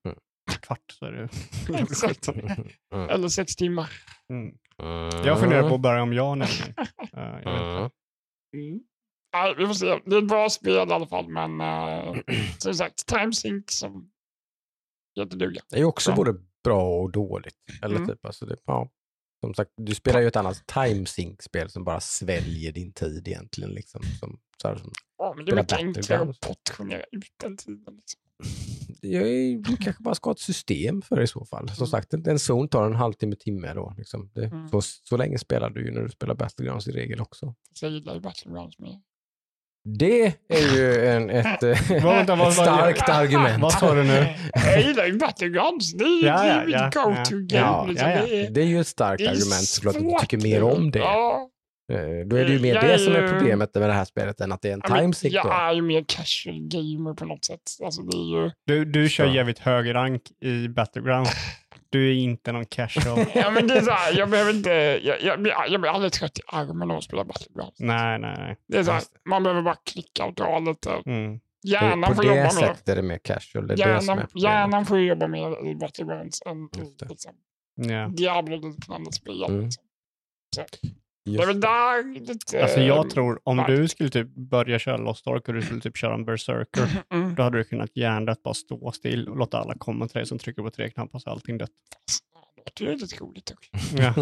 [0.05, 0.19] Mm.
[0.61, 1.29] kvart så är det
[1.83, 2.29] Exakt.
[2.29, 3.09] Mm.
[3.11, 3.91] Eller sex timmar.
[4.29, 4.55] mm.
[4.83, 5.27] Mm.
[5.27, 6.69] Jag funderar på att börja om jag nämligen.
[6.79, 6.85] Uh,
[7.43, 7.79] jag.
[7.81, 7.91] Mm.
[8.57, 8.81] Mm.
[9.35, 10.01] Nej, vi får se.
[10.07, 12.21] Det är ett bra spel i alla fall, men uh,
[12.59, 14.11] som sagt, time sync som
[15.19, 15.61] jätteduga.
[15.71, 16.17] Det är också Ja.
[16.17, 16.35] både
[16.65, 17.57] bra och dåligt.
[17.83, 18.09] Eller Mm.
[18.09, 18.91] typ, alltså det, ja.
[19.47, 23.71] Som sagt, du spelar ju ett annat time sync-spel som bara sväljer din tid egentligen.
[23.71, 27.57] Liksom, som, så här, som, Ja, men det är mycket enklare att portionera ut den
[27.57, 27.95] tiden.
[27.97, 28.21] Liksom.
[29.01, 31.69] jag är, du kanske bara ska ha ett system för det i så fall.
[31.69, 31.91] Som Mm.
[31.91, 33.95] sagt, en, en zon tar en halvtimme, timme då.
[33.99, 34.31] Liksom.
[34.35, 34.69] Det, Mm.
[34.69, 37.55] så, så länge spelar du ju när du spelar Battlegrounds i regel också.
[37.75, 39.01] Så jag gillar ju Battlegrounds mer.
[39.85, 41.79] Det är ju en, ett, ett
[42.53, 43.63] starkt argument.
[43.63, 44.27] Vad sa du nu?
[44.55, 45.93] Jag gillar ju Battlegrounds.
[45.93, 47.47] Det är, Ja, ja, mitt ja, go-to-game.
[47.51, 47.87] ja.
[47.89, 48.11] liksom.
[48.11, 48.51] Ja, ja.
[48.51, 50.99] Det är, ju ett starkt argument såklart att du tycker mer om det.
[50.99, 51.49] Ja,
[51.93, 54.41] Eh, Då är det ju mer Jag det som är problemet med det här spelet
[54.41, 55.35] än att det är en ja, men time sync.
[55.35, 57.61] jag är ju mer casual gamer på något sätt.
[57.85, 58.51] Alltså, det är ju...
[58.67, 61.27] Du, du kör jävligt hög rank i Battleground.
[61.93, 63.27] Du är inte någon casual.
[63.35, 64.71] Ja, men det är så här, jag behöver inte...
[65.03, 67.81] Jag, jag, blir- jag blir aldrig trött i armen av att spela Battlegrounds.
[67.81, 68.57] nej, nej, nej.
[68.69, 70.91] Det är så här, man behöver bara klicka och dra lite.
[71.07, 71.41] Mm.
[71.65, 72.51] Hjärnan på får det jobba mer.
[72.51, 73.67] sättet är det mer casual.
[73.67, 77.09] Det är det som är Hjärnan, hjärnan får jobba mer i Battlegrounds än i det.
[77.09, 77.33] liksom,
[77.75, 78.09] Ja.
[78.09, 79.45] Diablo-liknande spel.
[79.49, 79.65] Mm.
[79.65, 79.85] Liksom.
[81.25, 82.55] Är Just.
[82.55, 85.97] Alltså jag tror om du skulle typ börja köra Lost Ark och du skulle typ
[85.97, 87.35] köra en Berserker, Mm.
[87.35, 90.39] då hade du kunnat hjärndött bara stå still och låta alla komma till dig som
[90.39, 91.71] trycker på tre knappar så är allting dött.
[92.77, 93.71] Det låter ju lite roligt också.
[93.97, 94.15] Ja.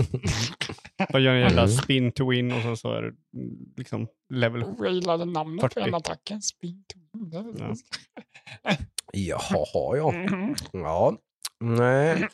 [1.12, 1.72] Bara gör en jävla Mm.
[1.76, 4.64] spin to win och sen så är det mm, liksom level.
[4.64, 5.74] Oh, jag gillade namnet 40.
[5.74, 6.42] på den attacken.
[6.42, 7.34] Spin to win.
[7.34, 8.76] Är Ja.
[9.12, 10.12] Jaha, ja.
[10.12, 10.54] Mhm.
[10.72, 11.16] Ja.
[11.60, 12.28] Nej.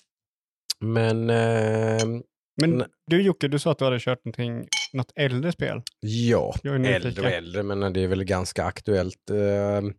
[0.80, 2.22] Men ehm,
[2.56, 2.86] Men Nej.
[3.06, 5.82] du Jocke, du sa att du hade kört någonting, något äldre spel.
[6.00, 9.30] ja, äldre och äldre, men det är väl ganska aktuellt.
[9.30, 9.92] Ehm,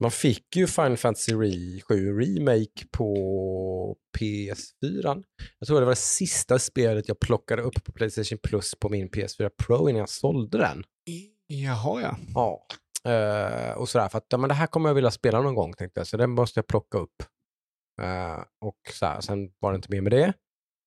[0.00, 5.24] man fick ju Final Fantasy Re 7 Remake på PS4.
[5.58, 9.08] Jag tror det var det sista spelet jag plockade upp på Playstation Plus på min
[9.08, 10.84] PS4 Pro innan jag sålde den.
[11.46, 12.16] Jaha ja.
[12.34, 12.66] Ja.
[13.12, 15.72] Eh, och sådär, för att ja, men det här kommer jag vilja spela någon gång
[15.72, 17.22] tänkte jag, så den måste jag plocka upp.
[18.02, 20.32] Eh, och så här, sen var det inte mer med det.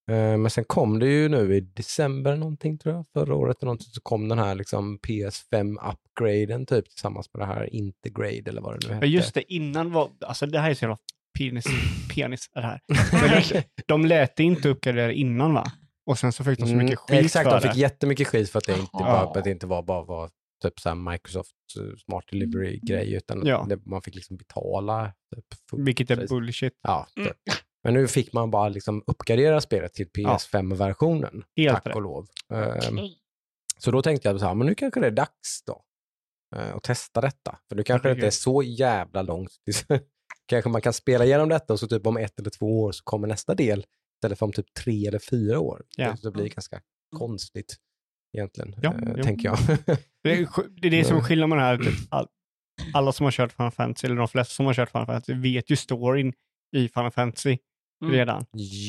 [0.10, 3.66] Eh, Men sen kom det ju nu i december någonting tror jag, förra året eller
[3.66, 8.80] någonting, så kom den här liksom PS5-upgraden typ tillsammans med det här Integrade eller vad
[8.82, 9.06] det nu hette.
[9.06, 10.98] Ja, just det, innan var, alltså det här är så jävla
[11.38, 11.66] penis,
[12.16, 12.82] penis är det här.
[13.54, 15.64] De, de lät det inte uppgradera innan va?
[16.06, 17.74] Och sen så fick de så mycket Mm, skit Exakt, för de det.
[17.74, 19.00] fick jättemycket skit för att det inte, Ja.
[19.00, 20.30] bara, att det inte var bara var
[20.64, 23.66] typ så Microsoft eh, Smart Delivery-grej, utan Ja.
[23.70, 25.14] det, man fick liksom betala.
[25.36, 25.46] Typ,
[25.86, 26.74] Vilket är bullshit.
[26.82, 27.32] Ja, Mm.
[27.84, 31.96] Men nu fick man bara liksom uppgradera spelet till PS5-versionen, Helt tack rätt.
[31.96, 32.28] och lov.
[32.54, 33.18] Ehm, Okej.
[33.78, 35.84] Så då tänkte jag så här, men nu kanske det är dags då
[36.56, 37.60] eh, att testa detta.
[37.70, 39.52] För nu kanske det inte är så jävla långt.
[40.46, 43.04] kanske man kan spela igenom detta och så typ om ett eller två år så
[43.04, 43.86] kommer nästa del
[44.18, 45.86] istället för om typ tre eller fyra år.
[45.98, 46.16] Ja.
[46.24, 46.82] Det, blir ganska
[47.18, 47.76] konstigt
[48.38, 49.24] egentligen, Ja, jo.
[49.24, 49.58] tänker jag.
[50.24, 50.48] Det är,
[50.82, 51.78] det är det som är skillnaden med det här.
[51.78, 52.28] Typ, all,
[52.94, 55.70] alla som har kört Final Fantasy, eller de flesta som har kört Final Fantasy, vet
[55.70, 56.34] ju storyn
[56.76, 57.60] i Final Fantasy Mm.
[58.06, 58.46] Redan.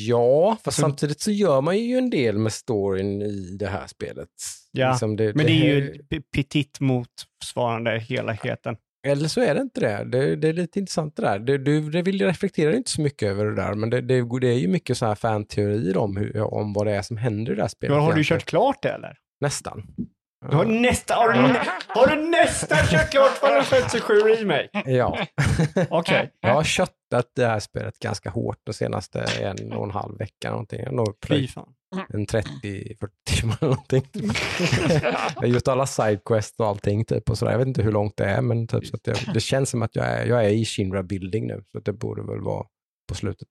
[0.07, 3.87] ja, fast Så- samtidigt så gör man ju en del med storyn i det här
[3.87, 4.27] spelet.
[4.71, 8.75] Ja, Liksom det, Men det är ju här- petit motsvarande helheten.
[9.07, 10.03] Eller så är det inte det.
[10.03, 11.39] Det, det är lite intressant det där.
[11.39, 14.47] Du, du det vill reflektera inte så mycket över det där, men det, det, det
[14.47, 17.55] är ju mycket så här fanteorier om, hur, om vad det är som händer i
[17.55, 17.95] det här spelet.
[17.95, 18.39] Ja, har du egentligen.
[18.39, 19.17] kört klart det eller?
[19.41, 19.83] Nästan.
[20.49, 24.69] Du har, nästa, har, du, nä- har du nästan kört klart Final Fantasy 7 Remake?
[24.91, 25.17] Ja.
[25.89, 26.31] Okej.
[26.39, 30.51] Jag har köttat det här spelet ganska hårt de senaste en och en halv vecka.
[30.51, 30.79] Någonting.
[30.83, 31.55] Jag har plöjt
[32.13, 32.95] en 30-40
[33.29, 34.03] timmar någonting.
[35.35, 37.51] jag har gjort alla sidequests och allting typ och sådär.
[37.51, 39.95] Jag vet inte hur långt det är, men typ så jag, det känns som att
[39.95, 42.65] jag är, jag är i Shinra Building nu, så det borde väl vara
[43.09, 43.47] på slutet,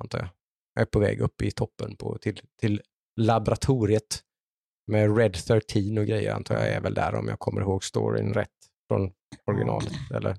[0.00, 0.28] antar jag.
[0.74, 2.82] Jag är på väg upp i toppen på, till, till
[3.20, 4.20] laboratoriet
[4.88, 8.34] med Red 13 och grejer, antar jag är väl där om jag kommer ihåg storyn
[8.34, 8.48] rätt
[8.88, 9.12] från
[9.46, 9.92] originalet.
[10.14, 10.36] Eller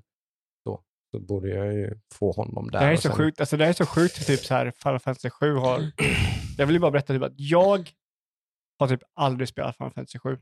[0.64, 2.78] så, så borde jag ju få honom där.
[2.78, 3.40] Det här är så sen- sjukt.
[3.40, 5.80] Alltså det här är så sjukt typ så här Final Fantasy 7 har...
[6.58, 7.90] Jag vill ju bara berätta typ att jag
[8.78, 10.38] har typ aldrig spelat Final Fantasy 7.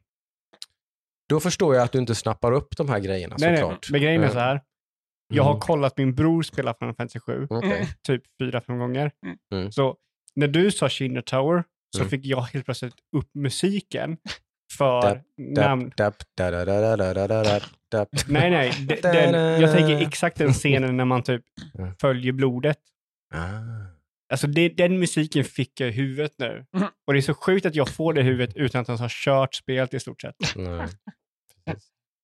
[1.28, 3.90] Då förstår jag att du inte snappar upp de här grejerna Nej, nej, såklart.
[3.90, 4.62] men grejen är Eh, så här.
[5.34, 5.60] Jag har mm.
[5.60, 7.88] kollat min bror spela Final Fantasy 7 Okej.
[8.02, 9.12] typ fyra, fem gånger.
[9.54, 9.72] Mm.
[9.72, 9.96] Så
[10.34, 11.64] när du sa Kinder Tower
[11.96, 12.10] så mm.
[12.10, 14.16] fick jag helt plötsligt upp musiken
[14.78, 15.92] för namn...
[18.28, 18.72] Nej, nej.
[19.02, 21.44] Den, jag tänker exakt den scenen när man typ
[22.00, 22.78] följer blodet.
[23.34, 23.98] Ah.
[24.30, 26.66] Alltså det, den musiken fick jag i huvudet nu.
[26.76, 26.88] Mm.
[27.06, 29.08] Och det är så sjukt att jag får det i huvudet utan att ens ha
[29.10, 30.56] kört spelet i stort sett.
[30.56, 30.88] Mm.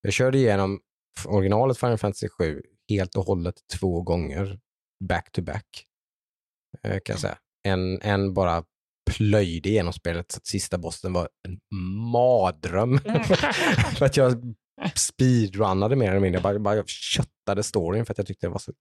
[0.03, 0.81] Jag körde igenom
[1.27, 4.59] originalet Final Fantasy 7 helt och hållet två gånger,
[5.09, 5.87] back to back,
[6.83, 7.39] eh, kan jag säga.
[7.63, 8.65] En, en bara
[9.11, 11.61] plöjde igenom spelet så att sista bossen var en
[12.13, 12.99] mardröm.
[13.99, 14.55] för att jag
[14.95, 16.37] speedrunnade mer eller mindre.
[16.37, 18.73] Jag bara, bara köttade storyn för att jag tyckte det var så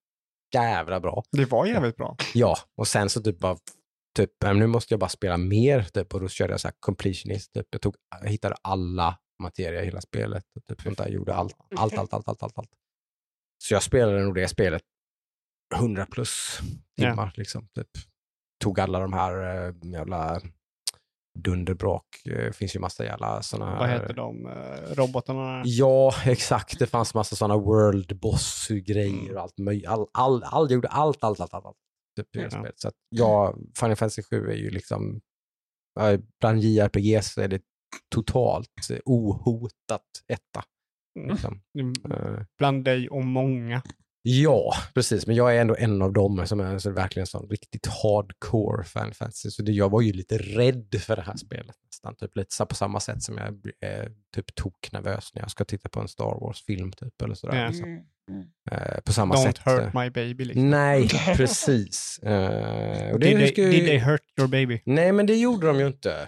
[0.53, 1.23] jävla bra.
[1.31, 2.17] Det var jävligt bra.
[2.33, 3.57] Ja, och sen så typ bara,
[4.17, 7.53] typ, nu måste jag bara spela mer typ, och då körde jag så här completionist.
[7.53, 7.67] Typ.
[7.69, 11.07] Jag, tog, jag hittade alla materia i hela spelet typ sånt där.
[11.09, 12.69] Gjorde allt, allt, allt, allt, allt, allt, allt.
[13.63, 14.83] Så jag spelade nog det spelet
[15.75, 16.59] 100 plus
[16.95, 17.09] Ja.
[17.09, 17.67] timmar liksom.
[17.75, 17.87] Typ.
[18.63, 20.41] Tog alla de här äh, jävla
[21.39, 22.05] dunderbrak.
[22.25, 23.79] Det finns ju massa jävla sådana här.
[23.79, 25.61] Vad heter de eh, robotarna?
[25.65, 26.79] Ja, exakt.
[26.79, 29.87] Det fanns massa sådana world boss-grejer och allt möjligt.
[29.87, 31.65] All, all, all, jag gjorde allt, allt, allt, allt.
[31.65, 31.77] allt
[32.15, 32.79] typ, spelet.
[32.79, 35.21] Så att, ja, Final Fantasy 7 är ju liksom,
[36.39, 37.61] bland JRPGs så är det
[38.15, 40.63] totalt eh, ohotat etta.
[41.19, 41.29] Mm.
[41.31, 41.61] Liksom.
[42.11, 43.81] Eh, Bland dig och många.
[44.25, 45.27] Ja, precis.
[45.27, 49.13] Men jag är ändå en av dem som är så verkligen sån riktigt hardcore Final
[49.13, 49.51] Fantasy.
[49.51, 52.15] Så det, jag var ju lite rädd för det här spelet nästan.
[52.15, 55.89] Typ lite så på samma sätt som jag är typ toknervös när jag ska titta
[55.89, 57.21] på en Star Wars-film typ.
[57.21, 57.85] Eller sådär, liksom.
[57.89, 58.03] Mm.
[58.29, 58.47] Mm.
[58.71, 59.57] Eh, på samma Don't sätt.
[59.65, 60.45] hurt eh, my baby.
[60.45, 60.69] Liksom.
[60.69, 62.19] Nej, precis.
[62.19, 64.81] Eh, och det did, they, ju- did they hurt your baby?
[64.85, 66.27] Nej, men det gjorde de ju inte.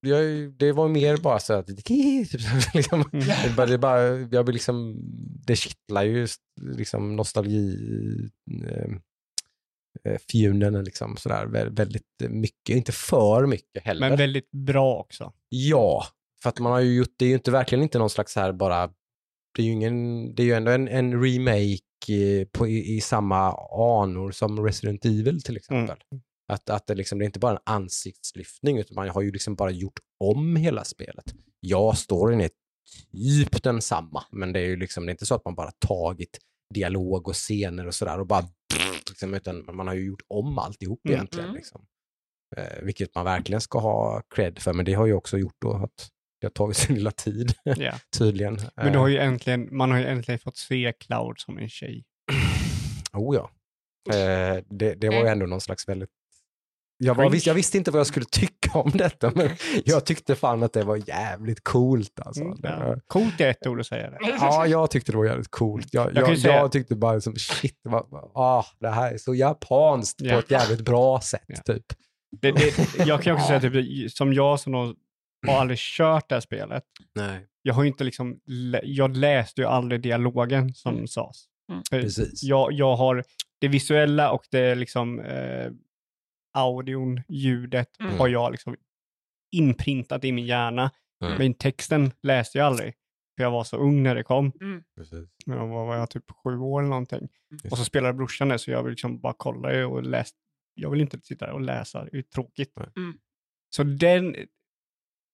[0.00, 1.88] Jag, det var mer bara så att typ,
[2.74, 3.26] liksom, Mm.
[3.44, 4.96] det, bara, det, bara, jag vill liksom,
[5.46, 6.26] det kittlar ju
[6.60, 7.76] liksom nostalgi
[8.66, 8.90] eh,
[10.12, 14.08] eh, fjunen liksom sådär vä- väldigt mycket, inte för mycket heller.
[14.08, 15.32] Men väldigt bra också.
[15.48, 16.04] Ja,
[16.42, 18.52] för att man har ju gjort, det är ju inte verkligen inte någon slags här
[18.52, 18.86] bara,
[19.56, 21.78] det är ju ingen, det är ju ändå en, en remake
[22.08, 23.52] eh, på, i, i samma
[24.02, 25.96] anor som Resident Evil till exempel.
[26.48, 29.54] Att, att det, liksom, det är inte bara en ansiktslyftning utan man har ju liksom
[29.54, 31.34] bara gjort om hela spelet.
[31.60, 32.50] Ja, storyn är
[33.12, 36.38] typ densamma, men det är ju liksom, det är inte så att man bara tagit
[36.74, 38.44] dialog och scener och sådär och bara
[39.08, 41.14] liksom, utan man har ju gjort om alltihop Mm.
[41.14, 41.44] egentligen.
[41.48, 41.56] Mm.
[41.56, 41.86] Liksom.
[42.56, 45.72] Eh, vilket man verkligen ska ha cred för, men det har ju också gjort då
[45.72, 46.08] att
[46.40, 47.94] det har tagit sin lilla tid, Ja.
[48.18, 48.58] tydligen.
[48.76, 52.04] Men du har ju äntligen, man har ju äntligen fått se Cloud som en tjej.
[53.12, 53.50] Oh ja.
[54.14, 56.10] Eh, det, det var ju ändå någon slags väldigt
[56.98, 59.50] jag, var, jag visste inte vad jag skulle tycka om detta, men
[59.84, 62.20] jag tyckte fan att det var jävligt coolt.
[62.20, 62.42] Alltså.
[62.42, 62.96] Mm, Det ja.
[63.06, 64.18] Coolt är ett ord att säga det.
[64.20, 65.88] Ja, jag tyckte det var jävligt coolt.
[65.90, 70.20] Jag, Jag jag, jag tyckte bara som shit, vad, ah, det här är så japanskt
[70.20, 70.32] Ja.
[70.32, 71.42] på ett jävligt bra sätt.
[71.46, 71.74] Ja.
[71.74, 71.84] Typ.
[72.40, 72.74] det, det
[73.06, 74.94] jag kan också säga, typ, som jag som har
[75.46, 76.82] har aldrig kört det här spelet,
[77.14, 77.46] Nej.
[77.62, 78.38] jag har inte liksom,
[78.82, 81.06] jag läste ju aldrig dialogen som Mm.
[81.06, 81.36] sades.
[81.92, 82.04] Mm.
[82.42, 83.24] Jag, jag har
[83.60, 85.66] det visuella och det liksom eh,
[86.52, 88.18] audion, ljudet Mm.
[88.18, 88.76] har jag liksom
[89.56, 90.90] inprintat i min hjärna.
[91.24, 91.38] Mm.
[91.38, 92.94] Men texten läste jag aldrig.
[93.36, 94.52] För jag var så ung när det kom.
[94.96, 95.28] Precis.
[95.46, 97.28] Jag var, var jag typ sju år eller någonting.
[97.50, 100.34] Just Och så spelade brorsan det så jag vill liksom bara kolla det och läsa.
[100.74, 102.72] Jag vill inte sitta och läsa, det är tråkigt.
[102.96, 103.18] Mm.
[103.76, 104.36] Så den,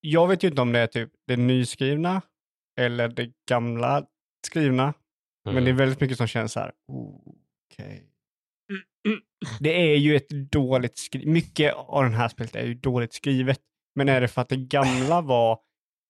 [0.00, 2.22] jag vet ju inte om det är typ det nyskrivna
[2.80, 4.06] eller det gamla
[4.46, 4.94] skrivna.
[5.44, 5.64] Men Mm.
[5.64, 7.86] det är väldigt mycket som känns så här, okej.
[7.86, 8.08] Mm, mm.
[9.60, 13.60] Det är ju ett dåligt skrivet, mycket av den här spelet är ju dåligt skrivet.
[13.94, 15.58] Men är det för att det gamla var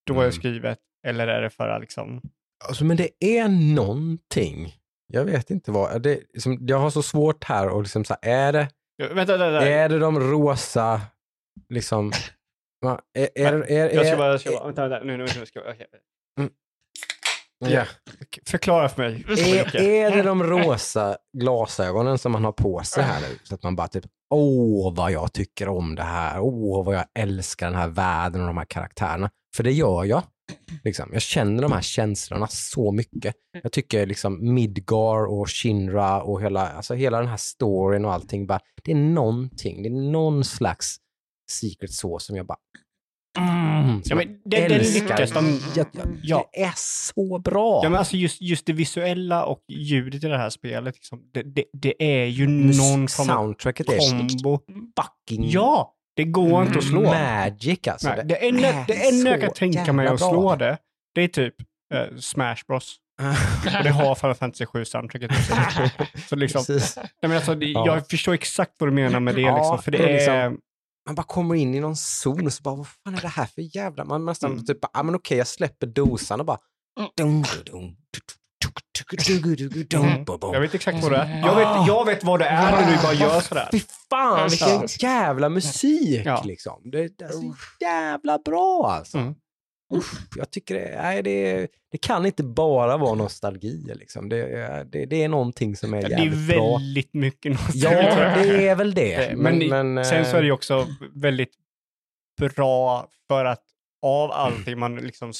[0.07, 0.32] dåligt Mm.
[0.32, 2.20] skrivet eller är det för att liksom,
[2.68, 4.74] Alltså, men det är någonting.
[5.12, 6.02] Jag vet inte vad.
[6.02, 9.32] Det, liksom, jag har så svårt här och liksom så här, är det, Ja, vänta,
[9.36, 9.68] vänta, vänta.
[9.68, 11.00] är det de rosa,
[11.68, 12.12] liksom,
[13.18, 15.46] är, är, är, är, Jag ska bara, jag ska bara vänta, vänta, nu, nu, nu
[15.46, 15.86] ska jag, okej.
[17.70, 17.84] Ja.
[18.46, 19.24] Förklara för mig.
[19.28, 23.38] är, är det de rosa glasögonen som man har på sig här nu?
[23.42, 24.04] Så att man bara typ,
[24.34, 28.46] åh vad jag tycker om det här, åh vad jag älskar den här världen och
[28.46, 29.30] de här karaktärerna.
[29.56, 30.22] För det gör jag.
[30.84, 31.10] Liksom.
[31.12, 33.34] Jag känner de här känslorna så mycket.
[33.62, 38.46] Jag tycker liksom Midgar och Shinra och hela, alltså hela den här storyn och allting,
[38.46, 40.96] bara, det är någonting, det är någon slags
[41.50, 42.58] secret sauce som jag bara,
[43.39, 45.61] mm, som Ja, men det, det lyckas de.
[45.74, 45.87] jag,
[46.22, 46.51] Ja.
[46.53, 47.80] Det är så bra.
[47.82, 51.43] Ja, men alltså just, just det visuella och ljudet i det här spelet, liksom, det,
[51.43, 54.59] det, det är ju Mus- någon form av Soundtracket är kombo.
[54.97, 57.01] fucking Ja, det går inte att slå.
[57.03, 58.09] magic alltså.
[58.09, 60.57] Nej, det enda, det enda jag kan tänka mig att slå bra.
[60.57, 60.78] det,
[61.14, 61.55] det är typ
[61.95, 62.97] eh, Smash Bros.
[63.78, 65.30] Och det har Final Fantasy 7 soundtracket.
[66.28, 66.80] Så liksom, nej,
[67.22, 67.87] men alltså, det, Ja.
[67.87, 69.41] jag förstår exakt vad du menar med det.
[69.55, 70.12] Liksom, för det är är...
[70.12, 70.59] liksom-
[71.07, 73.46] Man bara kommer in i någon zon och så bara, vad fan är det här
[73.46, 74.05] för jävla...
[74.05, 74.64] Man nästan Mm.
[74.66, 76.59] typ, ja men okej, jag släpper dosan och bara...
[77.20, 77.42] Mm.
[77.72, 77.94] Mm.
[80.52, 81.38] Jag vet exakt vad det är.
[81.40, 83.68] Jag vet, jag vet vad det är när du bara gör sådär.
[83.72, 83.80] Fy
[84.11, 86.42] fan, vilken jävla musik Ja.
[86.44, 86.80] liksom.
[86.84, 89.18] Det, det är så jävla bra alltså.
[89.18, 89.34] Mm.
[89.95, 93.93] Uff, jag tycker det, nej, det, det kan inte bara vara nostalgi.
[93.95, 94.28] Liksom.
[94.28, 96.76] Det, är- det, det är någonting som är Det är jävligt bra.
[96.78, 97.80] väldigt mycket nostalgi.
[97.85, 99.14] Ja, det är väl det.
[99.30, 101.53] Eh, Men, men, sen så är det eh, också väldigt
[102.41, 103.62] bra för att
[104.03, 105.32] av allting man liksom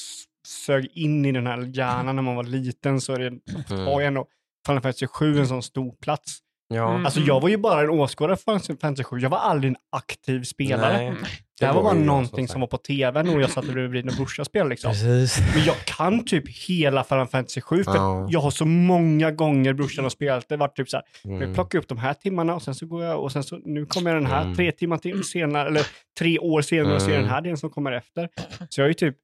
[0.47, 4.01] sög in i den här hjärnan när man var liten så är det, mm, har
[4.01, 4.27] ju ändå
[4.67, 6.37] Final Fantasy 7 en sån stor plats.
[6.75, 6.89] Ja.
[6.89, 7.05] Mm.
[7.05, 9.19] Alltså jag var ju bara en åskådare för Final Fantasy 7.
[9.19, 10.97] Jag var aldrig en aktiv spelare.
[10.97, 11.13] Nej,
[11.59, 14.13] det här var bara jag, någonting som var på tvn och jag satt bredvid när
[14.13, 14.91] brorsan spelade liksom.
[14.91, 15.39] Precis.
[15.55, 18.27] Men jag kan typ hela Final Fantasy 7 för Ja.
[18.29, 20.49] jag har så många gånger brorsan har spelat.
[20.49, 21.41] Det var typ så här, Mm.
[21.41, 23.85] jag plockar upp de här timmarna och sen så går jag och sen så nu
[23.85, 24.55] kommer den här Mm.
[24.55, 25.87] tre timmar till senare, eller
[26.19, 27.21] tre år senare och ser Mm.
[27.21, 28.29] den här delen som kommer efter.
[28.69, 29.15] Så jag är ju typ,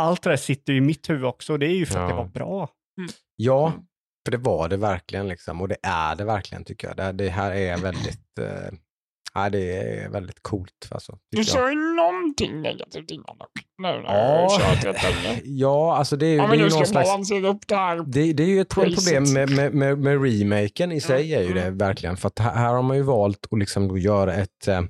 [0.00, 2.08] allt det där sitter ju i mitt huvud också och det är ju för att
[2.08, 2.22] det Ja.
[2.22, 2.68] var bra.
[3.36, 3.72] Ja,
[4.28, 5.60] för det var det verkligen liksom.
[5.60, 6.96] Och det är det verkligen tycker jag.
[6.96, 8.78] Det, det här är väldigt, eh,
[9.34, 10.88] ja, det är väldigt coolt.
[10.90, 13.36] Alltså, Du sa ju någonting negativt innan.
[13.78, 14.48] Nu när Ja.
[14.50, 15.40] har kört rätt länge.
[15.44, 17.08] Ja, alltså det är ju, Ja, det men är du ju ska slags...
[17.08, 17.96] balansera upp det här.
[18.06, 21.52] Det, det är ju ett problem med, med, med, med remaken i sig, är ju
[21.54, 21.78] det Mm.
[21.78, 22.16] verkligen.
[22.16, 24.80] För att här, här har man ju valt att liksom då göra ett, eh,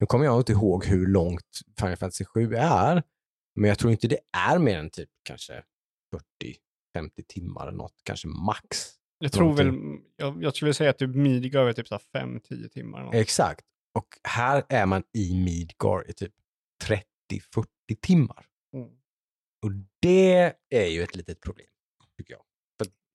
[0.00, 1.46] nu kommer jag inte ihåg hur långt
[1.80, 3.02] Final Fantasy 7 är,
[3.60, 4.18] men jag tror inte det
[4.52, 5.52] är mer än typ kanske
[6.94, 8.90] 40-50 timmar eller något, kanske max.
[9.18, 10.04] Jag tror väl, Någonting.
[10.16, 12.98] jag, jag skulle säga att typ Midgar är typ 5-10 timmar.
[12.98, 13.14] eller något.
[13.14, 13.64] Exakt.
[13.98, 16.32] Och här är man i Midgar i typ
[16.84, 17.66] 30-40
[18.00, 18.46] timmar.
[18.76, 18.88] Mm.
[19.64, 19.70] Och
[20.00, 21.66] det är ju ett litet problem,
[22.16, 22.42] tycker jag.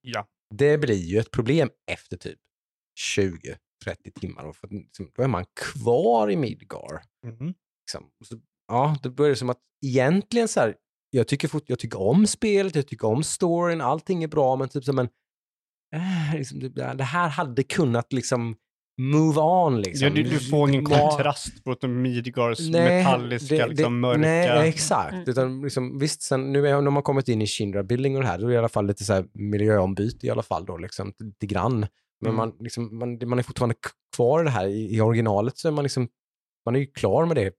[0.01, 0.27] Ja.
[0.55, 2.39] Det blir ju ett problem efter typ
[3.19, 3.57] 20-30
[4.19, 4.43] timmar.
[4.43, 7.01] Och för, liksom, då är man kvar i Midgar.
[7.25, 7.53] Mhm.
[7.81, 8.11] Liksom.
[8.25, 10.75] Så, ja, då börjar det som att egentligen så här,
[11.09, 14.69] jag tycker, fort, jag tycker om spelet, jag tycker om storyn, allting är bra, men
[14.69, 15.09] typ som en,
[15.95, 16.59] äh, liksom,
[16.97, 18.55] det, här hade kunnat liksom
[19.01, 19.81] move on.
[19.81, 20.07] Liksom.
[20.07, 24.19] Ja, du, du får ingen Ma- kontrast mot Midgars Nej, metalliska, det- det- liksom mörka.
[24.19, 25.13] Nej, exakt.
[25.13, 25.23] Mm.
[25.27, 28.27] Utan liksom, visst, sen, nu är, när man kommit in i Shinra Building och det
[28.27, 30.77] här, då är det i alla fall lite så här miljöombyte i alla fall då,
[30.77, 31.79] liksom, lite grann.
[32.21, 32.35] Men Mm.
[32.35, 33.75] man, liksom, man, man är fortfarande
[34.15, 34.67] kvar i det här.
[34.67, 36.07] I, I originalet så är man liksom,
[36.65, 37.51] man är ju klar med det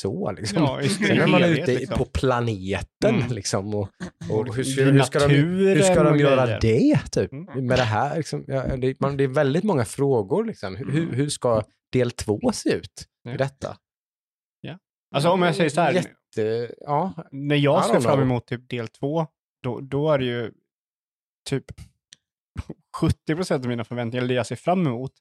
[0.00, 0.62] så liksom.
[0.62, 1.98] Ja, Sen är man ute liksom.
[1.98, 3.32] på planeten Mm.
[3.32, 3.74] liksom.
[3.74, 3.88] Och,
[4.30, 7.32] och hur, I hur, ska de, hur ska de göra det typ?
[7.32, 7.66] Mm.
[7.66, 10.76] Med det här liksom, ja, det, man, det är väldigt många frågor liksom.
[10.76, 13.34] Hur, hur- ska del två se ut Ja.
[13.34, 13.76] i detta?
[15.14, 18.88] Alltså om jag säger så här, Jätte, ja, när jag ser fram emot typ del
[18.88, 19.26] två,
[19.62, 20.52] då, då är det ju
[21.48, 21.64] typ
[22.96, 25.12] 70 procent av mina förväntningar, eller det jag ser fram emot,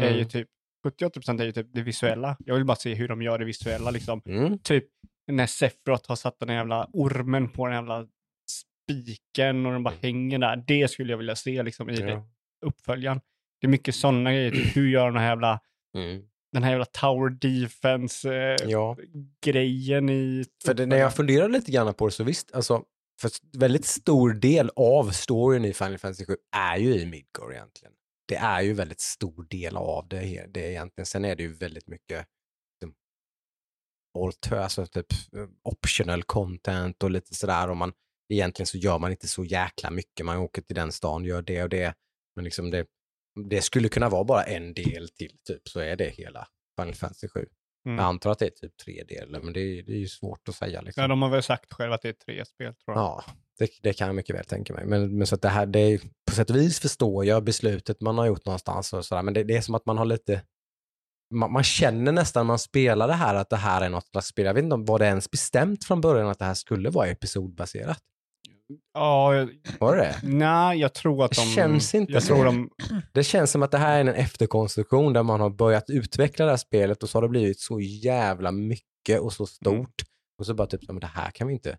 [0.00, 0.28] är ju mm.
[0.28, 0.48] typ
[0.84, 2.36] 70-80 procent är ju typ det visuella.
[2.46, 4.22] Jag vill bara se hur de gör det visuella liksom.
[4.26, 4.58] Mm.
[4.58, 4.84] Typ
[5.32, 8.06] när Sephiroth har satt den jävla ormen på den jävla
[8.50, 10.64] spiken och den bara hänger där.
[10.66, 12.26] Det skulle jag vilja se liksom i Ja.
[12.66, 13.20] uppföljaren.
[13.60, 15.60] Det är mycket sådana grejer, typ hur gör de här jävla,
[15.96, 16.22] Mm.
[16.52, 20.14] den här jävla tower defense-grejen ja.
[20.14, 20.44] i...
[20.64, 22.82] För det, när jag funderar lite grann på det så visst, alltså,
[23.20, 27.92] för väldigt stor del av storyn i Final Fantasy 7 är ju i Midgård egentligen.
[28.32, 31.06] Det är ju väldigt stor del av det, det egentligen.
[31.06, 32.26] Sen är det ju väldigt mycket
[32.74, 32.94] liksom,
[34.18, 37.70] alter, alltså typ eh, optional content och lite sådär.
[37.70, 37.92] Och man,
[38.32, 40.26] egentligen så gör man inte så jäkla mycket.
[40.26, 41.94] Man åker till den stan, gör det och det.
[42.36, 42.86] Men liksom det,
[43.48, 46.48] det skulle kunna vara bara en del till, typ, så är det hela
[46.80, 47.46] Final Fantasy 7.
[47.86, 47.98] Mm.
[47.98, 50.48] Jag antar att det är typ tre delar, men det, är- det är ju svårt
[50.48, 50.80] att säga.
[50.80, 51.00] Liksom.
[51.02, 53.02] Ja, de har väl sagt själva att det är tre spel tror jag.
[53.04, 53.24] Ja,
[53.58, 54.84] det, det kan jag mycket väl tänka mig.
[54.86, 58.00] Men, men så att det här, det är, på sätt och vis förstår jag beslutet
[58.00, 60.42] man har gjort någonstans och sådär, men det, det är som att man har lite,
[61.34, 64.26] man, man känner nästan när man spelar det här att det här är något slags
[64.26, 64.44] spel.
[64.46, 67.06] Jag vet inte om var det ens bestämt från början att det här skulle vara
[67.06, 67.98] episodbaserat.
[68.94, 69.48] Ja, jag-
[69.80, 70.16] Var det det?
[70.22, 71.46] nej, jag tror att Det de...
[71.54, 72.70] känns inte jag tror de...
[73.12, 76.50] Det känns som att det här är en efterkonstruktion där man har börjat utveckla det
[76.52, 79.94] här spelet och så har det blivit så jävla mycket och så stort.
[80.38, 81.76] Och så bara typ, men det här kan vi inte,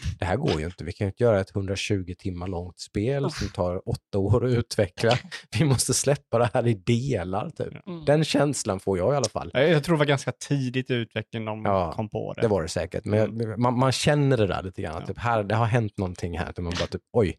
[0.18, 0.84] det här går ju inte.
[0.84, 4.52] Vi kan ju inte göra ett 120 timmar långt spel som tar åtta år att
[4.52, 5.18] utveckla.
[5.58, 7.86] Vi måste släppa det här i delar typ.
[7.86, 8.04] Mm.
[8.04, 9.50] Den känslan får jag i alla fall.
[9.54, 12.40] Jag tror det var ganska tidigt i utvecklingen de Ja, kom på det.
[12.40, 14.96] Det var det säkert, men jag, man, man känner det där lite grann.
[15.00, 15.06] Ja.
[15.06, 16.46] Typ, här, det har hänt någonting här.
[16.46, 17.36] Typ, man bara typ, oj,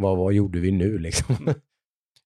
[0.00, 1.48] vad, vad gjorde vi nu liksom?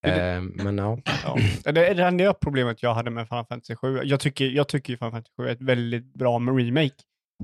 [0.07, 0.99] Eh, men ja.
[1.25, 1.39] Ja.
[1.73, 5.11] Det, det enda problemet jag hade med Final Fantasy 7, jag tycker, jag tycker Final
[5.11, 6.95] Fantasy 7 är ett väldigt bra remake.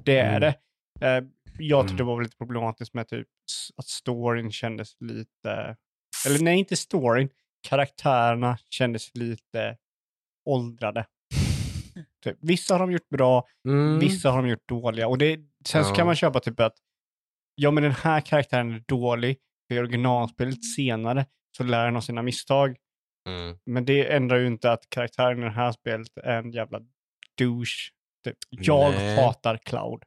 [0.04, 0.40] Det är Mm.
[0.40, 0.54] det.
[1.06, 1.24] Eh,
[1.58, 2.06] jag tyckte Mm.
[2.06, 3.28] det var lite problematiskt med typ
[3.76, 5.76] att storyn kändes lite,
[6.26, 7.28] eller nej inte storyn,
[7.68, 9.76] karaktärerna kändes lite
[10.50, 11.06] åldrade.
[12.24, 13.98] Typ, vissa har de gjort bra, Mm.
[13.98, 15.08] vissa har de gjort dåliga.
[15.08, 16.74] Och det, sen så kan man köpa typ att,
[17.54, 19.36] ja men den här karaktären är dålig,
[19.68, 21.26] för i originalspelet senare
[21.56, 22.76] så lär den av sina misstag.
[23.28, 23.58] Mm.
[23.66, 26.80] Men det ändrar ju inte att karaktären i det här spelet är en jävla
[27.38, 27.90] douche.
[28.24, 28.36] Typ.
[28.50, 29.16] Jag Nej.
[29.16, 30.02] hatar Cloud.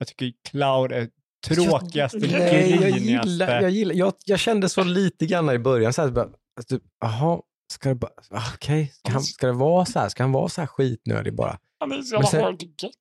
[0.00, 1.08] Jag tycker Cloud är
[1.48, 6.02] tråkigaste, Nej, jag gillar, jag, gillar jag, jag kände så lite grann i början, så
[6.02, 6.24] här, bara,
[6.56, 7.40] alltså, typ, jaha,
[7.72, 10.48] ska det bara, ah, okej, ska, han- ska det vara så här, ska han vara
[10.48, 11.58] så här skitnödig bara?
[11.80, 12.92] Han är så Men sen- hard to get.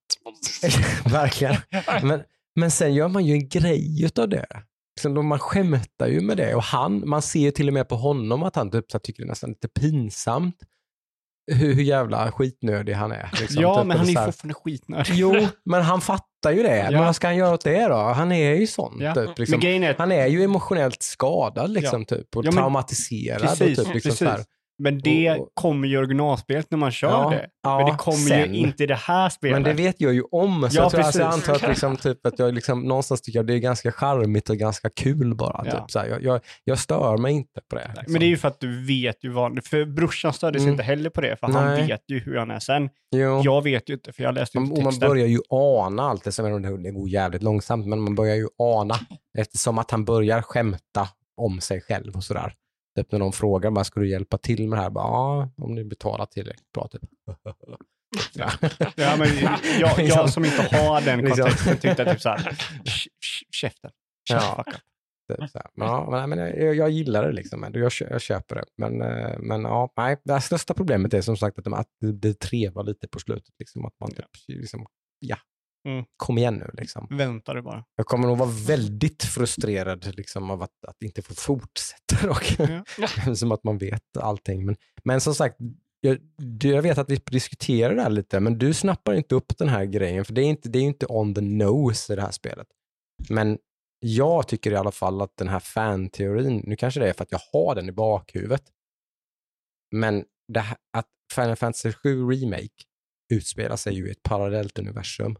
[1.14, 1.56] Verkligen.
[2.04, 2.24] Men,
[2.56, 4.46] men sen gör man ju en grej utav det.
[4.96, 7.96] Liksom, man skämtar ju med det och han, man ser ju till och med på
[7.96, 10.56] honom att han typ, så här, tycker det är nästan lite pinsamt
[11.52, 13.30] hur, hur jävla skitnödig han är.
[13.40, 15.14] Liksom, ja, typ, men han är ju fortfarande skitnödig.
[15.14, 16.78] Jo, men han fattar ju det.
[16.78, 16.92] Ja.
[16.92, 17.96] Men vad ska han göra åt det då?
[17.96, 18.98] Han är ju sån.
[19.00, 19.14] Ja.
[19.14, 19.62] Typ, liksom.
[19.64, 23.42] Är, Han är ju emotionellt skadad liksom, typ, och men- traumatiserad.
[23.42, 24.20] Och, typ, liksom, precis.
[24.80, 27.48] Men det och- kommer ju originalspelet när man kör Ja, det.
[27.64, 28.54] ja, men det kommer sen.
[28.54, 29.56] ju inte i det här spelet.
[29.56, 30.70] Men det vet jag ju om.
[30.70, 33.40] Så Ja, jag, tror, alltså, jag antar att, liksom, typ, att jag liksom, någonstans tycker
[33.40, 35.64] att det är ganska charmigt och ganska kul bara.
[35.66, 35.72] Ja.
[35.72, 36.08] Typ, så här.
[36.08, 37.88] Jag, jag, jag stör mig inte på det.
[37.88, 38.14] Liksom.
[38.14, 40.74] Men det är ju för att du vet ju vad, för brorsan störde sig Mm.
[40.74, 41.88] inte heller på det, för han Nej.
[41.88, 42.90] vet ju hur han är sen.
[43.16, 43.42] jo.
[43.44, 45.10] Jag vet ju inte, för jag läste ju inte och man texten.
[45.10, 48.96] börjar ju ana allt det, som det går jävligt långsamt, men man börjar ju ana
[49.38, 51.08] eftersom att han börjar skämta
[51.38, 52.54] om sig själv och sådär.
[52.96, 54.90] Typ när de frågar, bara, ska du hjälpa till med det här?
[54.90, 56.88] Bara, ja, om ni betalar tillräckligt bra.
[56.88, 57.02] Typ.
[58.34, 58.52] Ja.
[58.96, 59.28] Ja, men
[59.80, 61.44] jag, jag som inte har den Liksom.
[61.44, 63.92] kontexten tyckte typ såhär, "Sh- sh- käften.
[64.30, 64.64] Ja.
[65.30, 65.68] Typ så här.
[65.76, 67.70] Men, ja, men, men jag, jag gillar det liksom.
[67.74, 68.64] Jag, jag köper det.
[68.78, 72.12] Men, eh, men ja, nej, det största problemet är som sagt att, de, att det,
[72.12, 73.54] det trevar lite på slutet.
[73.60, 74.86] Liksom, att man typ, liksom,
[75.20, 75.38] ja,
[75.88, 76.06] Mm.
[76.18, 77.08] kom igen nu liksom.
[77.10, 77.86] Vänta du bara.
[77.96, 82.56] Jag kommer nog vara väldigt frustrerad liksom, av att, att inte få fortsätta dock.
[82.98, 83.36] Ja.
[83.36, 84.66] som att man vet allting.
[84.66, 85.58] Men, men som sagt,
[86.02, 86.18] jag,
[86.64, 89.86] jag vet att vi diskuterar det här lite, men du snappar inte upp den här
[89.86, 92.68] grejen, för det är inte, det är inte on the nose i det här spelet.
[93.30, 93.58] Men
[94.00, 97.32] jag tycker i alla fall att den här fan-teorin, nu kanske det är för att
[97.32, 98.64] jag har den i bakhuvudet,
[99.92, 100.26] men
[100.56, 102.84] här, att Final Fantasy 7 Remake
[103.34, 105.36] utspelar sig ju i ett parallellt universum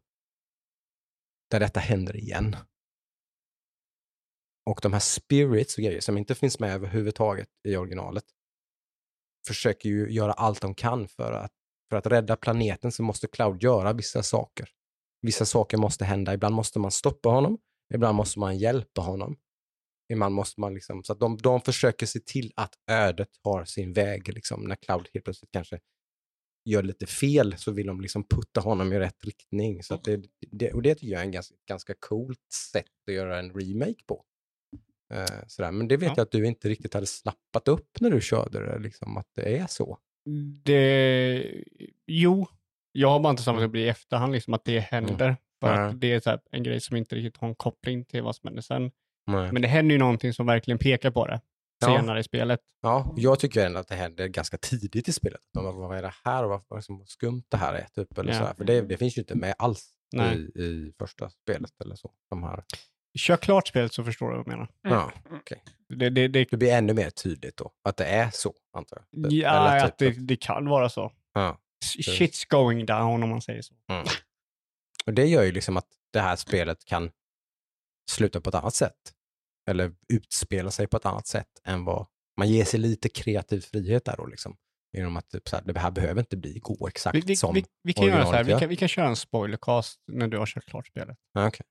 [1.50, 2.56] där detta händer igen.
[4.66, 8.24] Och de här spirits och grejer som inte finns med överhuvudtaget i originalet
[9.48, 11.52] försöker ju göra allt de kan för att,
[11.90, 14.70] för att rädda planeten så måste Cloud göra vissa saker.
[15.22, 16.34] Vissa saker måste hända.
[16.34, 17.58] Ibland måste man stoppa honom,
[17.94, 19.38] ibland måste man hjälpa honom.
[20.14, 23.94] Ibland måste man liksom, så att de, de försöker se till att ödet har sin
[23.94, 25.80] väg liksom, när Cloud helt plötsligt kanske
[26.66, 29.84] gör lite fel så vill de liksom putta honom i rätt riktning.
[29.84, 33.40] Så det, det, och det tycker jag är en ganska, ganska coolt sätt att göra
[33.40, 34.24] en remake på.
[35.14, 35.72] Eh, sådär.
[35.72, 36.14] Men det vet Ja.
[36.18, 39.58] jag att du inte riktigt hade snappat upp när du körde det, liksom, att det
[39.58, 39.98] är så.
[40.64, 41.64] Det,
[42.08, 42.48] jo,
[42.92, 45.38] jag har bara inte samlat upp det i efterhand, liksom att det händer.
[45.60, 45.90] För Nej.
[45.90, 48.48] att det är här, en grej som inte riktigt har en koppling till vad som
[48.48, 48.92] händer sen.
[49.28, 49.52] Nej.
[49.52, 51.42] Men det händer ju någonting som verkligen pekar på det
[51.80, 51.88] Ja.
[51.98, 52.60] senare i spelet.
[52.82, 55.42] Ja, jag tycker ändå att det händer ganska tidigt i spelet.
[55.56, 57.88] Man vad är det här och vad, liksom skumt det här är?
[57.96, 58.38] Typ, eller Ja.
[58.40, 58.54] sådär.
[58.54, 60.38] För det, det finns ju inte med alls Nej.
[60.38, 61.82] i, i första spelet.
[61.82, 62.12] eller så.
[62.30, 62.64] De här.
[63.18, 64.70] Kör klart spelet så förstår du vad jag menar.
[64.82, 65.12] Ja,
[65.90, 69.24] Det, det, det, det blir ännu mer tydligt då, att det är så, antar jag.
[69.24, 69.32] Typ.
[69.34, 71.12] ja, Eller att det, det kan vara så.
[71.34, 71.58] Ja.
[71.98, 73.74] Shit's going down om man säger så.
[75.06, 77.12] Och det gör ju liksom att det här spelet kan
[78.12, 79.14] sluta på ett annat sätt.
[79.70, 82.08] Eller utspela sig på ett annat sätt än vad
[82.38, 84.58] man ger sig lite kreativ frihet där då liksom.
[84.98, 87.54] Genom att typ så här, det här behöver inte bli gå exakt Vi, vi, som
[87.54, 90.38] vi, vi kan göra så här, vi kan, vi kan köra en spoilercast när du
[90.38, 91.18] har kört klart spelet.
[91.34, 91.66] Ja, Okej.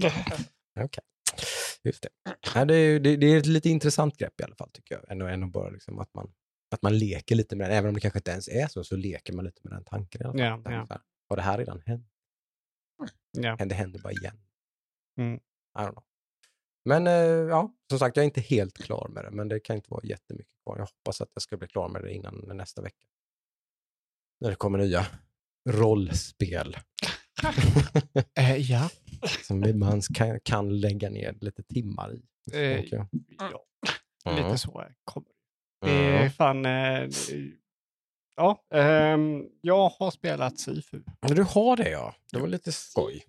[0.80, 1.04] Okej.
[1.84, 2.08] Just det.
[2.64, 5.10] Det, är, det, det är ett lite intressant grepp i alla fall tycker jag.
[5.10, 6.32] Än, än att bara liksom att man,
[6.74, 7.78] att man leker lite med den.
[7.78, 10.20] Även om det kanske inte ens är så, så leker man lite med den tanken
[10.20, 10.40] i alla fall.
[10.40, 10.86] Ja, Tänker ja.
[10.86, 12.08] så här, Har det här redan hänt?
[13.30, 13.56] Ja.
[13.56, 14.38] Det händer bara igen.
[15.18, 15.34] Mm.
[15.34, 16.04] I don't know.
[16.84, 19.76] Men eh, ja, som sagt, jag är inte helt klar med det, men det kan
[19.76, 20.78] inte vara jättemycket kvar.
[20.78, 23.06] Jag hoppas att jag ska bli klar med det innan nästa vecka.
[24.40, 25.06] När det kommer nya
[25.70, 26.76] rollspel.
[28.38, 28.90] Eh, ja.
[29.42, 32.22] som man kan, kan lägga ner lite timmar i.
[32.90, 33.06] Jag.
[33.38, 33.64] ja.
[34.26, 34.44] Mm.
[34.44, 35.28] Lite så kommer
[35.80, 35.86] det.
[35.86, 36.66] Det är fan...
[36.66, 37.08] Eh,
[38.36, 41.02] ja, ehm, jag har spelat Sifu.
[41.22, 42.14] Men Du har det ja.
[42.32, 43.24] Det var lite skoj.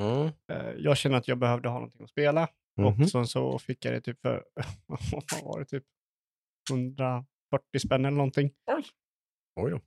[0.00, 0.30] Mm.
[0.78, 2.48] Jag känner att jag behövde ha någonting att spela.
[2.76, 3.02] Mhm.
[3.02, 4.44] Och så, så fick jag det typ för,
[4.86, 5.84] vad var det, typ
[6.70, 7.26] 140
[7.86, 8.50] spänn eller någonting.
[9.60, 9.80] Oj då.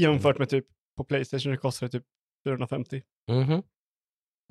[0.00, 2.04] Jämfört med typ på Playstation det kostade typ
[2.44, 3.02] 450.
[3.30, 3.62] Mhm.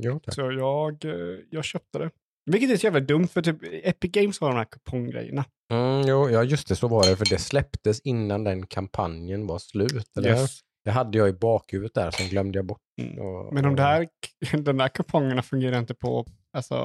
[0.04, 0.36] Jo, tack.
[0.36, 2.12] Så jag, eh, jag köpte det.
[2.52, 5.46] Vilket är så jävla dumt för typ Epic Games har de här kuponggrejerna.
[5.72, 7.18] Mm, jo, ja, just det, så var det.
[7.18, 10.18] För det släpptes innan den kampanjen var slut.
[10.18, 10.30] Eller?
[10.30, 10.60] Yes.
[10.90, 12.82] Det hade jag i bakhuvudet där, sen glömde jag bort.
[13.02, 13.20] Mm.
[13.20, 14.08] Och, Men de och- där,
[14.64, 16.76] de där kupongerna fungerar inte på alltså,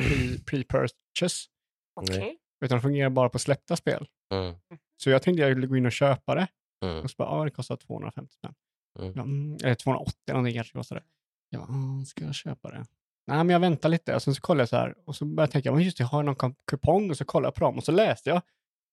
[0.00, 1.46] pre- pre-purchase.
[2.00, 2.38] Okej.
[2.64, 4.06] Utan de fungerar bara på släppta spel.
[4.34, 4.54] Mm.
[5.02, 6.46] Så jag tänkte jag skulle gå in och köpa det.
[6.84, 7.02] Mm.
[7.04, 8.54] Och så bara, ja det kostar 250 spänn.
[8.98, 9.12] Mm.
[9.16, 11.02] Ja, mm, eller 280 någonting kanske kostar det.
[11.50, 12.84] Jag bara, "Mm, ska jag köpa det?
[13.26, 14.14] Nej, men jag väntar lite.
[14.14, 14.94] Och sen så kollar jag så här.
[15.06, 17.10] Och så började jag tänka, men just det, har jag någon kupong?
[17.10, 17.76] Och så kollar jag på dem.
[17.78, 18.42] Och så läste jag.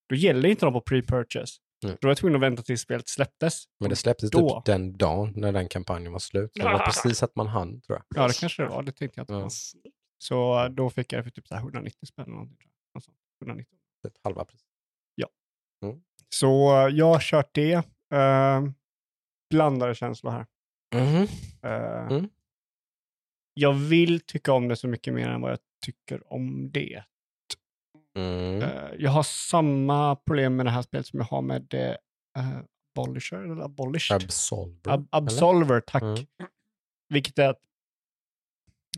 [0.10, 1.58] Då gäller inte de på pre-purchase.
[1.84, 1.98] Mm.
[2.02, 3.64] Då var jag tvungen att vänta tills spelet släpptes.
[3.80, 4.50] Men det släpptes Då.
[4.60, 6.52] typ den dagen när den kampanjen var slut.
[6.54, 8.24] Det var precis att man hann, tror jag.
[8.24, 8.84] Ja, det kanske det var.
[8.84, 9.34] Det tänkte jag på.
[9.34, 9.50] Ja.
[10.18, 12.24] Så eh, då fick jag det för typ så här 190 spänn.
[12.26, 12.70] eller någonting,
[13.02, 13.18] sånt.
[13.42, 13.78] 190.
[14.04, 14.62] Typ halva pris.
[16.36, 17.76] Så eh, jag har kört det.
[18.14, 18.72] Uh,
[19.50, 20.46] blandade känslor här.
[20.96, 21.28] Mhm.
[21.64, 22.30] Eh, Mm.
[23.54, 27.04] Jag vill tycka om det så mycket mer än vad jag tycker om det.
[28.20, 28.62] Mm.
[28.62, 32.60] Eh, jag har samma problem med det här spelet som jag har med uh,
[32.98, 34.16] Abolisher, eller Abolished.
[34.16, 34.92] Absolver.
[34.92, 36.04] Ab- Absolver, tack.
[36.04, 36.26] Mm.
[37.14, 37.62] Vilket är att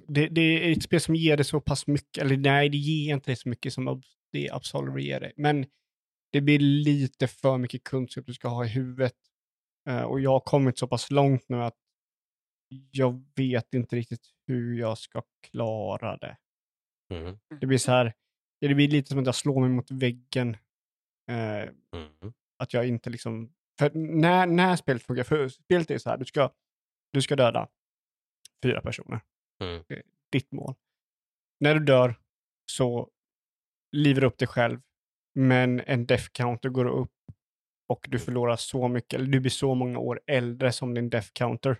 [0.07, 3.13] det, det är ett spel som ger det så pass mycket, eller nej, det ger
[3.13, 4.01] inte det så mycket som
[4.31, 5.33] det Absolver ger dig.
[5.37, 5.65] Men
[6.31, 9.15] det blir lite för mycket kunskap du ska ha i huvudet.
[9.89, 11.77] Eh, och jag har kommit så pass långt nu att
[12.91, 16.37] jag vet inte riktigt hur jag ska klara det.
[17.13, 17.37] Mm.
[17.59, 18.13] Det blir så här,
[18.67, 20.57] det blir lite som att jag slår mig mot väggen.
[21.29, 22.33] Eh, Mm.
[22.57, 23.53] att jag inte liksom...
[23.79, 26.51] För när, när spelet funkar, för spelet är så här, du ska,
[27.13, 27.67] du ska döda
[28.63, 29.21] fyra personer.
[29.63, 29.83] Mm.
[29.87, 30.75] Är ditt mål.
[31.59, 32.15] När du dör
[32.65, 33.09] så
[33.91, 34.81] livar du upp dig själv,
[35.35, 37.11] men en death counter går upp
[37.89, 41.29] och du förlorar så mycket, eller du blir så många år äldre som din death
[41.33, 41.77] counter.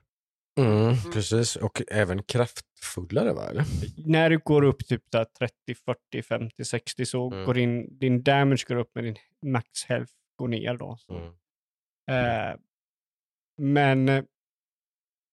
[0.60, 3.49] Mm, precis, och även kraftfullare va?
[3.49, 3.64] Eller?
[4.06, 7.45] När du går upp typ där 30, 40, 50, 60 så Mm.
[7.45, 10.97] går din, din damage går upp men din max health går ner då.
[11.10, 11.32] Mm.
[12.12, 12.56] Eh,
[13.58, 14.24] men, eh,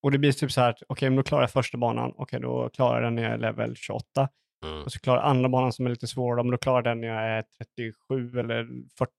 [0.02, 2.40] och det blir typ så här att okej, men då klarar jag första banan, okej,
[2.40, 4.28] då klarar jag den när jag är level 28.
[4.64, 4.82] Mm.
[4.82, 7.00] Och så klarar jag andra banan som är lite svårare, men då klarar jag den
[7.00, 8.64] när jag är 37 eller
[8.98, 9.10] 40.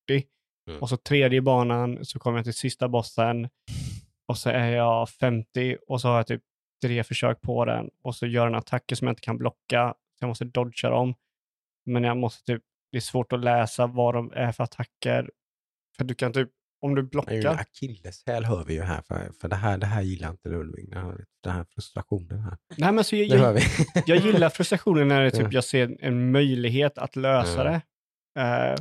[0.70, 0.82] Mm.
[0.82, 3.50] Och så tredje banan så kommer jag till sista bossen
[4.30, 6.42] och så är jag 50 och så har jag typ
[6.82, 9.94] tre försök på den och så gör den attacker som jag inte kan blocka.
[10.20, 11.16] Så jag måste dodga dem.
[11.86, 15.32] Men jag måste typ, det är svårt att läsa vad de är för attacker.
[15.98, 16.50] För du kan typ,
[16.82, 17.54] om du blockar.
[17.54, 21.04] akilleshäl hör vi ju här, för, för det, här, det här gillar inte Ludvig, den
[21.04, 22.58] här, den här frustrationen här.
[22.78, 23.62] Nej, men så jag, jag,
[24.06, 27.74] jag gillar frustrationen när det typ, jag ser en möjlighet att lösa Mm.
[27.74, 27.82] det.
[28.42, 28.76] Eh,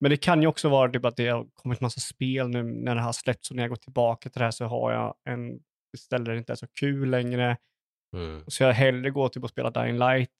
[0.00, 2.94] Men det kan ju också vara typ att det har kommit massa spel nu när
[2.94, 5.60] det har släppts och när jag går tillbaka till det här så har jag en
[5.98, 7.56] ställe där det inte är så kul längre.
[8.16, 8.44] Mm.
[8.46, 10.30] Så jag hellre går typ och spelar Dying Light.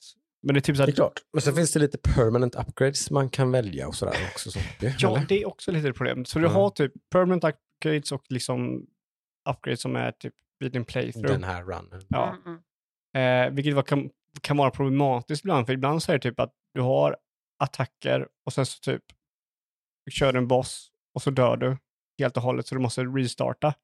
[0.43, 1.21] Men det är typ så Det är klart.
[1.33, 4.51] Men sen finns det lite permanent upgrades man kan välja och sådär också.
[4.51, 4.59] Så.
[4.81, 5.27] ja, eller?
[5.29, 6.25] det är också lite ett problem.
[6.25, 6.51] Så du Ja.
[6.51, 8.87] har typ permanent upgrades och liksom
[9.51, 11.33] upgrades som är typ vid din playthrough.
[11.33, 12.03] Den här runnen.
[12.09, 12.29] Ja.
[12.29, 13.49] Mm, mm.
[13.49, 16.53] Eh, vilket var, kan, kan vara problematiskt ibland, för ibland så är det typ att
[16.75, 17.17] du har
[17.59, 19.03] attacker och sen så typ
[20.11, 21.77] kör du en boss och så dör du
[22.19, 23.75] helt och hållet så du måste restarta.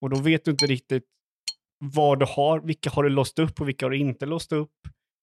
[0.00, 1.04] Och då vet du inte riktigt
[1.78, 4.72] vad du har, vilka har du låst upp och vilka har du inte låst upp.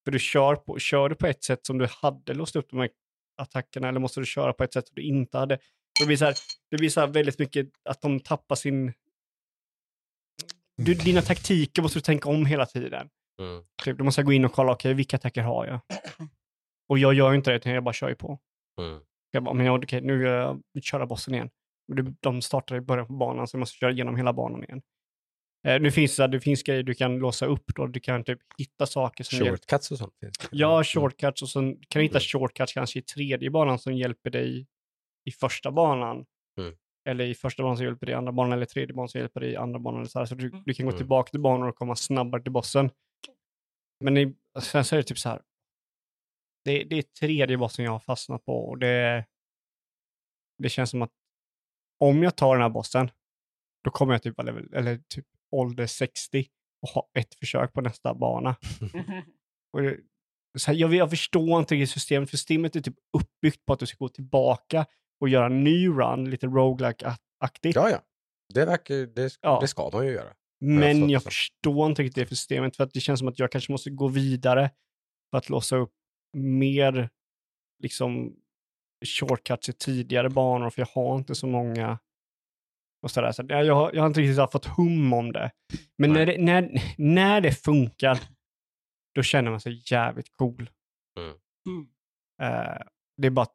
[0.03, 2.79] För du kör, på, kör du på ett sätt som du hade låst upp de
[2.79, 2.89] här
[3.37, 5.59] attackerna eller måste du köra på ett sätt som du inte hade.
[5.99, 6.35] Det blir så här,
[6.69, 8.93] det blir så här väldigt mycket att de tappar sin...
[10.77, 13.09] Du, dina taktiker måste du tänka om hela tiden.
[13.39, 13.63] Mm.
[13.83, 15.79] Typ, då måste gå in och kolla, okej, vilka attacker har jag?
[16.89, 18.39] Och jag gör ju inte det, utan jag bara kör ju på.
[18.79, 19.01] Mm.
[19.31, 21.49] Jag bara, men jag, okej, nu vill jag köra bossen igen.
[21.87, 24.81] Det- De startar i början på banan, så jag måste köra igenom hela banan igen.
[25.67, 27.87] Eh, nu finns det, det finns grejer du kan låsa upp då.
[27.87, 29.57] Du kan typ hitta saker som hjälper.
[29.57, 30.47] Shortcuts och sånt finns det.
[30.51, 32.21] Ja, shortcuts och sen kan du hitta Mm.
[32.21, 34.67] shortcuts kanske i tredje banan som hjälper dig
[35.25, 36.25] i första banan.
[36.59, 36.75] Mm.
[37.09, 39.39] Eller i första banan som hjälper dig i andra banan, eller tredje banan som hjälper
[39.39, 39.99] dig i andra banan.
[39.99, 40.25] Eller så här.
[40.25, 40.97] så du, du kan gå Mm.
[40.97, 42.89] tillbaka till banan och komma snabbare till bossen.
[44.03, 45.41] Men i, sen så är det typ så här.
[46.63, 49.25] Det, det är tredje bossen jag har fastnat på och det,
[50.57, 51.11] det känns som att
[51.99, 53.11] om jag tar den här bossen,
[53.83, 56.45] då kommer jag typ vara level, eller typ ålder 60
[56.81, 58.55] och ha ett försök på nästa bana.
[59.73, 59.97] Och det,
[60.57, 63.79] så här, jag, jag förstår inte riktigt systemet, för systemet är typ uppbyggt på att
[63.79, 64.85] du ska gå tillbaka
[65.19, 67.75] och göra en ny run, lite roguelike-aktigt.
[67.75, 68.01] Ja, ja.
[68.53, 69.59] Det, verkar, det, Ja.
[69.61, 70.33] det ska man ju göra.
[70.59, 71.25] Men jag det.
[71.25, 74.07] förstår inte riktigt det systemet, för att det känns som att jag kanske måste gå
[74.07, 74.71] vidare
[75.31, 75.93] för att låsa upp
[76.33, 77.09] mer
[77.79, 78.35] liksom
[79.05, 81.99] shortcuts i tidigare banor, för jag har inte så många.
[83.01, 83.31] Och sådär.
[83.31, 85.51] Så jag, jag, har, jag har inte riktigt fått hum om det.
[85.97, 88.19] Men när det, när, när det funkar,
[89.15, 90.69] då känner man sig jävligt cool.
[91.17, 91.87] Mm.
[92.41, 92.81] Eh,
[93.17, 93.47] det är bara,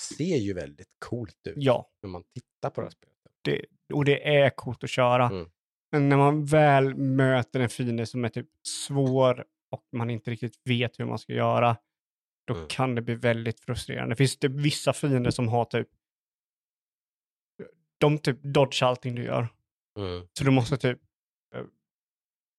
[0.00, 3.16] ser ju väldigt coolt ut ja, när man tittar på det här spelet.
[3.42, 5.26] det, och det är coolt att köra.
[5.26, 5.50] Mm.
[5.92, 10.60] Men när man väl möter en fiende som är typ svår och man inte riktigt
[10.64, 11.76] vet hur man ska göra,
[12.50, 12.68] då Mm.
[12.68, 14.12] kan det bli väldigt frustrerande.
[14.12, 15.88] Det finns typ vissa fiender som har typ,
[17.98, 19.48] de typ dodge allting du gör.
[19.98, 20.26] Mm.
[20.38, 20.98] Så du måste typ
[21.54, 21.62] eh,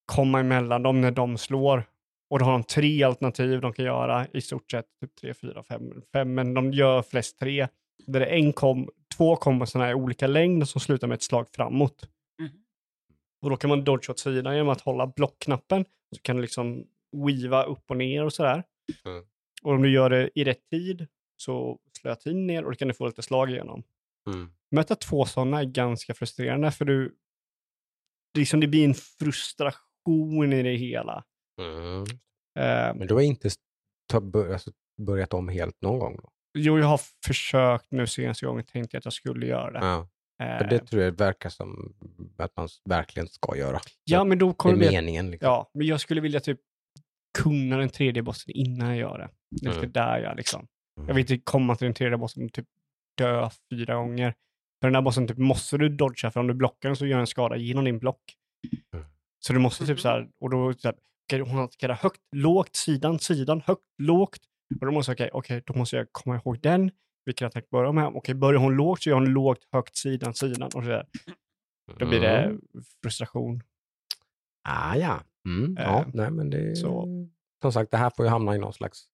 [0.06, 1.84] komma emellan dem när de slår.
[2.30, 5.64] Och då har de tre alternativ de kan göra, i stort sett typ tre, fyra,
[5.64, 7.68] fem, fem men de gör flest tre.
[8.08, 11.48] Där det är en kom, två kombosarna i olika längd som slutar med ett slag
[11.50, 12.10] framåt.
[12.40, 12.64] Mhm.
[13.42, 15.86] Och då kan man dodge åt sidan genom att hålla blockknappen.
[16.16, 16.88] Så kan du liksom
[17.28, 18.64] weava upp och ner och sådär.
[19.06, 19.26] Mm.
[19.62, 21.08] Och om du gör det i rätt tid
[21.38, 23.84] så slår tiden ner och då kan du få lite slag igenom.
[24.28, 24.52] Mm.
[24.72, 27.16] Möta två sådana är ganska frustrerande för du,
[28.38, 31.24] liksom, det blir en frustration i det hela.
[31.62, 32.02] Mm.
[32.60, 33.50] Eh, Men du har inte
[34.54, 36.16] alltså, börjat om helt någon gång?
[36.16, 36.32] Då?
[36.54, 39.86] jo, jag har försökt nu senaste gången, tänkte jag att jag skulle göra det.
[39.86, 40.08] Ja.
[40.58, 41.96] För det tror jag verkar som
[42.38, 43.80] att man verkligen ska göra.
[44.04, 45.32] ja, men då kommer det meningen.
[45.32, 45.48] Liksom.
[45.48, 46.60] Ja, men jag skulle vilja typ
[47.38, 49.30] kunna den tredje bossen innan jag gör det.
[49.62, 49.82] Det är Mm.
[49.82, 50.68] lite där jag liksom.
[50.98, 51.08] Mm.
[51.08, 52.66] Jag vill inte komma till den tredje bossen och typ
[53.18, 54.34] dö fyra gånger.
[54.82, 57.18] För den där bossen typ måste du dodga, för om du blockar den så gör
[57.18, 58.22] den skada genom din block.
[58.94, 59.06] Mm.
[59.40, 60.94] Så du måste typ så här, och då så
[61.32, 64.40] här, hon attackerar högt, lågt, sidan, sidan, högt, lågt.
[64.80, 66.92] Och då måste jag, okej, okej, då måste jag komma ihåg den.
[67.26, 68.06] Vilken attack börjar med?
[68.08, 71.06] Okej, börjar hon lågt så gör hon lågt, högt, sidan, sidan och så där.
[72.00, 72.62] Då blir det Mm.
[73.04, 73.64] frustration.
[74.70, 75.20] Ah, ja.
[75.48, 75.76] Mm.
[75.80, 76.00] ja.
[76.02, 77.08] Eh, Nej, men det så.
[77.62, 79.08] Som sagt, det här får ju hamna i någon slags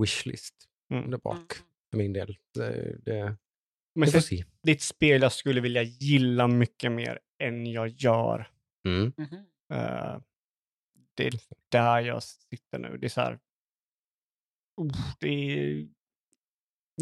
[0.00, 0.54] wishlist
[0.92, 1.10] Mm.
[1.10, 1.52] där bak.
[1.90, 2.36] För min del.
[2.54, 3.36] Det, det,
[3.94, 4.44] Men se.
[4.62, 8.50] det är ett spel jag skulle vilja gilla mycket mer än jag gör.
[8.88, 9.12] Mm.
[9.74, 10.20] Eh,
[11.14, 11.32] det är
[11.68, 12.96] där jag sitter nu.
[12.98, 13.38] Det är så här...
[14.80, 15.88] uff, det är,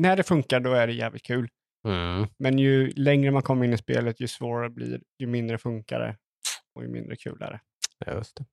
[0.01, 1.49] när det funkar då är det jävligt kul.
[1.89, 2.27] Mm.
[2.39, 6.01] Men ju längre man kommer in i spelet, ju svårare blir det, ju mindre funkar
[6.01, 6.17] det
[6.75, 7.61] och ju mindre kul är det.
[7.99, 8.45] Ja, Just det.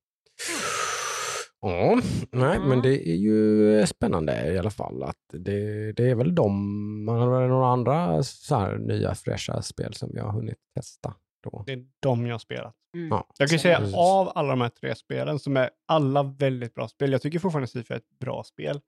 [1.66, 2.02] Ja,
[2.32, 5.04] nej, men det är ju spännande i alla fall.
[5.04, 9.62] att Det, det är väl de, man har väl några andra så här nya fräscha
[9.62, 11.16] spel som jag har hunnit testa.
[11.44, 11.64] Då.
[11.66, 12.76] Det är de jag har spelat.
[12.96, 13.10] Mm.
[13.10, 13.28] Ja.
[13.38, 13.96] Jag kan ju säga Precis.
[13.98, 17.12] av alla de här tre spelen som är alla väldigt bra spel.
[17.12, 18.82] Jag tycker fortfarande Sifu är ett bra spel.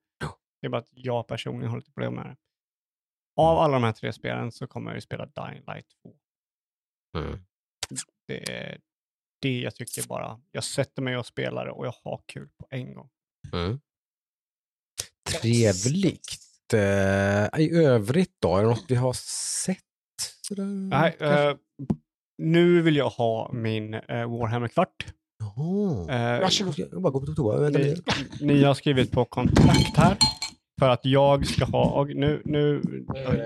[0.60, 2.36] Det är bara att jag personligen har lite problem med det.
[3.36, 6.16] Av alla de här tre spelen så kommer jag ju spela Dying Light 2.
[7.18, 7.38] Mm.
[8.26, 8.78] Det är
[9.46, 10.40] det jag tycker bara.
[10.52, 13.08] Jag sätter mig och spelar och jag har kul på en gång.
[13.52, 13.80] Mm.
[15.40, 16.72] Trevligt.
[16.72, 18.56] eh, i övrigt då?
[18.56, 19.12] Är det något vi har
[19.62, 19.78] sett?
[20.48, 20.64] Sådär?
[20.64, 21.56] Nej, eh,
[22.38, 24.00] nu vill jag ha min eh,
[24.38, 25.06] Warhammer-kvart.
[26.08, 26.78] Eh, Varsågod.
[26.78, 27.68] Jag ska bara gå på toa.
[27.68, 27.96] Ni,
[28.40, 30.16] ni har skrivit på kontrakt här
[30.80, 32.82] för att jag ska ha, och nu, nu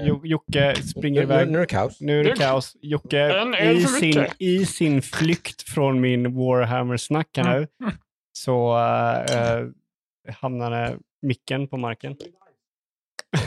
[0.02, 1.50] Jo- Jocke springer Nu, nu, iväg.
[1.50, 2.00] nu är det kaos.
[2.00, 2.76] Nu är det kaos.
[2.82, 7.92] Jocke, i sin, i sin flykt från min Warhammer-snack här nu, Mm.
[8.32, 9.66] så äh,
[10.34, 12.16] hamnade micken på marken.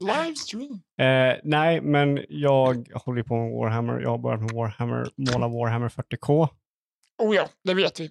[0.00, 0.80] Livestream.
[1.00, 4.00] Eh, nej, men jag håller på med Warhammer.
[4.00, 6.48] Jag har börjat med Warhammer, måla Warhammer 40K.
[7.22, 8.10] Oh ja, det vet vi.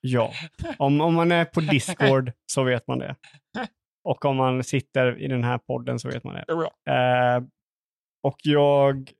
[0.00, 0.32] Ja,
[0.78, 3.16] om, om man är på Discord så vet man det.
[4.10, 6.44] Och om man sitter i den här podden så vet man det.
[6.92, 7.42] Eh,
[8.22, 9.10] och jag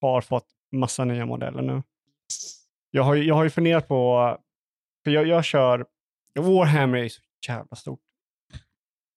[0.00, 1.82] har fått massa nya modeller nu.
[2.90, 4.36] Jag har, jag har ju funderat på,
[5.04, 5.86] för jag, jag kör,
[6.38, 8.00] Warhammer är så jävla stort.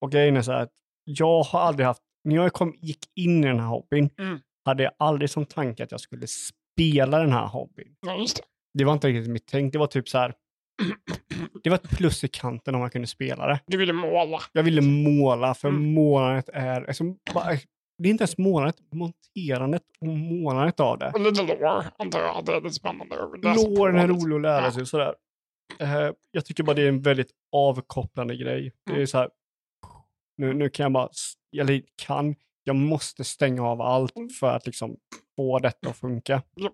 [0.01, 3.43] Och grejen är så här att jag har aldrig haft, när jag kom, gick in
[3.43, 4.39] i den här hobbyn, Mm.
[4.65, 7.95] hade jag aldrig som tanke att jag skulle spela den här hobbyn.
[8.01, 8.41] ja, det.
[8.73, 10.33] Det var inte riktigt mitt tänk, det var typ så här,
[11.63, 13.59] det var ett plus i kanten om man kunde spela det.
[13.67, 14.39] Du ville måla.
[14.51, 15.93] Jag ville måla, för Mm.
[15.93, 16.81] målandet är...
[16.87, 17.03] Alltså,
[17.97, 21.11] det är inte ens målandet, monterandet och målandet av det.
[21.13, 22.45] Och lite lår, antar jag.
[22.45, 23.15] Det är lite spännande.
[23.55, 24.85] Låren är rolig att lära sig.
[24.85, 25.15] Sådär.
[25.79, 28.71] Eh, jag tycker bara det är en väldigt avkopplande grej.
[28.85, 29.07] Det är Mm.
[29.07, 29.29] så här,
[30.37, 31.09] nu, nu kan jag bara,
[31.57, 34.97] eller kan, jag måste stänga av allt för att liksom
[35.35, 36.41] få detta att funka.
[36.55, 36.73] Japp.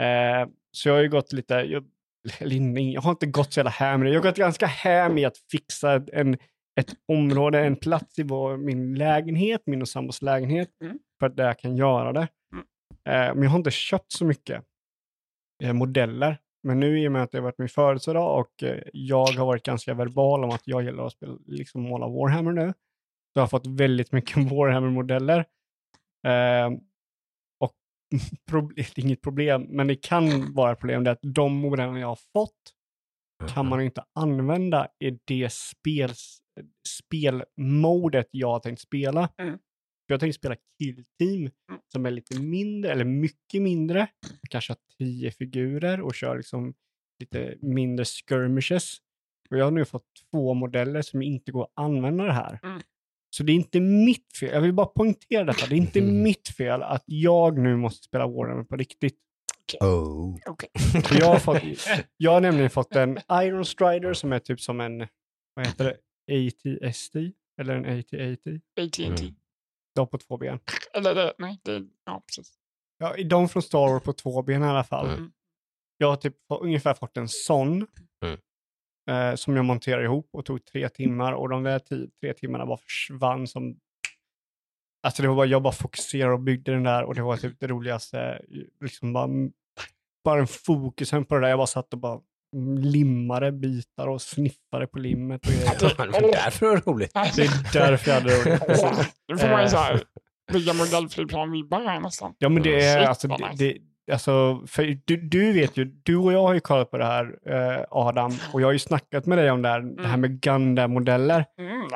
[0.00, 1.84] Eh, så jag har ju gått lite, jag,
[2.40, 4.10] nej, jag har inte gått så jävla här med det.
[4.12, 6.34] Jag har gått ganska här med att fixa en,
[6.80, 10.98] ett område, en plats i vår, min lägenhet, min och sambos lägenhet, Mm.
[11.20, 12.28] för att där jag kan göra det.
[12.52, 12.64] Mm.
[13.08, 14.64] Eh, men jag har inte köpt så mycket
[15.64, 16.38] eh, modeller.
[16.62, 19.46] Men nu i och med att det har varit min födelsedag och eh, jag har
[19.46, 23.42] varit ganska verbal om att jag gillar att spela, liksom måla Warhammer nu, så jag
[23.42, 25.44] har fått väldigt mycket Warhammer-modeller.
[28.14, 28.20] Och
[28.52, 31.54] prob- det är inget problem, men det kan vara ett problem, det är att de
[31.56, 32.74] modellerna jag har fått
[33.54, 36.38] kan man inte använda i det spels,
[36.88, 39.28] spelmodet jag har tänkt spela.
[39.38, 39.58] Mm.
[40.06, 41.40] Jag har tänkt spela Kill Team
[41.70, 41.80] Mm.
[41.92, 44.08] som är lite mindre, eller mycket mindre.
[44.50, 46.74] Kanske har tio figurer och kör liksom
[47.20, 48.96] lite mindre skirmishes.
[49.50, 52.60] Och jag har nu fått två modeller som inte går att använda det här.
[52.62, 52.80] Mm.
[53.38, 54.54] Så det är inte mitt fel.
[54.54, 55.66] Jag vill bara poängtera detta.
[55.66, 56.22] Det är inte Mm.
[56.22, 59.18] mitt fel att jag nu måste spela Warhammer på riktigt.
[59.80, 60.36] Oh.
[61.04, 61.62] För jag, har fått,
[62.16, 65.06] jag har nämligen fått en Iron Strider som är typ som en,
[65.54, 65.96] vad heter det,
[66.48, 67.32] AT-ST?
[67.60, 68.60] Eller en AT-80?
[68.80, 69.04] AT&T.
[69.06, 69.34] Mm.
[69.94, 70.58] De på två ben.
[70.94, 72.54] Eller det, nej, det, ja precis.
[72.98, 75.06] Ja, i de från Star Wars på två ben i alla fall.
[75.06, 75.30] Mm.
[75.98, 77.86] Jag har typ ungefär fått en sån.
[78.24, 78.38] Mm.
[79.08, 81.32] Eh, som jag monterade ihop och tog tre timmar.
[81.32, 81.78] Och de där
[82.20, 83.76] tre timmarna bara försvann som...
[85.02, 87.60] Alltså det var bara, jag bara fokuserade och byggde den där och det var typ
[87.60, 88.42] det roligaste.
[88.80, 89.28] Liksom bara,
[90.24, 91.48] bara den fokusen på det där.
[91.48, 92.20] Jag bara satt och bara
[92.80, 95.78] limmade bitar och sniffade på limmet och grejer.
[95.78, 97.12] Det var därför det var roligt.
[97.14, 98.62] Det är därför jag hade roligt.
[99.28, 99.70] Nu får man ju Eh.
[99.70, 100.02] så här
[100.52, 102.34] bygga modellflygplan-vibbar här nästan.
[102.38, 103.78] Ja, men det är alltså, det, det,
[104.12, 107.38] alltså för du, du vet ju, du och jag har ju kollat på det här
[107.46, 110.40] eh, Adam, och jag har ju snackat med dig om det här, det här med
[110.40, 111.44] Gundam-modeller.
[111.58, 111.88] Mm,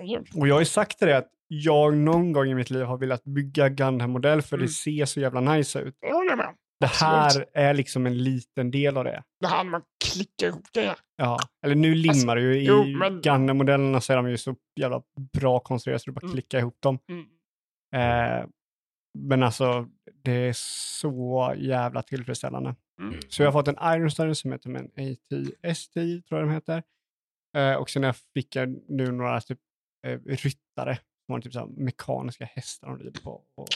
[0.00, 0.24] Mm.
[0.36, 2.98] Och jag har ju sagt till dig att jag någon gång i mitt liv har
[2.98, 4.66] velat bygga Gundam-modell för Mm.
[4.66, 5.94] det ser så jävla nice ut.
[6.00, 6.48] Det.
[6.80, 9.22] Det här är liksom en liten del av det.
[9.40, 9.82] Det här man
[10.12, 10.94] klickar ihop grejer.
[11.16, 14.54] Ja, eller nu limmar du ju i Alltså, men- Gundam-modellerna så är de ju så
[14.80, 15.02] jävla
[15.38, 16.32] bra konstruerade så du bara Mm.
[16.32, 16.98] klickar ihop dem.
[17.08, 17.24] Mm.
[18.40, 18.44] Eh,
[19.18, 19.88] men alltså,
[20.22, 20.52] det är
[21.00, 22.74] så jävla tillfredsställande.
[23.00, 23.20] Mm.
[23.28, 25.94] Så jag har fått en Iron Star som heter en AT-ST,
[26.28, 26.82] tror jag de heter.
[27.56, 29.58] Eh, och sen jag fick jag nu några typ,
[30.06, 33.30] eh, ryttare som har typ så här mekaniska hästar de rider på.
[33.30, 33.68] Och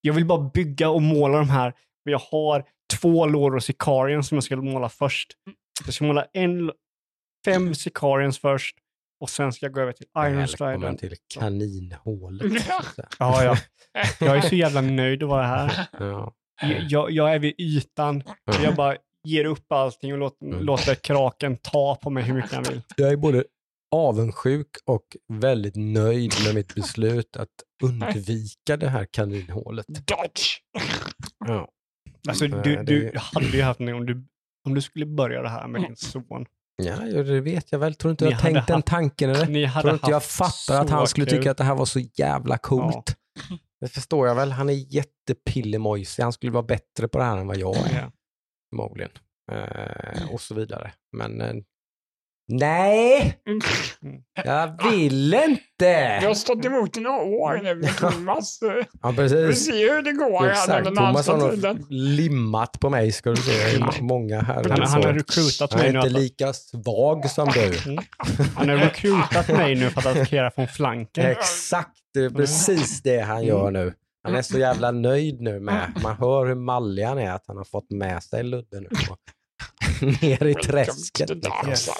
[0.00, 1.74] jag vill bara bygga och måla de här.
[2.04, 2.68] Men jag har
[3.00, 5.36] två lådor Sicarian som jag ska måla först.
[5.84, 6.72] Jag ska måla en,
[7.44, 8.78] fem Sicarians först
[9.22, 10.66] och sen ska jag gå över till Iron Strider.
[10.72, 12.66] Välkommen till kaninhålet.
[13.18, 13.56] Ja, ja.
[14.20, 15.86] Jag är så jävla nöjd att vara här.
[15.98, 16.34] Ja.
[16.62, 18.22] Jag, jag, jag är vid ytan.
[18.46, 20.64] och Jag bara ger upp allting och låter, Mm.
[20.64, 22.82] låter kraken ta på mig hur mycket han vill.
[22.96, 23.44] Jag är både
[23.94, 27.48] avundsjuk och väldigt nöjd med mitt beslut att
[27.84, 29.86] undvika det här kaninhålet.
[29.86, 30.58] Dodge!
[31.46, 31.68] Ja.
[32.28, 34.24] Alltså, du, du hade ju haft någon, om du,
[34.66, 36.46] om du skulle börja det här med din son.
[36.82, 37.94] Ja, ja, det vet jag väl.
[37.94, 39.80] Tror inte Ni jag tänkt den haft- tanken eller?
[39.80, 41.38] Tror inte jag fattar att han skulle kul.
[41.38, 43.16] tycka att det här var så jävla coolt.
[43.80, 44.52] Det förstår jag väl.
[44.52, 46.22] Han är jättepillemojsig.
[46.22, 48.12] Han skulle vara bättre på det här än vad jag är Ja.
[48.70, 49.10] förmodligen.
[49.52, 50.92] Eh, och så vidare.
[51.16, 51.54] Men eh,
[52.48, 53.60] Nej, Mm.
[54.44, 55.84] jag vill inte.
[56.22, 58.58] Jag har stått emot i några år nu med Thomas.
[59.02, 59.64] Ja, Vi precis.
[59.66, 60.84] ser hur det går Exakt.
[60.84, 63.52] den Thomas har nog limmat på mig ska du se.
[63.52, 64.54] Är många här.
[64.68, 65.14] Han, han har är
[65.76, 65.98] mig nu.
[65.98, 67.96] inte Att, lika svag som du.
[68.56, 71.26] han har recruitat mig nu för att attackera från flanken.
[71.26, 73.92] Exakt, det är precis det han gör nu.
[74.24, 77.56] Han är så jävla nöjd nu med, man hör hur mallig han är, att han
[77.56, 78.88] har fått med sig Ludde nu.
[80.22, 81.42] Ner i träsket.
[81.42, 81.94] Dark Liksom.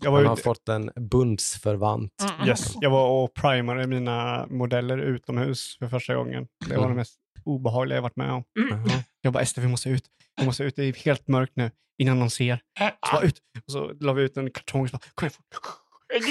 [0.00, 2.12] Jag var, Han har fått en bundsförvant.
[2.46, 6.46] yes, jag var och primade mina modeller utomhus för första gången.
[6.66, 6.96] Det var det Mm.
[6.96, 7.14] mest
[7.44, 8.44] obehagliga jag varit med om.
[8.70, 9.02] Jaha.
[9.20, 10.04] Jag bara, Ester vi måste ut.
[10.40, 12.60] Vi måste ut, det är helt mörkt nu innan någon ser.
[12.78, 13.38] Så bara ut.
[13.66, 15.62] Och så la vi ut en kartong och så bara, kom igen fort.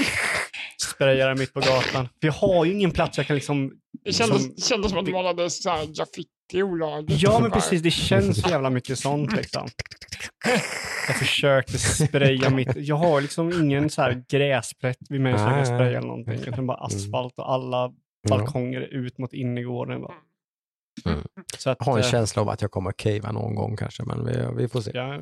[0.82, 2.10] Sprayade mitt på gatan.
[2.22, 3.72] För jag har ju ingen plats jag kan liksom...
[4.06, 5.86] Det kändes, Som- kändes som att du målade så här
[6.54, 7.22] graffiti olagligt.
[7.22, 9.68] Ja men precis, det känns så jävla mycket sånt liksom.
[11.08, 12.76] Jag försökte spraya mitt...
[12.76, 16.40] Jag har liksom ingen så här gräsplätt vid mig som jag kan spraya eller någonting.
[16.48, 17.92] Utan bara asfalt och alla
[18.30, 20.02] balkonger ut mot innergården.
[20.02, 20.14] Bara.
[21.06, 21.20] Mm.
[21.58, 23.78] Så att, Jag har en eh, känsla av att jag kommer att cavea någon gång
[23.78, 24.92] kanske, men vi, vi får se.
[24.94, 25.20] ja,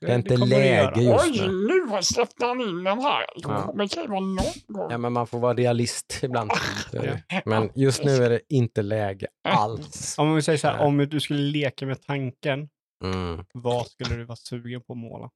[0.00, 1.86] Det är inte kommer läge just Oj, nu.
[1.92, 3.24] nu släppte han in den här.
[3.34, 3.72] Ja.
[3.76, 4.36] Men kan ju vara någon
[4.68, 4.90] gång.
[4.90, 6.50] Ja, men man får vara realist ibland.
[6.92, 7.22] Det.
[7.44, 10.14] Men just nu är det inte läge alls.
[10.18, 12.68] Om vi säger så här, om du skulle leka med tanken,
[13.04, 13.44] Mm.
[13.54, 15.30] vad skulle du vara sugen på att måla?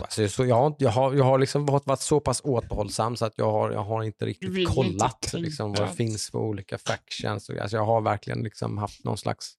[0.00, 3.24] Alltså, så jag, har, inte- jag, har, jag har liksom varit, så pass återhållsam så
[3.26, 6.38] att jag har, jag har inte riktigt vill inte kollat liksom, vad det finns för
[6.38, 7.48] olika factions.
[7.48, 9.54] Och, Alltså, jag har verkligen liksom haft någon slags...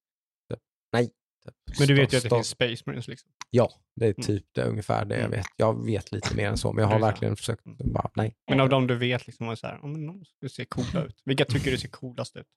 [0.50, 0.60] Typ,
[0.92, 1.06] nej.
[1.46, 3.32] Typ, Men du vet ju att det finns Space Marines liksom.
[3.50, 4.24] Ja, det är Mm.
[4.26, 5.32] typ det, ungefär det jag Mm.
[5.40, 5.46] vet.
[5.58, 8.36] Jag vet lite mer än så, men jag har verkligen försökt bara, nej.
[8.50, 11.22] Men av dem du vet, liksom, så här, men de skulle se coola ut.
[11.26, 12.48] Vilka tycker du ser coolast ut?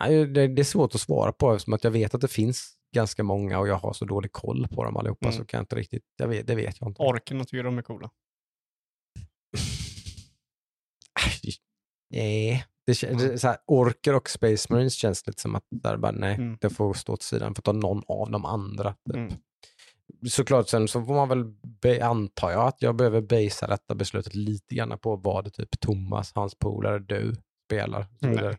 [0.00, 2.74] Nej, Det, det är svårt att svara på eftersom att jag vet att det finns
[2.92, 5.38] ganska många och jag har så dålig koll på dem allihopa Mm.
[5.38, 7.02] så kan jag inte riktigt, jag vet, det vet jag inte.
[7.02, 8.10] Orkerna tycker de är coola.
[12.10, 16.12] Nej, det, det, så här, orker och Space Marines känns lite som att där bara,
[16.12, 16.58] nej, Mm.
[16.60, 18.94] det får stå åt sidan för ta någon av de andra.
[19.06, 19.16] Typ.
[19.16, 19.32] Mm.
[20.28, 24.34] Såklart, sen så får man väl, be, antar jag, att jag behöver basea detta beslutet
[24.34, 27.34] lite grann på vad det typ Thomas, hans polare, du
[27.66, 28.06] spelar.
[28.20, 28.56] Nej.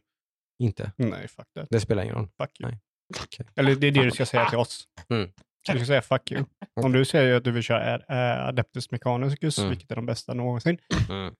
[0.59, 0.91] Inte?
[0.97, 1.67] Nej, fuck that.
[1.69, 2.27] Det spelar ingen roll.
[2.37, 2.69] Fuck you.
[2.69, 2.79] Nej.
[3.23, 3.45] Okej.
[3.55, 4.83] Eller det är det du ska säga till oss.
[5.09, 5.29] Mm.
[5.71, 6.43] Du ska säga fuck you.
[6.81, 9.69] Om du säger att du vill köra äh, Adeptus Mechanicus, Mm.
[9.69, 10.77] vilket är de bästa någonsin.
[11.09, 11.33] Mm.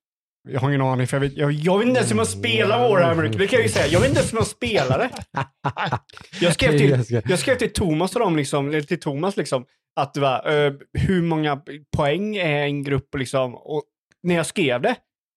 [0.50, 2.90] Jag har ingen aning, för jag vet, jag, jag vet inte ens hur man spelar
[2.90, 3.24] Warhammer.
[3.24, 3.88] Det kan jag ju säga.
[3.88, 5.10] Jag vet inte ens hur man spelar det.
[6.42, 9.66] Jag skrev till, Jag skrev till Thomas och dem, liksom, eller till Thomas, liksom,
[9.96, 11.62] att det var, eh, hur många
[11.98, 13.84] poäng är en grupp, liksom, och
[14.24, 14.96] när jag skrev det,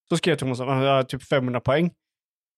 [0.09, 1.91] så skrev Thomas att jag har typ 500 poäng.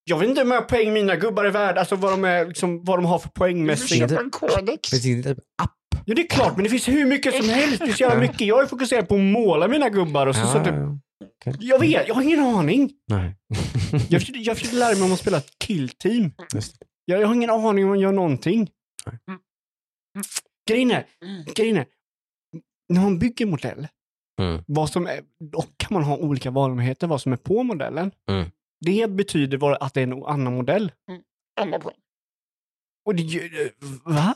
[0.08, 2.84] Jag vet inte hur många poäng mina gubbar är värda, alltså vad de, är, liksom,
[2.84, 3.88] vad de har för Du poängmässigt.
[4.00, 4.90] köper en kodex.
[4.90, 5.74] Finns det inte typ app?
[6.06, 7.78] Ja, det är klart, men det finns hur mycket som helst.
[7.78, 8.40] Det är så jävla mycket.
[8.40, 10.74] Jag är fokuserad på att måla mina gubbar och så, så typ,
[11.44, 11.52] ja.
[11.60, 12.90] jag vet, jag har ingen aning.
[13.08, 13.36] Nej.
[14.08, 16.32] Jag försökte, jag försökte lära mig om att spela ett killteam.
[17.04, 18.70] Jag, jag har ingen aning om att göra någonting.
[19.06, 19.18] Nej.
[20.68, 21.44] Grejen är, Mm.
[21.54, 21.86] grejen är,
[22.88, 23.88] när man bygger modell,
[24.40, 24.62] Mm.
[24.66, 25.20] vad som är,
[25.52, 28.10] då kan man ha olika valmöjligheter vad som är på modellen.
[28.30, 28.50] Mm.
[28.80, 30.92] Det betyder bara att det är en annan modell.
[31.60, 31.96] Andra poäng.
[33.06, 33.72] Och det, gör-
[34.04, 34.34] va?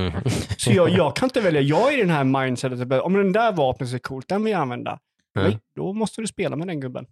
[0.00, 0.12] Mm.
[0.58, 3.52] Så jag, jag kan inte välja, jag är i den här mindsetet, om den där
[3.52, 5.00] vapnet ser coolt, den vill jag använda.
[5.38, 5.50] Mm.
[5.50, 7.06] Nej, då måste du spela med den gubben.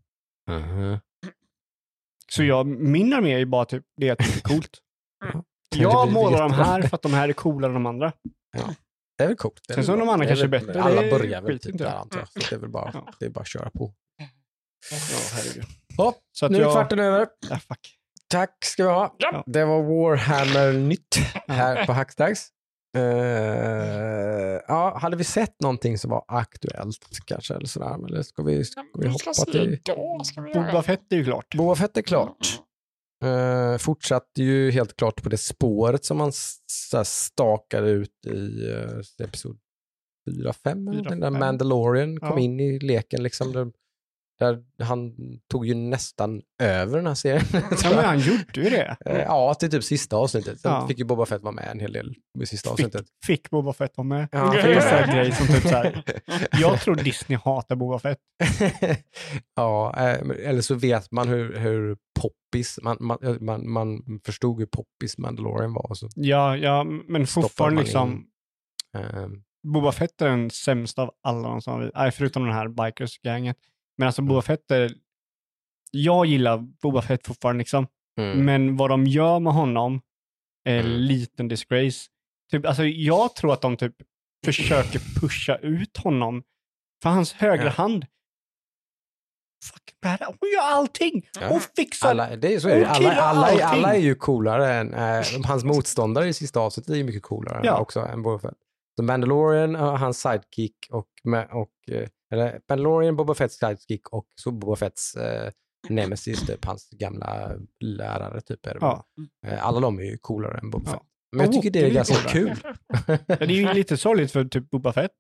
[0.51, 0.99] Mhm.
[2.29, 4.79] Så jag, min armé är ju bara typ, det är att det är coolt.
[5.25, 5.45] Mm.
[5.77, 8.13] Jag målar de här för att de här är coolare än de andra.
[9.19, 9.61] Det är väl coolt.
[9.71, 9.97] Är Sen bra.
[9.97, 12.29] de andra är kanske är bättre, Alla börjar väl typ där antar jag.
[12.29, 13.13] Så det är väl bara, Ja.
[13.19, 13.95] det är bara att köra på.
[14.91, 14.97] Ja,
[15.35, 15.65] herregud.
[15.99, 16.73] Ja, Så att nu är jag...
[16.73, 17.27] kvarten över.
[17.51, 17.99] Ja, fuck.
[18.29, 19.15] Tack ska vi ha.
[19.19, 19.43] Ja.
[19.47, 21.17] Det var Warhammer-nytt
[21.49, 22.49] här på Hackstags.
[22.97, 23.03] Uh,
[24.69, 27.55] ja, hade vi sett någonting som var aktuellt kanske?
[27.55, 29.79] Eller sådär, eller ska vi, ska vi hoppa till...
[30.55, 31.55] Boba Fett är ju klart.
[31.57, 32.61] Boba Fett är klart.
[33.25, 36.33] Uh, fortsatte ju helt klart på det spåret som man
[37.05, 39.59] stakade ut i uh, episod
[40.31, 40.93] 4-5.
[40.93, 41.31] Fyra, Den där.
[41.31, 42.39] Mandalorian kom Ja.
[42.39, 43.23] in i leken.
[43.23, 43.73] Liksom,
[44.83, 45.13] han
[45.51, 47.45] tog ju nästan över den här serien.
[47.85, 48.97] Ja, men han gjorde ju det.
[49.07, 50.61] Eh, Ja, till typ sista avsnittet.
[50.61, 50.87] Sen Ja.
[50.89, 53.07] fick ju Boba Fett vara med en hel del i sista Fick, avsnittet.
[53.27, 54.29] fick Boba Fett vara med.
[54.33, 56.03] Ja, Det är en grej som typ så här.
[56.61, 58.19] Jag tror Disney hatar Boba Fett.
[59.57, 64.59] ja, eh, eller så vet man hur, hur poppis, man, man, eh, man, man förstod
[64.59, 65.95] hur poppis Mandalorian var.
[65.95, 68.13] Så, Ja, ja, men fortfarande liksom.
[68.13, 68.25] in.
[69.73, 73.57] Boba Fett är den sämsta av alla de som har Nej, förutom den här Bikers-gänget.
[73.99, 74.93] Men alltså Boba Fett är...
[75.91, 77.87] Jag gillar Boba Fett fortfarande liksom.
[78.21, 78.45] mm.
[78.45, 80.01] Men vad de gör med honom
[80.65, 80.99] är en Mm.
[81.01, 82.09] liten disgrace.
[82.51, 83.95] Typ, alltså, jag tror att de typ
[84.45, 86.43] försöker pusha ut honom.
[87.03, 88.07] För hans högra hand
[89.65, 90.37] fucking badass.
[90.41, 91.27] Hon gör allting.
[91.41, 91.49] Ja.
[91.49, 92.11] Hon fixar.
[92.11, 92.89] Alla, det är, så är det.
[92.89, 93.61] Alla, alla, allting.
[93.63, 97.61] alla är ju coolare än, eh, hans motståndare i sista avsnittet är ju mycket coolare
[97.65, 97.79] Ja.
[97.79, 98.55] också än Boba Fett.
[98.97, 101.09] Så Mandalorian, eh, hans sidekick och,
[101.53, 105.51] och eh, eller Mandalorian, Boba Fetts sidekick och så Boba Fetts eh,
[105.89, 107.51] nemesis, typ hans gamla
[107.81, 108.67] lärare typ.
[108.67, 109.05] Är det Ja.
[109.47, 110.93] Eh, alla de är ju coolare än Boba Ja.
[110.93, 111.03] Fett.
[111.37, 112.57] Men jag Och tycker det är Wookiee är ganska coolare.
[113.27, 113.39] kul.
[113.49, 115.11] Det är ju lite sorgligt för typ Boba Fett.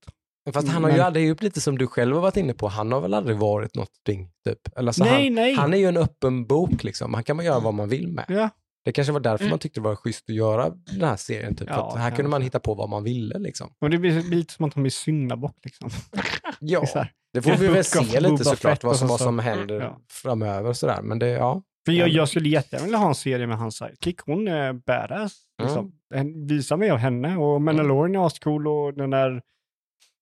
[0.52, 2.68] Fast han har ju aldrig gjort lite som du själv har varit inne på.
[2.68, 4.78] Han har väl aldrig varit någonting, typ.
[4.78, 5.54] Eller så nej, han, nej.
[5.54, 7.14] han är ju en öppen bok liksom.
[7.14, 8.24] Han kan man göra vad man vill med.
[8.28, 8.50] Ja.
[8.84, 9.50] Det kanske var därför Mm.
[9.50, 11.56] man tyckte det var schysst att göra den här serien.
[11.56, 11.68] Typ.
[11.70, 13.38] Ja, här kunde man hitta på vad man ville.
[13.38, 13.74] Liksom.
[13.80, 15.90] Och det blir lite som att han blir syndabock liksom.
[16.60, 20.00] Ja, Det det får vi väl se lite såklart vad som, vad som händer Ja.
[20.10, 20.72] framöver.
[20.72, 21.02] Sådär.
[21.02, 21.62] Men det, ja.
[21.86, 22.12] För jag, Ja.
[22.12, 24.20] jag skulle jättegärna vilja ha en serie med hans sidekick.
[24.20, 25.42] Hon är badass.
[25.62, 25.92] Liksom.
[26.14, 27.36] En- Visa mig av henne.
[27.36, 29.42] Och Mandalorian är ascool och den där...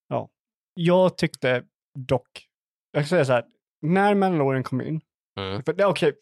[0.08, 0.28] Ja.
[0.74, 1.62] Jag tyckte
[1.98, 2.46] dock...
[2.92, 3.44] Jag ska säga så här.
[3.82, 5.00] När Mandalorian kom in.
[5.40, 5.62] Mm.
[5.84, 6.12] Okej,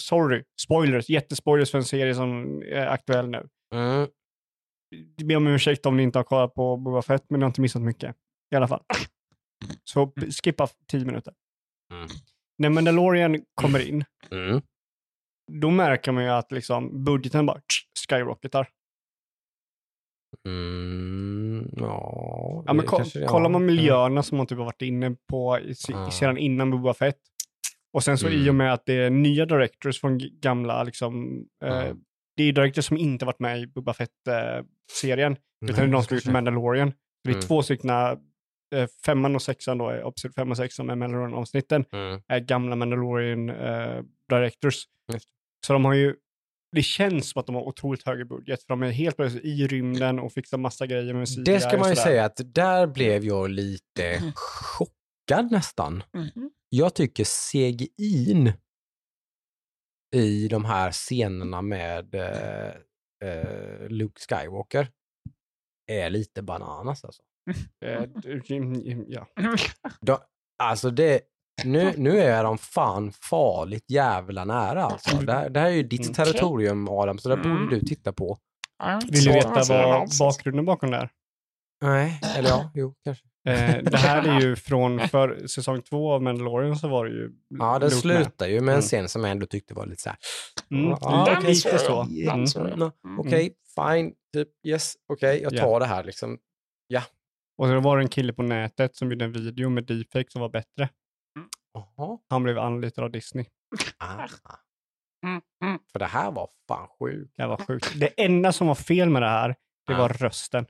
[0.00, 0.44] sorry.
[0.60, 1.08] Spoilers.
[1.08, 3.48] Jättespoilers för en serie som är aktuell nu.
[3.74, 4.08] Mm.
[5.16, 7.50] Jag ber om ursäkt om ni inte har kollat på Boba Fett, men ni har
[7.50, 8.16] inte missat mycket.
[8.52, 8.82] I alla fall.
[9.84, 11.34] Så p- skippa tio minuter.
[11.92, 12.06] Mm.
[12.58, 14.62] När Mandalorian kommer in, Mm.
[15.52, 18.68] då märker man ju att liksom budgeten bara tsch, skyrocketar.
[20.48, 21.68] Mm.
[21.76, 25.70] Ja, Ja, men ko- kollar man miljöerna som man typ har varit inne på i,
[25.70, 25.74] i
[26.12, 27.18] sedan innan Boba Fett.
[27.94, 28.48] Och sen så i Mm.
[28.48, 31.94] och med att det är nya directors från gamla, liksom, eh,
[32.36, 35.38] det är directors som inte varit med i Boba Fett-serien, Mm.
[35.62, 36.92] utan det är de som gjort Mandalorian.
[37.24, 37.46] Det är Mm.
[37.46, 38.16] två stycken, eh,
[39.06, 42.20] femman och sexan då, Episod 5 och 6 som är Mandalorian-avsnitten, Mm.
[42.28, 44.02] är gamla Mandalorian eh,
[45.66, 46.14] Så de har ju,
[46.72, 49.66] det känns som att de har otroligt högre budget, för de är helt plötsligt i
[49.66, 53.24] rymden och fixar massa grejer med CGI Det ska man ju säga att där blev
[53.24, 56.02] jag lite chockad nästan.
[56.14, 56.50] Mhm.
[56.76, 58.52] Jag tycker CGI'n
[60.16, 62.68] i de här scenerna med eh,
[63.28, 64.88] eh, Luke Skywalker
[65.92, 67.22] är lite bananas alltså.
[67.84, 69.26] Eh, d- ja.
[70.00, 70.18] De,
[70.62, 71.20] alltså det,
[71.64, 75.16] nu, nu är de fan farligt jävla nära alltså.
[75.16, 76.14] Det här, det här är ju ditt Mm.
[76.14, 77.68] territorium Adam, så det borde Mm.
[77.68, 78.38] du titta på.
[79.10, 79.70] Vill du veta vad
[80.00, 80.18] alls.
[80.18, 81.10] bakgrunden bakom det är?
[81.82, 83.24] Nej, eller ja, jo kanske.
[83.48, 87.30] Eh, det här är ju från för säsong två av Mandalorian så var det ju
[87.48, 87.92] Ja, Luke med.
[87.92, 88.82] slutar ju med en Mm.
[88.82, 90.18] scen som jag ändå tyckte var lite så här.
[90.70, 92.02] Mm, Ja, lite så.
[92.02, 92.46] Den Mm.
[92.46, 92.60] så.
[92.60, 93.18] Mm, Mm.
[93.18, 95.60] Okej, fine, typ yes, okej, jag Ja.
[95.62, 96.38] tar det här liksom.
[97.58, 100.40] Och så var det en kille på nätet som gjorde en video med deepfake som
[100.40, 100.88] var bättre.
[101.74, 102.18] Jaha.
[102.30, 103.44] Han blev anlitad av Disney.
[103.98, 104.28] Ah.
[105.26, 105.40] Mm.
[105.64, 105.78] Mm.
[105.92, 107.32] För det här var fan sjukt.
[107.36, 107.92] Det var sjukt.
[108.00, 109.48] Det enda som var fel med det här,
[109.86, 109.98] det Ja.
[109.98, 110.66] var rösten.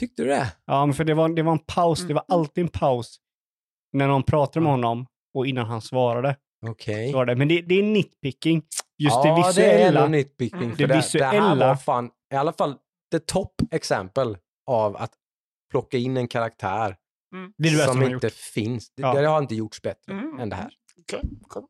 [0.00, 0.52] Tyckte du det?
[0.64, 2.00] Ja, men för det var, det var en paus.
[2.06, 2.40] Det var Mm.
[2.40, 3.16] alltid en paus
[3.92, 6.36] när någon pratade med honom och innan han svarade.
[6.66, 7.12] Okej.
[7.12, 7.36] Det.
[7.36, 8.56] Men det, det är nitpicking.
[8.98, 10.08] Just ja, det det är visuella.
[10.08, 10.62] nitpicking.
[10.62, 10.76] Mm.
[10.76, 12.74] För Det det, det här visuella- var fan, i alla fall,
[13.10, 14.36] det topp exempel
[14.70, 15.12] av att
[15.70, 16.96] plocka in en karaktär
[17.56, 18.32] det är det bästa som inte gjort.
[18.34, 18.90] finns.
[18.94, 19.20] Det, Ja.
[19.20, 20.38] det har inte gjorts bättre Mm.
[20.40, 20.70] än det här.
[21.00, 21.62] Okej, okej.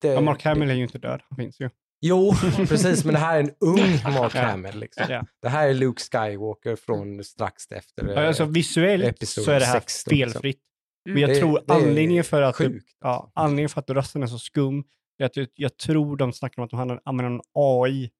[0.00, 1.20] Det, Ja, Mark Hamill det, är ju inte död.
[1.28, 1.70] Han finns ju.
[2.06, 2.32] Jo,
[2.68, 4.34] precis, men det här är en ung Mark.
[4.34, 4.78] Hamill.
[4.78, 5.04] Liksom.
[5.08, 5.24] Ja.
[5.42, 8.08] Det här är Luke Skywalker från strax efter.
[8.08, 10.32] Ja, alltså, visuellt episod så är det här 16, liksom.
[10.32, 10.60] felfritt.
[11.08, 12.86] Men jag Det- tror det anledningen för att, Sjukt.
[13.00, 13.30] ja, alltså.
[13.34, 14.84] anledningen för att rösten är så skum
[15.18, 18.10] är att jag, jag tror de snackar om att de hade använde en AI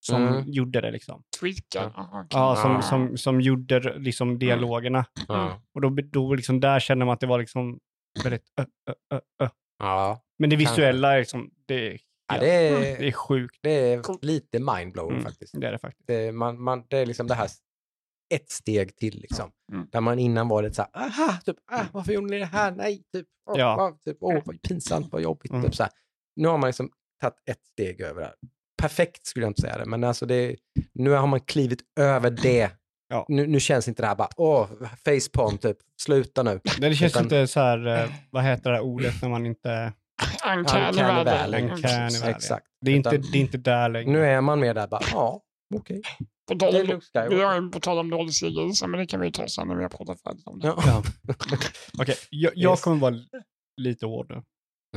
[0.00, 0.44] som Mm.
[0.52, 0.90] gjorde det.
[0.90, 1.22] Liksom.
[1.42, 1.90] Okej.
[2.30, 5.04] Ja, som, som, som gjorde liksom dialogerna.
[5.28, 5.62] Ja.
[5.74, 7.78] Och då, då liksom där känner man att det var liksom
[8.24, 9.48] väldigt ö, ö, ö, ö.
[9.78, 10.20] Ja.
[10.38, 11.98] Men det visuella är liksom, det är,
[12.34, 13.58] Ja, det, det är är, sjukt.
[13.62, 15.60] det är lite mindblowing Mm, faktiskt.
[15.60, 16.06] Det är det faktiskt.
[16.06, 17.48] Det, man, man, det är liksom det här
[18.34, 19.50] ett steg till liksom.
[19.72, 19.86] Mm.
[19.92, 22.70] Där man innan var lite så här, aha, typ, ah, varför gjorde ni det här?
[22.72, 23.76] Nej, typ, åh, Ja.
[23.76, 25.50] vad, typ, åh, vad pinsamt, vad jobbigt.
[25.52, 25.62] Mm.
[25.64, 25.92] Typ, så här.
[26.36, 26.90] Nu har man liksom
[27.20, 28.34] tagit ett steg över det här.
[28.82, 30.56] Perfekt skulle jag inte säga det, men alltså det,
[30.92, 32.70] nu har man klivit över det.
[33.08, 33.26] Ja.
[33.28, 34.68] Nu, nu känns inte det här bara, åh,
[35.04, 36.60] facepalm, typ, sluta nu.
[36.80, 39.92] Det känns Utan- inte så här, eh, vad heter det här ordet när man inte...
[40.58, 41.24] Uncanny valley.
[41.24, 41.60] valley.
[41.60, 42.20] Mm, Uncanny precis.
[42.20, 42.34] valley.
[42.36, 42.66] Exakt.
[42.80, 44.10] Det är inte, det är inte där längre.
[44.12, 45.42] Nu är man mer där bara, ja,
[45.74, 46.02] okej.
[46.48, 49.06] På Det är tal om, vi har ju på tal om dålig så, men det
[49.06, 50.66] kan vi ju ta sen när vi har pratat färdigt om det.
[50.66, 50.82] Ja.
[50.86, 51.02] Ja.
[51.98, 52.82] Okej, jag, jag Yes.
[52.82, 53.14] kommer vara
[53.76, 54.42] lite hård nu.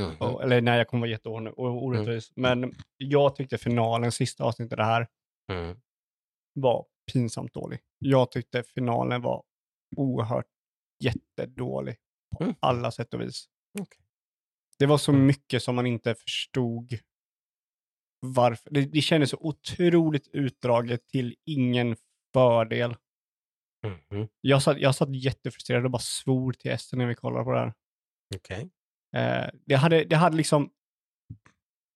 [0.04, 0.16] Mhm.
[0.18, 2.32] Och- Eller nej, jag kommer vara jättehård nu och orättvis.
[2.36, 5.06] Men jag tyckte finalen, sista avsnittet det här,
[5.52, 5.76] Mm.
[6.54, 7.78] var pinsamt dålig.
[7.98, 9.42] Jag tyckte finalen var
[9.96, 10.46] oerhört
[11.04, 11.96] jättedålig
[12.36, 12.54] på Mm.
[12.60, 13.46] alla sätt och vis.
[13.80, 14.05] Okej.
[14.78, 15.26] Det var så Mm.
[15.26, 16.98] mycket som man inte förstod
[18.20, 18.70] varför.
[18.70, 21.96] Det, det kändes så otroligt utdraget till ingen
[22.32, 22.96] fördel.
[23.86, 24.28] Mhm.
[24.40, 27.58] Jag satt, jag satt jättefrustrerad och bara svor till Ester när vi kollade på det
[27.58, 27.72] här.
[28.36, 28.70] Okej.
[29.16, 30.70] Eh, det, hade, det hade liksom,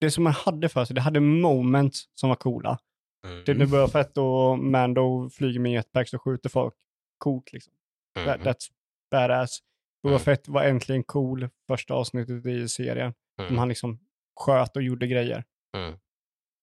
[0.01, 2.79] det som man hade för sig, det hade moments som var coola.
[3.27, 3.43] Mm.
[3.45, 6.75] Det är när Boba Fett och Mando flyger med jetpacks och skjuter folk.
[7.19, 7.73] Coolt liksom.
[8.15, 8.47] That, Mhm.
[8.49, 8.71] that's
[9.11, 9.59] badass.
[10.03, 10.21] Boba Mm.
[10.21, 13.15] Fett var äntligen cool första avsnittet i serien.
[13.43, 13.59] Mm.
[13.59, 13.99] Han liksom
[14.41, 15.45] sköt och gjorde grejer.
[15.77, 15.99] Mm.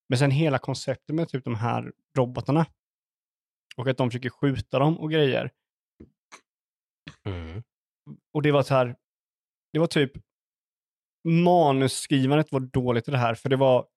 [0.09, 2.65] Men sen hela konceptet med typ de här robotarna.
[3.77, 5.51] Och att de försöker skjuta dem och grejer.
[7.26, 7.64] Mm.
[8.34, 8.95] Och det var så här,
[9.73, 10.11] det var typ,
[11.27, 13.88] manusskrivandet var dåligt i det här, för det var,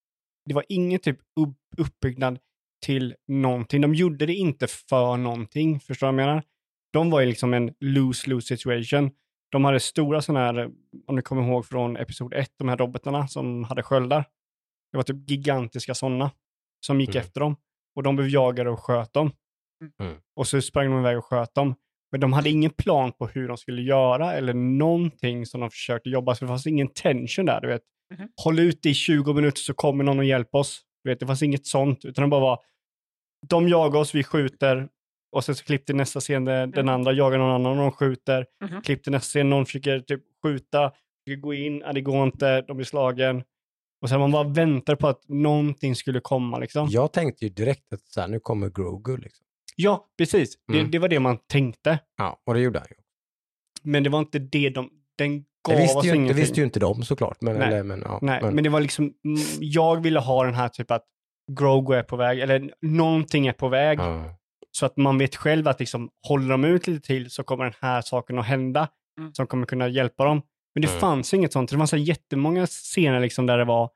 [0.45, 2.39] det var ingen typ upp, uppbyggnad
[2.87, 3.81] till någonting.
[3.81, 6.43] De gjorde det inte för någonting, förstår du vad jag menar?
[6.93, 9.11] De var ju liksom en lose-lose situation.
[9.53, 10.71] De hade stora sådana här,
[11.07, 14.25] om ni kommer ihåg från episod 1, de här robotarna som hade sköldar.
[14.93, 16.31] Det var typ gigantiska sådana
[16.87, 17.21] som gick Mm.
[17.21, 17.57] efter dem.
[17.97, 19.33] Och de blev jagade och sköt dem.
[20.01, 20.15] Mm.
[20.37, 21.75] Och så sprang de iväg och sköt dem.
[22.13, 26.11] Men de hade ingen plan på hur de skulle göra eller någonting som de försökte
[26.11, 26.35] jobba.
[26.35, 27.83] Så det fanns ingen tension där, du vet.
[28.15, 28.29] Mhm.
[28.45, 30.83] Håll ut i 20 minuter så kommer någon och hjälper oss.
[31.05, 32.59] Du vet, det fanns inget sånt, utan det bara var,
[33.49, 34.89] de jagar oss, vi skjuter.
[35.33, 36.95] Och sen så klipp till nästa scen där den Mhm.
[36.95, 38.47] andra jagar någon annan och de skjuter.
[38.65, 38.83] Mhm.
[38.83, 40.93] Klipp till nästa scen, någon försöker typ skjuta,
[41.25, 43.43] försöker gå in, det går inte, de blir slagen.
[44.03, 46.89] Och sen man bara väntar på att någonting skulle komma liksom.
[46.91, 49.17] Jag tänkte ju direkt att så här, nu kommer Grogu.
[49.17, 49.47] Liksom.
[49.77, 50.55] Ja, precis.
[50.73, 50.85] Mm.
[50.85, 51.99] Det, det var det man tänkte.
[52.17, 52.97] Ja, och det gjorde han ju.
[53.83, 56.37] Men det var inte det de, den gav Det visste, oss ju, inte- ingenting.
[56.37, 57.37] det visste ju inte de såklart.
[57.41, 57.67] Men, Nej.
[57.69, 60.69] eller, men, ja, Nej, men, men, det var liksom, mm, jag ville ha den här
[60.69, 61.05] typ att
[61.53, 63.99] Grogu är på väg, eller någonting är på väg.
[63.99, 64.37] ja.
[64.71, 67.75] Så att man vet själv att liksom, håller de ut lite till så kommer den
[67.81, 68.89] här saken att hända
[69.19, 69.35] Mm.
[69.35, 70.43] som kommer kunna hjälpa dem.
[70.75, 71.01] Men det Mm.
[71.01, 71.71] fanns inget sånt.
[71.71, 73.91] Det var så jättemånga scener liksom där det var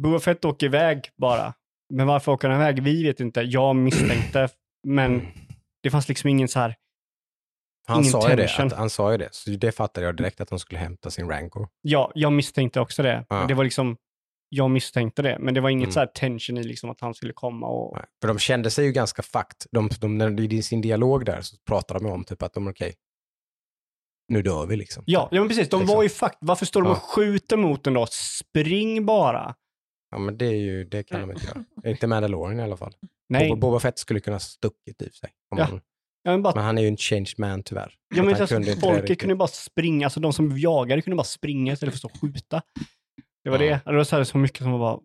[0.00, 1.54] Boba Fett åker iväg bara.
[1.94, 2.82] Men varför åker han iväg?
[2.82, 3.40] Vi vet inte.
[3.40, 4.48] Jag misstänkte,
[4.86, 5.26] men
[5.82, 6.74] det fanns liksom ingen så här,
[7.88, 10.40] Han, ingen sa ju det, att, han sa ju det, så det fattade jag direkt
[10.40, 11.68] att de skulle hämta sin Rancor.
[11.82, 13.24] ja, jag misstänkte också det.
[13.28, 13.44] Ja.
[13.48, 13.96] Det var liksom,
[14.48, 15.92] jag misstänkte det, men det var inget Mm.
[15.92, 17.96] så här tension i liksom att han skulle komma och...
[17.96, 19.66] Nej, För de kände sig ju ganska fucked.
[19.70, 22.94] De, de, när, I sin dialog där så pratade de om typ att de okej,
[24.28, 25.02] nu dör vi liksom.
[25.06, 25.68] Ja, ja men precis.
[25.68, 25.96] De Liksom.
[25.96, 26.38] var ju fakt.
[26.40, 27.00] Varför står de och Ja.
[27.00, 28.06] skjuter mot den då?
[28.10, 29.54] Spring bara.
[30.10, 31.64] Ja, men det, är ju, det kan de inte göra.
[31.90, 32.92] Inte Mandalorian i alla fall.
[33.28, 35.30] Nej, Boba, Boba Fett skulle kunna stuckit i sig.
[35.56, 35.62] Ja.
[35.62, 35.80] han,
[36.22, 37.94] ja, men bara, men han är ju en changed man tyvärr.
[38.14, 40.06] ja, men han alltså, kunde folket kunde bara springa.
[40.06, 42.62] Alltså de som jagade kunde bara springa istället för att stå och skjuta.
[43.52, 43.80] Det var Ja.
[43.84, 43.90] det.
[43.90, 45.00] Det var så, här, så mycket som var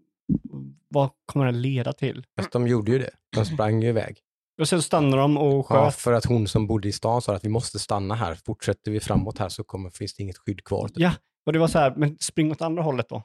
[0.90, 2.24] vad kommer det leda till?
[2.38, 3.10] Fast de gjorde ju det.
[3.36, 4.18] De sprang ju iväg.
[4.62, 5.96] Och sen stannade de och Ja, sköt.
[5.96, 8.36] för att hon som bodde i stan sa att vi måste stanna här.
[8.46, 10.88] Fortsätter vi framåt här så kommer, finns det inget skydd kvar.
[10.88, 10.98] Typ.
[11.00, 11.12] Ja,
[11.46, 13.24] och det var så här, men spring åt andra hållet då.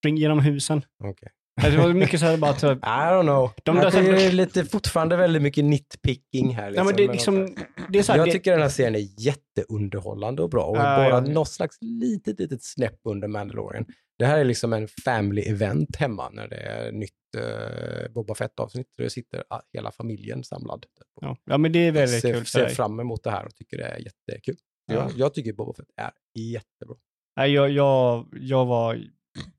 [0.00, 0.82] Spring genom husen.
[1.04, 1.28] Okej.
[1.62, 3.50] Alltså, Det var mycket så här bara, så, I don't know.
[3.64, 6.62] De där det är lite, fortfarande väldigt mycket nitpicking här.
[6.64, 6.86] ja, Liksom.
[6.86, 7.56] men det, liksom,
[7.88, 10.76] det är så här, jag det, tycker den här serien är jätteunderhållande och bra och
[10.76, 11.20] Ja, bara ja.
[11.20, 13.84] något slags litet, litet snäpp under Mandalorian.
[14.18, 18.86] Det här är liksom en family event hemma när det är nytt uh, Boba Fett-avsnitt.
[18.96, 20.86] Där sitter hela familjen samlad.
[21.20, 22.74] Ja, ja, men det är väldigt ser, kul för ser dig.
[22.74, 24.56] fram emot det här och tycker det är jättekul.
[24.86, 24.94] Ja.
[24.94, 26.96] Jag, jag tycker Boba Fett är jättebra.
[27.36, 28.94] Nej, jag, jag, jag var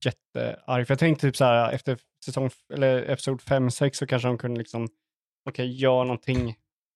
[0.06, 0.88] jättearg.
[0.88, 4.60] För jag tänkte typ så här efter säsong, eller episod 5-6 så kanske de kunde
[4.60, 4.88] liksom,
[5.50, 6.56] okej, göra någonting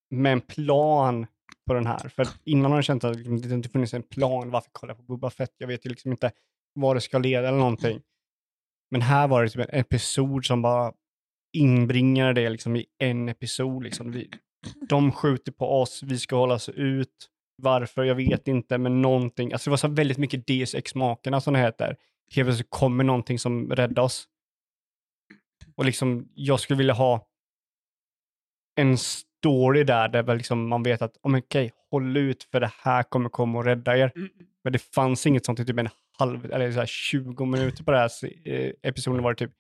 [0.10, 1.28] med en plan
[1.68, 2.10] på den här.
[2.10, 4.52] För innan har jag känt att liksom, det inte funnits en plan.
[4.52, 5.54] Varför kolla på Boba Fett?
[5.58, 6.32] Jag vet ju liksom inte
[6.74, 8.02] vad det ska leda eller någonting.
[8.92, 10.94] Men här var det typ en episod som bara
[11.54, 13.84] inbringade det liksom i en episod.
[13.84, 14.12] Liksom.
[14.12, 14.30] Vi,
[14.90, 17.28] de skjuter på oss, vi ska hålla oss ut.
[17.56, 18.04] Varför?
[18.04, 19.54] Jag vet inte, men någonting.
[19.54, 21.98] Alltså det var så väldigt mycket Deus Ex-makerna som det heter.
[22.36, 24.28] Helt plötsligt kommer någonting som räddar oss.
[25.76, 27.28] Och liksom, jag skulle vilja ha
[28.76, 33.04] en story där, där liksom man vet att, oh, okej, håll ut för det här
[33.04, 34.12] kommer komma och rädda er.
[34.16, 34.30] Mm.
[34.64, 37.92] Men det fanns inget sånt i typ en halv, eller så här 20 minuter på
[37.92, 38.12] den här
[38.48, 39.52] eh, episoden var det typ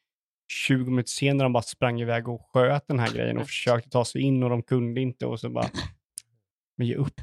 [0.67, 4.05] 20 minuter senare de bara sprang iväg och sköt den här grejen och försökte ta
[4.05, 5.69] sig in och de kunde inte och så bara,
[6.77, 7.21] men ge upp.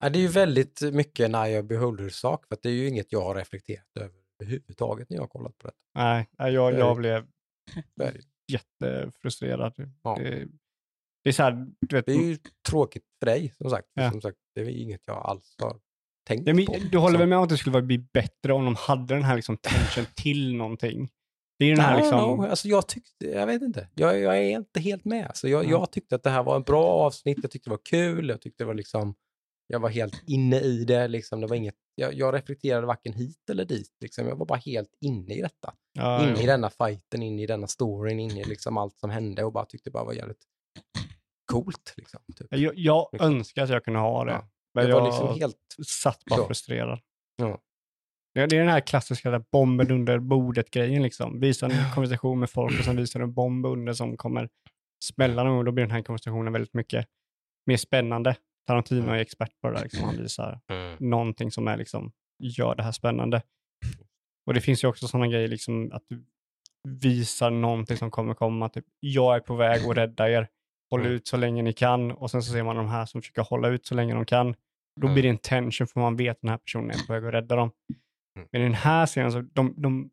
[0.00, 3.12] Ja, det är ju väldigt mycket en eye beholder-sak, för att det är ju inget
[3.12, 5.74] jag har reflekterat över överhuvudtaget när jag har kollat på det.
[5.94, 7.26] Nej, jag, jag blev
[7.96, 8.20] Det
[8.52, 9.92] jättefrustrerad.
[10.02, 10.16] Ja.
[10.18, 10.48] Det,
[11.24, 13.88] det är så här, du vet, det är ju tråkigt för dig, som sagt.
[13.94, 14.10] För Ja.
[14.10, 15.80] Som sagt det är ju inget jag alls har
[16.26, 16.76] tänkt Ja, men, på.
[16.90, 19.14] du håller Så- väl med om att det skulle vara- bli bättre om de hade
[19.14, 21.10] den här liksom tension till någonting?
[21.58, 22.18] Det är den I här don't liksom...
[22.18, 22.44] know.
[22.44, 23.88] Alltså, jag tyckte, jag vet inte.
[23.94, 25.26] Jag, jag är inte helt med.
[25.26, 25.70] Alltså, jag, Ja.
[25.70, 27.38] jag tyckte att det här var en bra avsnitt.
[27.42, 28.28] Jag tyckte det var kul.
[28.28, 29.14] Jag tyckte det var liksom,
[29.66, 31.08] jag var helt inne i det.
[31.08, 31.40] Liksom.
[31.40, 33.96] det var inget, jag, jag reflekterade varken hit eller dit.
[34.00, 34.26] Liksom.
[34.28, 35.74] Jag var bara helt inne i detta.
[35.92, 36.46] Ja, inne i jo.
[36.46, 39.90] denna fighten, inne i denna storyn, inne i liksom allt som hände och bara tyckte
[39.90, 40.42] det bara var jävligt
[41.52, 41.94] coolt.
[41.96, 42.46] Liksom, typ.
[42.50, 43.30] Jag, jag Liksom.
[43.34, 44.32] önskar att jag kunde ha det.
[44.32, 44.48] Ja.
[44.74, 45.56] Men jag var liksom helt...
[45.86, 46.46] satt bara så.
[46.46, 47.00] frustrerad.
[47.36, 47.60] Ja.
[48.34, 51.02] Det, är den här klassiska där bomben under bordet-grejen.
[51.02, 51.40] Liksom.
[51.40, 54.48] Visa en konversation med folk och sen visar du en bomb under som kommer
[55.04, 55.64] smälla någon gång.
[55.64, 57.06] Då blir den här konversationen väldigt mycket
[57.66, 58.36] mer spännande.
[58.66, 59.82] Tarantino är expert på det där.
[59.82, 60.04] Liksom.
[60.04, 60.60] Han visar
[60.98, 63.42] någonting som är liksom, gör det här spännande.
[64.46, 66.24] Och det finns ju också sådana grejer, liksom, att du
[66.88, 68.68] visar någonting som kommer komma.
[68.68, 70.48] Typ, jag är på väg att rädda er.
[70.90, 71.12] Håll Mm.
[71.12, 72.10] ut så länge ni kan.
[72.12, 74.54] Och sen så ser man de här som försöker hålla ut så länge de kan.
[75.00, 75.14] Då Mm.
[75.14, 77.32] blir det en tension för man vet att den här personen är på väg att
[77.34, 77.70] rädda dem.
[78.36, 78.48] Mm.
[78.52, 80.10] Men i den här scenen, så de, de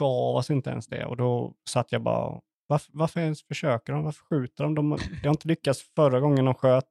[0.00, 1.04] gav oss inte ens det.
[1.04, 4.04] Och då satt jag bara, varför, varför ens försöker de?
[4.04, 4.74] Varför skjuter de?
[4.74, 4.90] de?
[5.22, 6.84] Det har inte lyckats förra gången de sköt.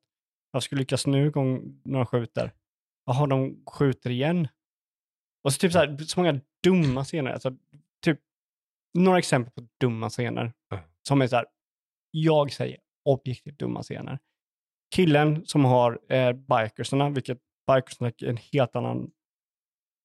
[0.52, 2.52] Varför skulle lyckas nu gång när de skjuter?
[3.06, 4.48] Jaha, de skjuter igen.
[5.44, 7.32] Och så typ så, här, så många dumma scener.
[7.32, 7.52] Alltså,
[8.04, 8.20] typ
[8.98, 10.54] några exempel på dumma scener.
[10.74, 10.84] Mm.
[11.08, 11.46] Som är så här,
[12.12, 14.20] jag säger objektivt dumma scener.
[14.96, 17.38] Killen som har eh, bikersarna, vilket
[17.72, 19.12] bikersarna är en helt annan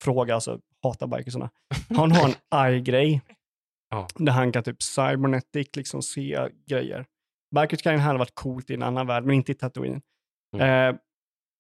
[0.05, 1.51] fråga, alltså hatar bikersarna.
[1.89, 3.21] Han har en eye-grej.
[3.91, 4.09] Ja.
[4.15, 7.07] Där han kan typ cybernetic liksom se grejer.
[7.55, 10.01] Bikers kan hade varit coolt i en annan värld, men inte i Tatooine.
[10.57, 10.95] Mm.
[10.95, 11.01] Eh,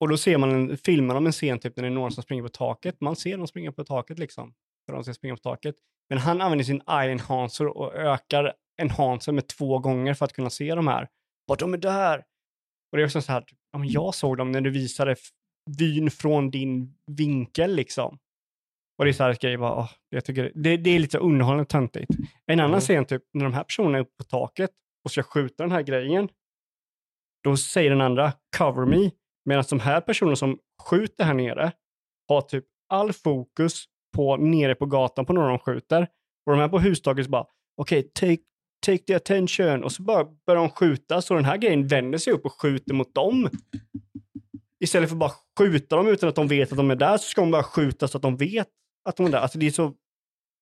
[0.01, 2.23] och då ser man en, filmen om en scen typ när det är någon som
[2.23, 3.01] springer på taket.
[3.01, 4.55] Man ser dem springa på taket liksom.
[4.87, 5.75] För de ska springa på taket.
[6.09, 10.51] Men han använder sin eye enhancer och ökar enhancer med två gånger för att kunna
[10.51, 11.09] se de här.
[11.49, 12.19] Vart de är där!
[12.93, 15.17] Och det är också så här, ja, men jag såg dem när du visade
[15.79, 18.19] vyn från din vinkel liksom.
[18.99, 21.65] Och det är så här grejer, bara, åh, jag tycker det, det är lite underhållande
[21.65, 22.11] töntigt.
[22.47, 22.81] En annan Mm.
[22.81, 24.71] scen, typ när de här personerna är uppe på taket
[25.05, 26.29] och ska skjuta den här grejen.
[27.45, 29.11] Då säger den andra, cover me.
[29.45, 31.73] Medan de här personerna som skjuter här nere
[32.29, 33.85] har typ all fokus
[34.17, 36.03] på nere på gatan på några de skjuter.
[36.47, 37.47] Och de här på hustaket bara,
[37.77, 38.43] okej, take,
[38.87, 39.85] take the attention.
[39.85, 42.95] Och så bara börjar de skjuta så den här grejen vänder sig upp och skjuter
[42.95, 43.49] mot dem.
[44.81, 47.25] Istället för att bara skjuta dem utan att de vet att de är där så
[47.25, 48.69] ska de bara skjuta så att de vet
[49.05, 49.39] att de är där.
[49.39, 49.93] Alltså det är så...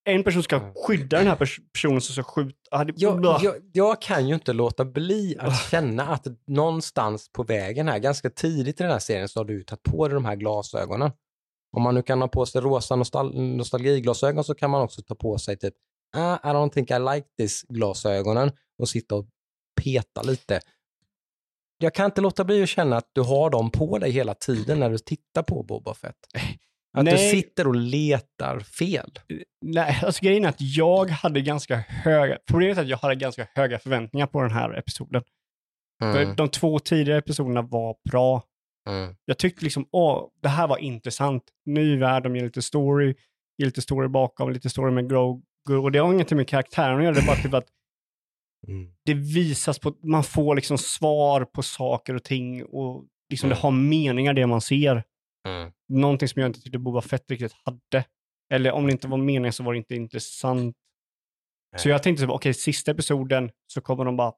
[0.08, 2.56] En person ska skydda den här pers- personen som ska skjuta.
[2.70, 7.88] Ah, Jag, jag, jag kan ju inte låta bli att känna att någonstans på vägen
[7.88, 10.36] här, ganska tidigt i den här serien, så har du tagit på dig de här
[10.36, 11.10] glasögonen.
[11.76, 15.14] Om man nu kan ha på sig rosa nostal nostalgiglasögon så kan man också ta
[15.14, 15.74] på sig typ
[16.16, 19.26] ah, I don't think I like this glasögonen och sitta och
[19.82, 20.60] peta lite.
[21.78, 24.80] Jag kan inte låta bli att känna att du har dem på dig hela tiden
[24.80, 26.16] när du tittar på Boba Fett.
[26.98, 27.30] Att du Nej.
[27.30, 29.10] sitter och letar fel.
[29.64, 33.48] Nej, alltså grejen är att jag hade ganska höga, problemet är att jag hade ganska
[33.54, 35.22] höga förväntningar på den här episoden.
[36.02, 38.42] För Mm, de två tidigare episoderna var bra.
[38.88, 41.42] mm, Jag tyckte liksom, åh, det här var intressant.
[41.66, 43.14] Ny värld, de ger lite story,
[43.58, 45.42] ger lite story bakom, lite story med Grogu.
[45.70, 47.68] Och det har ingenting med karaktären att göra, det är bara typ att
[48.68, 48.92] mm.
[49.04, 53.62] det visas på, man får liksom svar på saker och ting och liksom det Mm.
[53.62, 55.02] har meningar det man ser.
[55.48, 55.72] Mm.
[55.88, 58.04] Någonting som jag inte tyckte Boba Fett riktigt hade.
[58.52, 60.76] Eller om det inte var meningen så var det inte intressant.
[61.76, 61.92] Så Nej.
[61.92, 64.32] jag tänkte så, okej, sista episoden så kommer de bara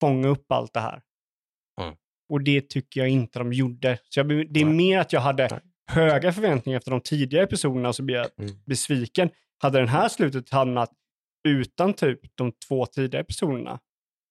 [0.00, 1.02] fånga upp allt det här.
[1.80, 1.94] Mm.
[2.28, 3.98] Och det tycker jag inte de gjorde.
[4.08, 4.74] Så jag, det är Nej.
[4.74, 5.60] mer att jag hade
[5.90, 8.54] höga förväntningar efter de tidigare episoderna så blir jag Mm.
[8.66, 9.30] besviken.
[9.58, 10.92] Hade den här slutet hamnat
[11.48, 13.80] utan typ de två tidigare episoderna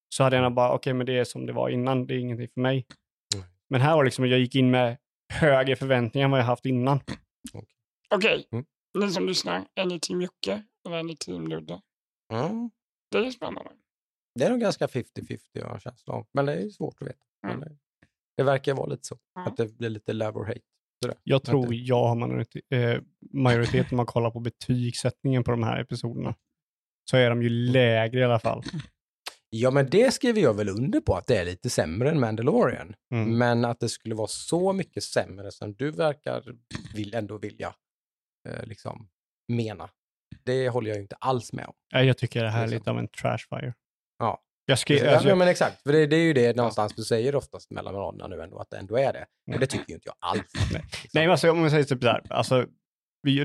[0.09, 2.49] så hade jag bara, okej men det är som det var innan, det är ingenting
[2.53, 2.85] för mig.
[3.35, 3.45] Mm.
[3.69, 4.97] Men här var liksom, jag gick in med
[5.33, 6.99] högre förväntningar än vad jag haft innan.
[8.09, 8.65] Okej, Mm.
[8.99, 11.81] ni som lyssnar, är ni team Jocke eller är ni team Ludde?
[12.33, 12.69] Mm.
[13.11, 13.71] Det är spännande.
[14.39, 16.27] Det är nog ganska 50-50 jag har en känsla av.
[16.31, 17.25] Men det är ju svårt att veta.
[17.47, 17.59] Mm.
[17.59, 17.77] Men det,
[18.37, 19.17] det verkar vara lite så.
[19.37, 19.47] Mm.
[19.47, 20.59] Att det blir lite love or hate.
[21.23, 23.01] Jag tror jag har majoritet, eh,
[23.33, 26.35] majoritet om man kollar på betygssättningen på de här episoderna.
[27.09, 28.63] Så är de ju lägre i alla fall.
[29.49, 32.95] Ja, men det skriver jag väl under på att det är lite sämre än Mandalorian.
[33.11, 33.37] Mm.
[33.37, 36.43] Men att det skulle vara så mycket sämre som du verkar
[36.95, 37.75] vill, ändå vilja
[38.49, 39.09] eh, liksom
[39.47, 39.89] mena.
[40.43, 41.73] Det håller jag inte alls med om.
[41.89, 42.79] Jag tycker det här är Liksom.
[42.79, 43.73] lite av en trashfire.
[44.19, 44.41] Ja.
[44.65, 45.83] Jag skrev, ja, alltså, men exakt.
[45.83, 48.69] För det, det är ju det någonstans du säger oftast mellan raderna nu ändå, att
[48.69, 49.21] det ändå är det.
[49.21, 49.59] Och Mm.
[49.59, 50.51] det tycker ju inte jag alls.
[50.55, 50.81] Nej.
[50.81, 51.09] Liksom.
[51.13, 52.65] Nej, men alltså, om man säger typ så här, alltså,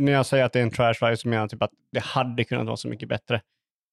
[0.00, 2.00] när jag säger att det är en trash fire så menar jag typ att det
[2.00, 3.42] hade kunnat vara så mycket bättre.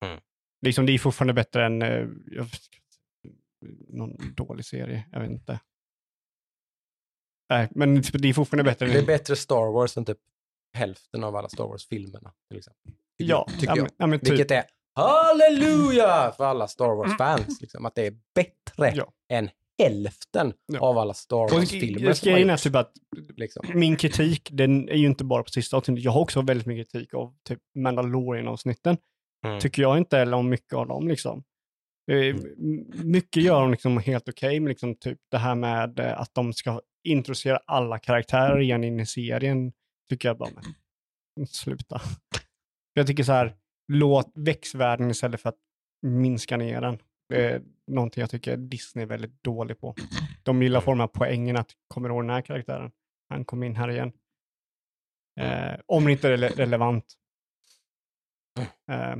[0.05, 0.19] Mm.
[0.61, 2.47] Liksom, det är fortfarande bättre än eh, jag,
[3.89, 5.59] någon dålig serie, jag vet inte.
[7.49, 8.91] Nej, men typ, det är fortfarande bättre än...
[8.91, 10.17] Det är bättre Star Wars än typ
[10.73, 12.33] hälften av alla Star Wars-filmerna.
[12.49, 12.91] Till exempel.
[13.17, 13.59] Tycker ja, jag.
[13.59, 13.83] Tycker ja, jag.
[13.83, 14.63] men, ja, men typ, Vilket är
[14.97, 17.61] halleluja för alla Star Wars-fans.
[17.61, 19.11] Liksom, att det är bättre Ja.
[19.33, 19.49] än
[19.83, 20.79] hälften Ja.
[20.79, 22.63] av alla Star Wars-filmer grejen är gjorts.
[22.63, 22.91] typ att
[23.35, 23.65] Liksom.
[23.73, 26.03] min kritik, den är ju inte bara på sista avsnittet.
[26.03, 28.97] Jag har också väldigt mycket kritik av typ Mandalorian-avsnitten.
[29.45, 29.59] Mm.
[29.59, 31.43] Tycker jag inte heller om mycket av dem liksom.
[32.11, 36.19] Eh, m- Mycket gör de liksom helt okej, men liksom typ det här med eh,
[36.21, 39.71] att de ska introducera alla karaktärer igen in i serien
[40.09, 40.49] tycker jag bara,
[41.35, 42.01] men sluta.
[42.93, 43.55] Jag tycker så här,
[43.87, 45.57] låt växtvärlden istället för att
[46.01, 46.97] minska ner den.
[47.29, 49.95] Det är någonting jag tycker Disney är väldigt dålig på.
[50.43, 52.91] De gillar att få de här poängen att, kommer ihåg den här karaktären?
[53.29, 54.11] Han kom in här igen.
[55.39, 57.05] Eh, om det inte är rele- relevant.
[58.91, 59.15] Eh,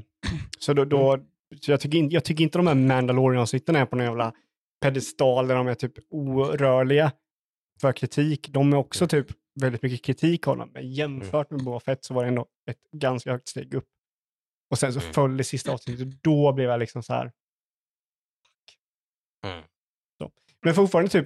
[0.59, 1.19] så då, då
[1.61, 4.33] så jag, tycker in, jag tycker inte de här Mandalorian-avsnitten är på någon jävla
[4.81, 7.11] pedestal där de är typ orörliga
[7.81, 8.49] för kritik.
[8.49, 9.27] De är också typ
[9.61, 12.91] väldigt mycket kritik av dem, men jämfört med Boba Fett så var det ändå ett
[12.91, 13.87] ganska högt steg upp.
[14.69, 15.13] Och sen så Mm.
[15.13, 17.31] föll det sista avsnittet och då blev jag liksom så här.
[19.45, 19.63] Mm.
[20.17, 20.31] Så.
[20.61, 21.25] Men fortfarande typ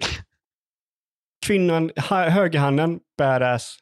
[1.45, 3.77] kvinnan, hö- högerhanden, badass.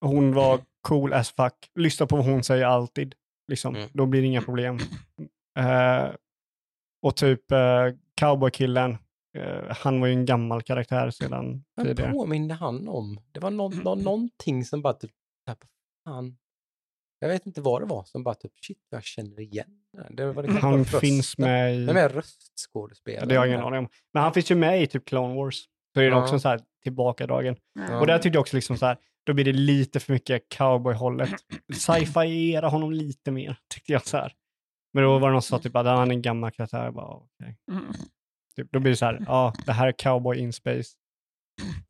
[0.00, 1.70] Hon var cool as fuck.
[1.74, 3.14] Lyssna på vad hon säger alltid.
[3.48, 3.76] Liksom.
[3.76, 3.88] Mm.
[3.92, 4.78] Då blir det inga problem.
[5.58, 6.14] Eh,
[7.02, 8.96] och typ uh, cowboykillen,
[9.38, 12.12] eh, han var ju en gammal karaktär sedan Vad tidigare.
[12.12, 13.20] påminde han om?
[13.32, 15.10] Det var nå- nå- någonting som bara typ,
[16.04, 16.38] fan.
[17.18, 19.68] Jag vet inte vad det var som bara typ, shit, jag känner igen.
[20.10, 21.84] Det var det Han finns med i...
[21.84, 23.28] Vem är röstskådespelaren?
[23.28, 23.88] Det har jag ingen aning om.
[24.12, 25.64] Men han finns ju med i typ Clone Wars.
[25.94, 26.22] Så är det Ja.
[26.22, 27.56] också så här tillbakadragen.
[27.88, 28.00] Ja.
[28.00, 31.30] Och där tyckte jag också liksom så här, då blir det lite för mycket cowboy-hållet.
[31.74, 34.32] Sci-fi-era honom lite mer, tyckte jag så här.
[34.92, 36.84] Men då var det någon som sa typ att han är en gammal karaktär.
[36.84, 37.56] Jag bara, okej.
[37.70, 37.84] Mm.
[38.56, 40.90] Typ, då blir det så här, ja, det här är cowboy in space.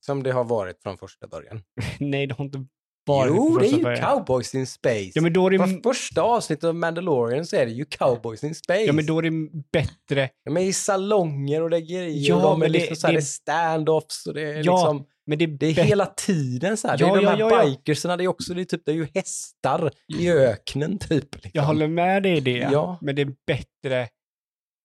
[0.01, 1.63] Som det har varit från första början.
[2.01, 2.67] Nej, det har inte
[3.07, 4.01] varit jo, det är ju början.
[4.17, 5.11] Cowboys in Space.
[5.15, 8.55] Ja, men då är det, första avsnittet av Mandalorian så är det ju Cowboys in
[8.55, 8.81] Space.
[8.81, 10.31] ja, men då är det bättre.
[10.45, 12.29] De är i salonger och det är grejer.
[12.31, 14.43] Ja, och de är men det- liksom så här, det- det är stand-offs och det
[14.43, 15.07] är Ja, liksom...
[15.29, 16.97] Men det är, Det är hela tiden så här.
[17.01, 17.71] Ja, det är de ja, här ja, ja.
[17.71, 21.35] bikersarna, det är också det är typ, det är ju hästar i öknen typ.
[21.35, 21.51] Liksom.
[21.55, 22.69] Jag håller med dig i det.
[22.73, 22.99] Ja.
[23.01, 24.01] Men det är bättre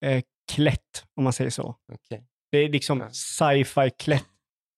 [0.06, 0.22] eh,
[0.52, 1.76] klätt, om man säger så.
[1.93, 2.23] Okej.
[2.52, 3.10] Det är liksom Ja.
[3.11, 4.23] sci-fi klätt.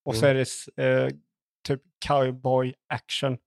[0.06, 0.38] Och så Mm.
[0.38, 0.46] är
[0.76, 1.10] det eh,
[2.08, 3.38] cowboy action.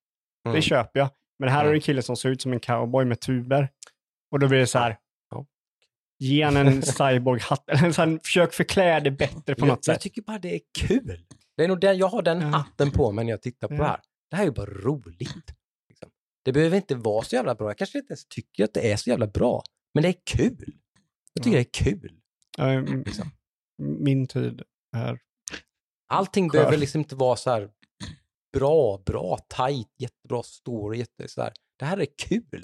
[0.44, 0.62] Det Mm.
[0.62, 1.08] köper jag.
[1.38, 1.68] Men här Mm.
[1.68, 3.68] är det en kille som ser ut som en cowboy med tuber.
[4.30, 4.98] Och då blir det så här.
[6.18, 7.64] Ge han en cyborg-hatt.
[7.70, 10.02] Eller så här, försök förklä det bättre på jag, något jag sätt.
[10.02, 11.26] tycker bara det är kul.
[11.56, 12.46] Det är nog den, jag har den Ja.
[12.46, 13.78] hatten på mig när jag tittar på Ja.
[13.78, 14.00] det här.
[14.30, 15.20] Det här är ju bara roligt.
[15.88, 16.10] Liksom.
[16.44, 17.68] Det behöver inte vara så jävla bra.
[17.68, 19.62] Jag kanske inte ens tycker att det är så jävla bra.
[19.94, 20.72] Men det är kul.
[21.32, 21.64] Jag tycker Ja.
[21.72, 22.20] det är kul.
[22.58, 23.30] Ja, m- Liksom.
[23.78, 24.62] Min tid
[24.96, 25.18] är...
[26.08, 26.58] Allting Skör.
[26.58, 27.70] behöver liksom inte vara så här
[28.58, 30.98] bra, bra, tight, jättebra story.
[30.98, 31.52] Jätte, så här.
[31.78, 32.62] Det här är kul,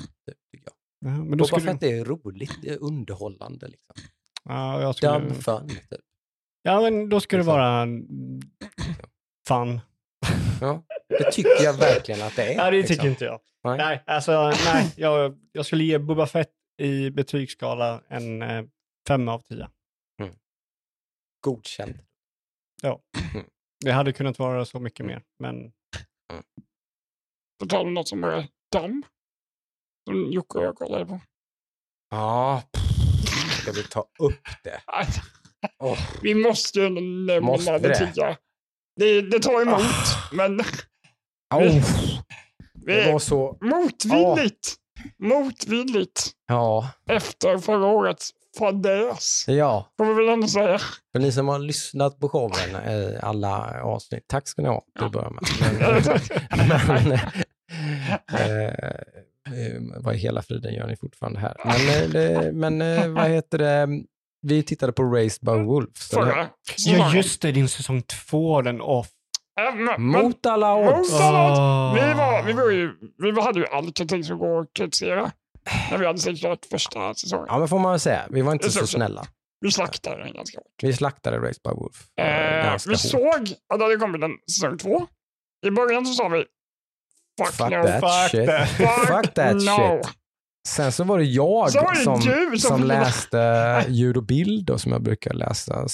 [0.52, 0.74] tycker jag.
[1.04, 3.68] Ja, men då Boba skulle, Fett är roligt, det är underhållande.
[3.68, 3.94] Liksom.
[4.44, 5.68] ja, jag skulle, Dumb fun.
[5.68, 6.00] Typ.
[6.62, 7.54] ja, men då skulle det Liksom.
[7.54, 8.40] vara mm,
[9.48, 9.80] fun.
[10.60, 12.54] Ja, det tycker jag verkligen att det är.
[12.54, 13.08] Ja, det tycker liksom.
[13.08, 13.40] inte jag.
[13.64, 13.78] Nej.
[13.78, 14.94] Nej, alltså nej.
[14.96, 18.64] Jag, jag skulle ge Boba Fett i betygsskala en eh,
[19.08, 19.68] fem av tio.
[21.40, 21.98] Godkänd.
[23.84, 25.72] Det hade kunnat vara så mycket mer, men
[27.60, 29.02] På tal om något som är damm.
[30.08, 31.20] Som Jocke och jag kollade på.
[32.10, 34.80] Ja, pff, ska vi ta upp det?
[35.78, 37.98] Åh, Vi måste ju nämna Måste det?
[37.98, 38.36] tidigare.
[38.96, 40.28] Det, det tar emot, Ah.
[40.32, 40.60] men
[41.54, 41.60] au,
[42.74, 43.58] vi det var så...
[43.60, 44.76] motvilligt.
[45.18, 49.44] Motvilligt Ja, efter förra årets fadäs.
[49.48, 49.92] ja.
[49.98, 50.78] Får vi väl ändå säga.
[51.12, 55.06] För ni som har lyssnat på showen i alla avsnitt, tack ska ni ha till
[55.06, 55.42] att börja med.
[56.88, 57.12] Men,
[59.52, 61.56] eh, vad i hela friden gör ni fortfarande här?
[61.64, 62.16] Men,
[62.46, 63.88] eh, men eh, vad heter det?
[64.42, 66.08] Vi tittade på Raised by Wolves.
[66.10, 66.48] Förra
[66.86, 69.08] ja just det, din säsong två, den off.
[69.60, 71.12] Äh, men- Mot alla odds.
[71.12, 71.58] Mot alla odds.
[71.58, 71.92] Ah.
[71.94, 75.30] Vi, var, vi, var ju, vi hade ju all kritik som går att kritisera.
[75.90, 77.46] När vi hade sett klart första säsongen.
[77.48, 78.26] Ja, men får man väl säga.
[78.30, 78.86] Vi var inte så så.
[78.86, 79.24] snälla.
[79.60, 80.66] Vi slaktade den ganska hårt.
[80.82, 82.06] Vi slaktade Raised by Wolf.
[82.20, 82.26] eh,
[82.72, 83.00] Eh, vi hårt.
[83.00, 85.06] såg att det hade kommit en säsong två.
[85.66, 86.44] I början så sa vi
[87.40, 87.82] Fuck, Fuck no.
[87.86, 88.46] that fuck shit.
[88.46, 88.68] that.
[88.68, 89.60] Fuck that no.
[90.02, 90.12] shit.
[90.68, 94.70] Sen så var det jag var det som, du som som läste ljud och bild
[94.70, 95.86] och som jag brukar läsa.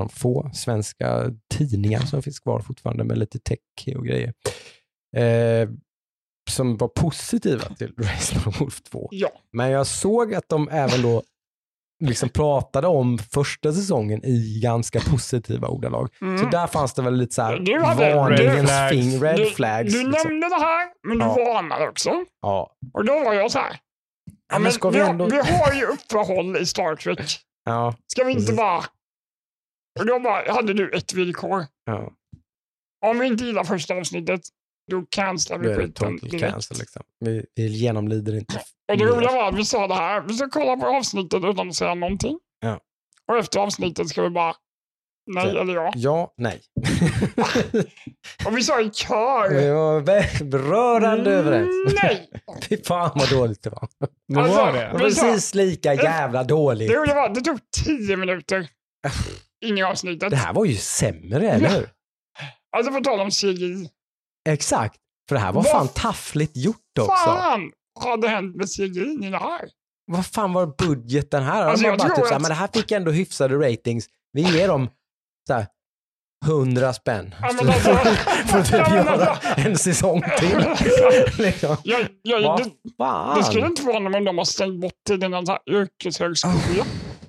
[0.00, 1.24] Av få svenska
[1.54, 4.32] tidningar som finns kvar fortfarande med lite tech och grejer.
[5.16, 5.68] Eh,
[6.50, 9.08] som var positiva till Race by Wolf 2.
[9.10, 11.22] Ja, Men jag såg att de även då
[12.04, 16.08] liksom pratade om första säsongen i ganska positiva ordalag.
[16.20, 16.38] Mm.
[16.38, 18.90] Så där fanns det väl lite så här Du hade varningens red flags.
[18.92, 19.92] fing, red du, flags.
[19.92, 20.30] du liksom.
[20.30, 21.34] nämnde det här, men du Ja.
[21.34, 22.10] varnade också.
[22.42, 22.76] Ja.
[22.94, 23.78] Och då var jag så här.
[24.52, 25.24] Ja, men ska vi, ändå...
[25.26, 27.38] vi har ju uppehåll i Star Trek.
[27.64, 28.84] Ja, Ska vi inte bara...
[30.00, 31.66] Och då bara, hade du ett villkor.
[31.84, 32.12] ja.
[33.06, 34.40] Om vi inte gillar första avsnittet,
[34.90, 36.44] då cancelar vi skiten direkt.
[36.52, 37.02] cancel liksom.
[37.20, 38.60] Vi, vi genomlider inte.
[38.92, 41.68] Och det roliga var att vi sa det här, vi ska kolla på avsnittet utan
[41.68, 42.38] att säga någonting.
[42.60, 42.80] Ja.
[43.32, 44.54] Och efter avsnittet ska vi bara,
[45.34, 45.92] nej Så- eller ja.
[45.94, 46.60] Ja, nej.
[48.46, 51.68] Och vi sa i kör, Vi var vä- rörande överens.
[52.02, 52.30] nej.
[52.68, 53.88] Fy fan vad dåligt det var.
[54.28, 56.88] Det Alltså, var Det precis lika jävla dåligt.
[56.88, 58.68] Det, det, var, det tog tio minuter
[59.66, 60.30] in i avsnittet.
[60.30, 61.88] Det här var ju sämre, eller hur?
[62.76, 63.88] Alltså på tal om CGI.
[64.46, 64.96] Exakt.
[65.28, 67.12] För det här var Vad fan taffligt gjort också.
[67.24, 67.70] Fan
[68.00, 69.60] hade hänt med CGI i det här?
[70.12, 71.62] Vad fan var budgeten här?
[71.62, 74.06] Alltså, jag bara tror typ såhär, att- men det här fick ändå hyfsade ratings.
[74.32, 74.88] Vi ger dem
[75.48, 75.66] såhär,
[76.46, 77.34] 100 spänn.
[77.40, 77.94] Ja, men alltså-
[78.46, 80.58] för att typ Ja, men göra alltså- en säsong till.
[81.44, 81.76] liksom.
[81.84, 82.42] Jag, jag,
[82.96, 83.70] Vad det, skulle fan?
[83.70, 86.84] inte förvåna mig om de har stängt bort någon sån här yrkeshögskola.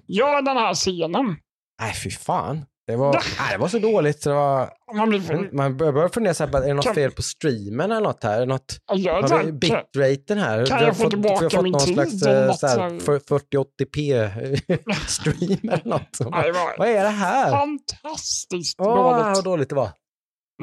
[0.08, 1.36] Gör den här scenen.
[1.82, 2.66] Nej, fy fan.
[2.88, 4.70] Det var, nej, det var så dåligt så det var...
[4.96, 5.50] Man blir för...
[5.54, 8.46] Man bör- börjar fundera såhär, är det något Kan- fel på streamen eller något här?
[8.46, 10.66] Något, Gör har vi bitraten här?
[10.66, 13.00] kan har jag få fått- tillbaka har fått min någon tid slags eh, så här?
[13.00, 16.16] för- 4080p stream eller något.
[16.16, 17.52] Så, Nej, var Vad är det här?
[17.52, 19.36] fantastiskt Åh, dåligt.
[19.36, 19.90] vad dåligt det var.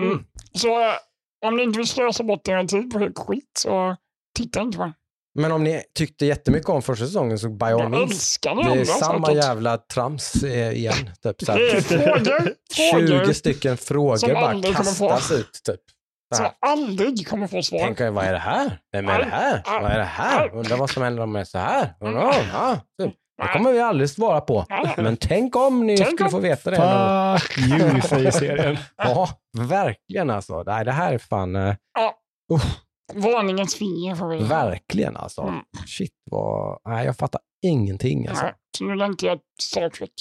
[0.01, 0.13] Mm.
[0.13, 0.25] Mm.
[0.55, 0.95] Så eh,
[1.47, 3.97] om ni inte vill slösa bort er tid på skit så
[4.39, 4.93] titta inte på.
[5.35, 8.39] Men om ni tyckte jättemycket om första säsongen så by all Jag means.
[8.43, 10.95] Det är samma jävla trams eh, igen.
[11.23, 11.81] Typ, så Det är här.
[11.81, 12.53] frågor,
[12.93, 15.61] frågor 20 stycken frågor som bara kommer få- kastas ut.
[15.67, 15.81] Typ.
[16.35, 17.79] Så som aldrig kommer få svar.
[17.81, 18.79] Tänk, vad är det här?
[18.93, 19.63] Vem är det här?
[19.67, 20.55] Vad är det här?
[20.55, 21.95] Undrar vad som händer om det är så här?
[22.01, 23.15] Undrar, ja, typ.
[23.43, 24.67] Det kommer vi aldrig svara på.
[24.97, 26.77] Men tänk om ni Tänk skulle om- få veta det.
[27.41, 28.79] Fuck you, säger serien.
[28.97, 29.29] Ja,
[29.59, 30.63] verkligen alltså.
[30.63, 31.57] Nej, det här är fan...
[31.57, 31.75] eh,
[33.13, 34.45] Varningens finger får vi.
[34.45, 35.43] Verkligen alltså.
[35.43, 35.65] Mm.
[35.87, 36.79] Shit vad...
[36.85, 38.45] Nej, jag fattar ingenting alltså.
[38.45, 40.13] Nej, Så nu längtar jag Star Trek.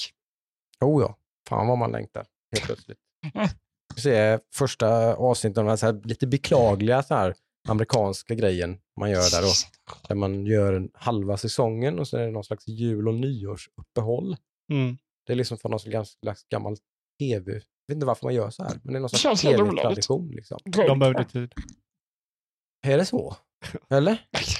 [0.80, 1.16] Oh ja,
[1.48, 2.98] fan vad man längtar helt plötsligt.
[3.94, 7.34] Vi ser första avsnittet av den här, lite beklagliga så här,
[7.68, 9.42] amerikanska grejen man gör där.
[9.42, 9.54] Och,
[10.08, 14.36] där man gör en halva säsongen och så är det någon slags jul och nyårsuppehåll.
[14.72, 14.98] Mm.
[15.26, 16.76] Det är liksom från någon slags gammal
[17.18, 17.52] tv.
[17.52, 20.30] Jag vet inte varför man gör så här, men det är någon slags tv-tradition.
[20.30, 20.58] Liksom.
[20.64, 21.52] De behövde tid.
[22.84, 23.36] Är det så?
[23.90, 24.12] Eller?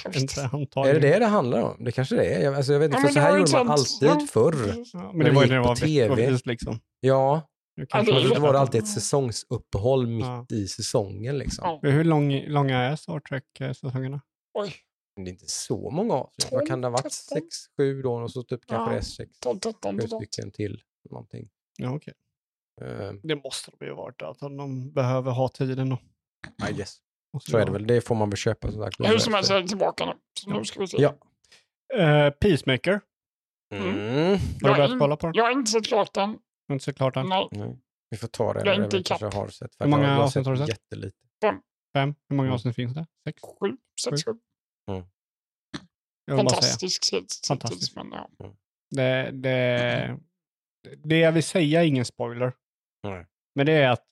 [0.05, 1.83] Är det det det handlar om?
[1.83, 2.43] Det kanske det är.
[2.43, 4.85] Jag, alltså, jag vet inte, Ja, för så här gjorde man alltid förr.
[4.93, 6.15] Ja, men det var ju när det var TV.
[6.15, 6.79] veckovis liksom.
[6.99, 7.41] Ja,
[7.75, 10.45] det var det alltid ett säsongsuppehåll mitt Ja.
[10.49, 11.37] i säsongen.
[11.37, 11.79] Liksom.
[11.81, 14.21] Hur lång, långa är Star Trek-säsongerna?
[14.53, 14.73] Oj,
[15.15, 16.51] det är inte så många avsnitt.
[16.51, 17.11] Vad kan det ha varit?
[17.13, 17.47] Sex,
[17.77, 20.81] sju då och så typ kanske det är sex, 12, 13 sju stycken till.
[21.09, 21.49] Någonting.
[21.77, 22.13] Ja, okej.
[22.81, 24.21] Uh, Det måste de ju ha varit.
[24.21, 25.97] Att de behöver ha tiden då.
[26.69, 26.97] I guess.
[27.39, 27.87] Så är det väl.
[27.87, 28.99] Det får man väl köpa som sagt.
[28.99, 30.13] Hur som helst är jag tillbaka nu.
[30.39, 30.97] Så nu ska vi se.
[31.01, 31.15] Ja.
[31.99, 33.01] Eh, Peacemaker.
[33.73, 33.87] Mm.
[33.93, 35.35] Har du Jag börjat in- kolla på den?
[35.35, 36.29] Jag har inte sett klart den.
[36.29, 36.37] Jag
[36.67, 37.29] har inte sett klart den.
[37.29, 37.47] Nej.
[37.51, 37.77] Nej.
[38.09, 38.59] Vi får ta det.
[38.65, 39.33] Jag är inte vi kanske ikapp.
[39.41, 39.71] har sett.
[39.79, 40.69] Hur många jag avsnitt har du sett?
[40.69, 41.17] Jättelite.
[41.95, 42.15] Fem.
[42.29, 42.53] Hur många Mm.
[42.53, 43.05] avsnitt finns det?
[43.27, 43.41] Sex?
[43.59, 44.31] Sju, sex, sju.
[46.27, 46.61] Jag vill bara säga.
[46.61, 47.95] Fantastisk hittills, Fantastisk.
[47.95, 48.29] men ja.
[48.95, 50.17] Det, det,
[51.03, 52.53] det jag vill säga är ingen spoiler.
[53.03, 53.25] Nej.
[53.55, 54.03] Men det är att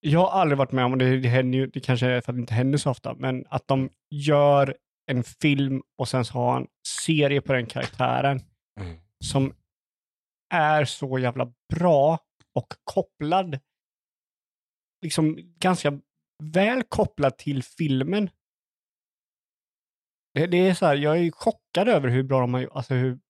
[0.00, 2.32] jag har aldrig varit med om, och det, det, händer ju, det kanske är för
[2.32, 6.32] att det inte händer så ofta, men att de gör en film och sen så
[6.32, 6.66] har en
[7.06, 8.40] serie på den karaktären
[8.80, 8.98] Mm.
[9.24, 9.54] som
[10.54, 12.18] är så jävla bra
[12.54, 13.58] och kopplad,
[15.02, 16.00] liksom ganska
[16.42, 18.30] väl kopplad till filmen.
[20.34, 23.20] Det, det är så här, jag är chockad över hur bra de har, alltså hur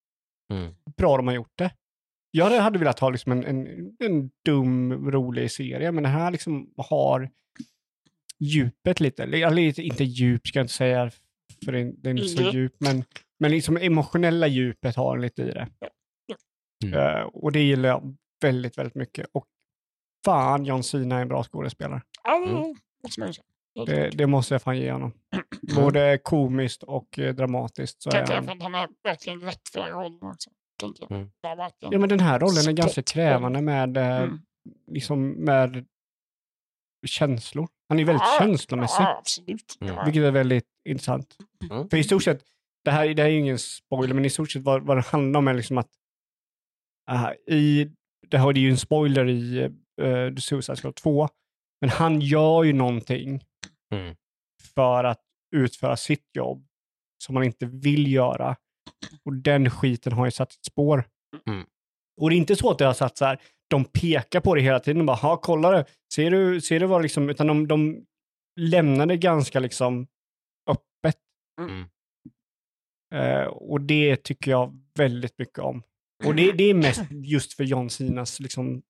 [0.52, 0.74] Mm.
[0.96, 1.70] bra de har gjort det.
[2.30, 6.74] Jag hade- velat ha liksom en, en, en dum, rolig serie, men den här liksom
[6.76, 7.30] har
[8.38, 9.22] djupet lite.
[9.22, 11.10] Eller lite- inte djup ska jag inte säga,
[11.64, 12.54] för det är, det är inte så Mm.
[12.54, 13.04] djup, men,
[13.40, 15.68] men liksom emotionella djupet har den lite i det.
[16.84, 16.94] Mm.
[17.00, 19.26] Eh, och det gillar jag väldigt, väldigt mycket.
[19.32, 19.46] Och
[20.24, 22.02] fan, John Cena är en bra skådespelare.
[22.48, 22.74] Mm.
[23.86, 25.12] Det, det måste jag fan ge honom.
[25.76, 28.02] Både komiskt och eh, dramatiskt.
[28.02, 30.50] Så är jag han, för att han är verkligen rätt för rollen också.
[31.10, 31.30] Mm.
[31.92, 34.38] Ja, men den här rollen är ganska krävande med, eh, Mm.
[34.90, 35.86] liksom med
[37.06, 37.68] känslor.
[37.88, 39.04] Han är väldigt känslomässig.
[39.80, 40.04] Mm.
[40.04, 41.36] Vilket är väldigt intressant.
[41.70, 41.88] Mm.
[41.88, 42.44] För i stort sett,
[42.84, 45.00] det här, det här är ju ingen spoiler, men i stort sett vad, vad det
[45.06, 45.90] handlar om är liksom att
[47.10, 47.90] äh, i,
[48.28, 49.60] det har är ju en spoiler i
[50.02, 51.28] uh, The Suicide Squad 2,
[51.80, 53.44] men han gör ju någonting
[53.92, 54.16] Mm.
[54.74, 55.20] för att
[55.56, 56.66] utföra sitt jobb
[57.24, 58.56] som man inte vill göra.
[59.24, 61.04] Och den skiten har ju satt sitt spår.
[61.46, 61.66] Mm.
[62.20, 63.40] Och det är inte så att det har satt så här,
[63.70, 66.86] de pekar på det hela tiden och bara, ha kolla det, ser du, ser du
[66.86, 68.06] vad liksom, utan de, de
[68.60, 70.06] lämnar det ganska liksom
[70.70, 71.18] öppet.
[71.60, 71.84] Mm.
[73.14, 75.82] Eh, och det tycker jag väldigt mycket om.
[76.24, 78.82] Och det, det är mest just för John Cinas liksom,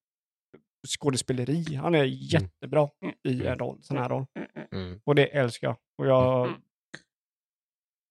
[0.87, 1.75] skådespeleri.
[1.75, 2.89] Han är jättebra
[3.23, 4.25] i en roll, sån här roll.
[4.71, 5.01] Mm.
[5.03, 5.77] Och det älskar jag.
[5.97, 6.61] Och jag Mm.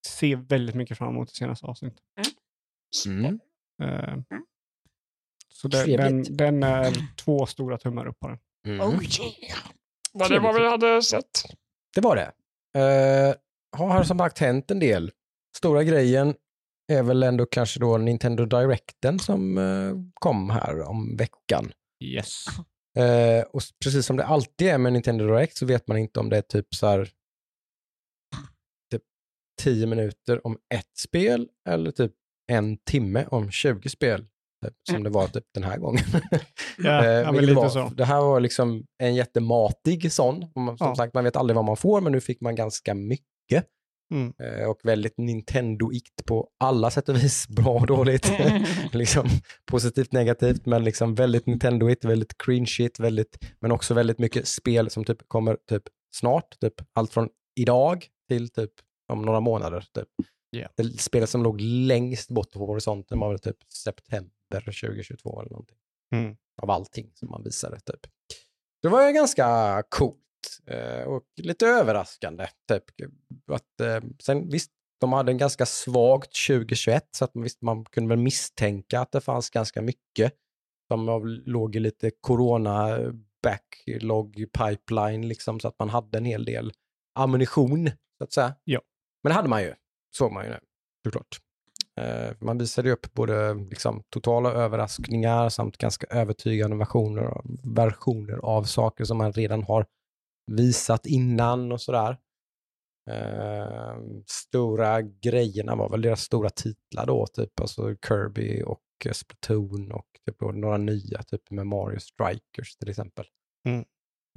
[0.06, 2.00] Ser väldigt mycket fram emot det senaste avsnittet.
[3.06, 3.40] Mm.
[3.82, 4.14] Eh,
[5.48, 8.38] Så det, den, den är två stora tummar upp på den.
[8.66, 8.80] Mm.
[8.80, 9.58] Oh yeah.
[10.12, 11.42] Var det vad vi hade sett?
[11.94, 12.32] Det var det.
[12.78, 13.34] Uh,
[13.76, 15.10] har som sagt hänt en del.
[15.56, 16.34] Stora grejen
[16.92, 21.72] är väl ändå kanske då Nintendo Directen som eh, kom här om veckan.
[22.04, 22.44] Yes.
[22.96, 26.28] Eh, och precis som det alltid är med Nintendo Direct så vet man inte om
[26.28, 27.10] det är typ så här
[29.60, 32.12] 10 minuter om ett spel eller typ
[32.52, 34.26] en timme om 20 spel.
[34.64, 36.04] Typ, som det var typ den här gången.
[36.78, 37.88] Ja, Eh, ja lite var, så.
[37.96, 40.40] Det här var liksom en jättematig sån.
[40.52, 40.94] Som Ja.
[40.96, 43.64] sagt, man vet aldrig vad man får, men nu fick man ganska mycket.
[44.14, 44.32] Mm.
[44.42, 47.48] Eh, och väldigt Nintendo-igt på alla sätt och vis.
[47.56, 48.32] Bra och dåligt.
[48.92, 49.28] liksom,
[49.66, 55.04] positivt, negativt, men liksom väldigt Nintendo-igt, väldigt cringe-igt, väldigt, men också väldigt mycket spel som
[55.04, 55.82] typ kommer typ
[56.16, 56.60] snart.
[56.60, 57.28] Typ allt från
[57.60, 58.70] idag till typ
[59.10, 59.80] om några månader.
[59.94, 60.08] Typ.
[60.50, 60.68] Ja.
[60.76, 65.76] Det spelet som låg längst bort på horisonten var väl typ september 2022 eller någonting
[66.14, 66.36] Mm.
[66.62, 67.80] av allting som man visade.
[67.80, 68.00] Typ.
[68.82, 70.16] Det var ju ganska coolt
[70.66, 72.46] eh, och lite överraskande.
[72.68, 72.84] Typ.
[73.52, 74.70] Att, eh, sen visst,
[75.00, 79.12] de hade en ganska svagt 2021 så att man, visst, man kunde väl misstänka att
[79.12, 80.32] det fanns ganska mycket
[80.88, 81.06] som
[81.46, 82.98] låg i lite corona
[83.42, 86.72] backlog pipeline liksom så att man hade en hel del
[87.18, 88.54] ammunition så att säga.
[88.64, 88.80] Ja.
[89.22, 89.74] Men det hade man ju,
[90.16, 90.58] såg man ju nu
[91.04, 91.40] såklart.
[92.00, 97.44] Eh, Man visade ju upp både liksom, totala överraskningar samt ganska övertygande versioner, av-
[97.74, 99.86] versioner av saker som man redan har
[100.46, 102.18] visat innan och sådär.
[103.10, 108.82] Eh, stora grejerna var väl deras stora titlar då, typ alltså Kirby och
[109.12, 113.24] Splatoon och typ några nya, typ med Mario Strikers till exempel.
[113.68, 113.84] Mm.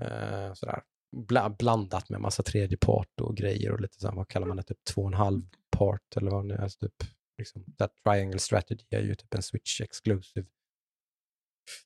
[0.01, 0.81] Eh, sådär.
[1.13, 4.63] Bla, blandat med massa tredjepart och grejer och lite så här, vad kallar man det,
[4.63, 5.41] typ två och en halv
[5.77, 9.43] part eller vad det är, alltså typ liksom, that triangle strategy är ju typ en
[9.43, 10.47] switch exclusive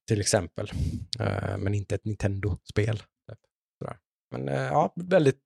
[0.08, 0.72] till exempel.
[1.20, 2.98] uh, men inte ett Nintendo-spel.
[2.98, 3.40] Typ.
[3.80, 4.00] Sådär.
[4.32, 5.42] Men uh, ja, väldigt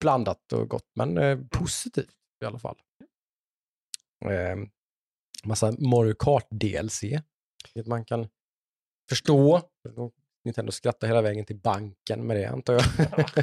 [0.00, 2.76] blandat och gott, men uh, positivt i alla fall.
[4.24, 4.56] Eh,
[5.44, 7.02] massa Mario Kart DLC,
[7.64, 8.28] vilket man kan
[9.08, 9.62] förstå.
[10.46, 12.82] Nintendo skrattar hela vägen till banken med det antar jag.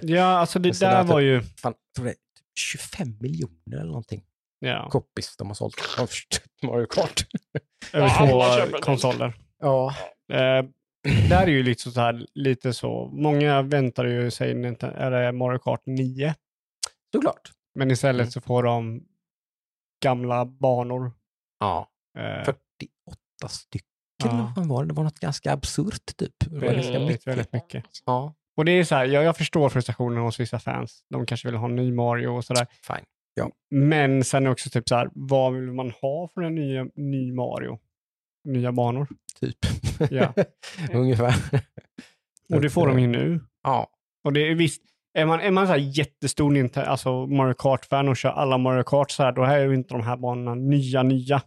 [0.03, 1.41] Ja, alltså det där där var ju...
[1.41, 4.23] Fan, tror det är typ 25 miljoner eller någonting.
[4.59, 6.09] Ja, Copies de har sålt av
[6.63, 7.25] Mario Kart.
[7.93, 9.33] över två konsoler.
[9.59, 9.95] Ja.
[10.33, 10.65] Eh,
[11.29, 13.09] där är ju lite så här, lite så.
[13.13, 16.35] Många väntar ju sig är det Mario Kart 9,
[17.15, 17.51] Såklart.
[17.75, 18.31] men istället Mm.
[18.31, 19.03] så får de
[20.03, 21.11] gamla banor.
[21.59, 21.89] Ja.
[22.17, 22.57] Eh, 48
[23.49, 23.87] stycken
[24.31, 24.37] Ja.
[24.37, 24.87] vad fan var det?
[24.87, 26.33] Det var något ganska absurt typ.
[26.39, 27.27] Det var ganska väldigt, mycket.
[27.27, 27.83] väldigt mycket.
[28.05, 31.03] Ja, Och det är så här, jag, jag förstår frustrationen hos vissa fans.
[31.09, 32.67] De kanske vill ha en ny Mario och sådär.
[32.87, 33.05] fine.
[33.71, 37.79] Men sen också typ så här, vad vill man ha för en ny, ny Mario?
[38.43, 39.07] Nya banor.
[39.39, 39.57] Typ.
[40.11, 40.33] Ja.
[40.93, 41.35] Ungefär.
[42.53, 43.39] Och det får de ju nu.
[43.63, 43.87] Ja.
[44.23, 44.81] Och det är visst,
[45.13, 48.83] är man, är man så här jättestor Nintendo, alltså Mario Kart-fan och kör alla Mario
[48.83, 51.41] Kart så här, då är ju inte de här banorna nya, nya.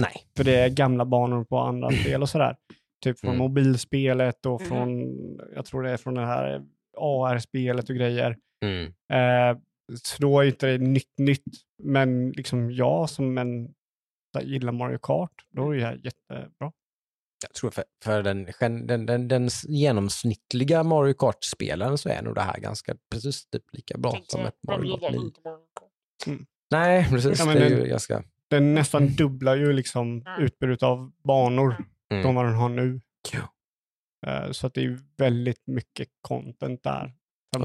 [0.00, 0.26] Nej.
[0.36, 2.56] För det är gamla banor på andra spel och sådär.
[3.04, 3.38] Typ från Mm.
[3.38, 4.68] mobilspelet och Mhm.
[4.68, 5.00] från,
[5.54, 6.64] jag tror det är från det här
[6.98, 8.36] AR-spelet och grejer.
[8.64, 8.84] Mm.
[9.12, 9.58] Eh,
[10.02, 11.42] så då är inte det nytt, nytt.
[11.82, 13.74] Men liksom jag som en
[14.42, 16.72] gillar Mario Kart, då är det här jättebra.
[17.42, 18.46] Jag tror för, för den,
[18.86, 23.98] den, den, den genomsnittliga Mario Kart-spelaren så är nog det här ganska precis typ lika
[23.98, 25.20] bra som ett Mario Kart gillar 9.
[25.26, 26.38] inte Mario Kart?
[26.70, 27.38] Nej, precis.
[27.38, 28.22] Ja, men det är ju ganska...
[28.50, 31.76] Den nästan dubblar ju liksom utbudet av banor
[32.10, 32.22] Mm.
[32.22, 33.00] från vad den har nu.
[34.26, 37.14] Eh, Så att det är väldigt mycket content där.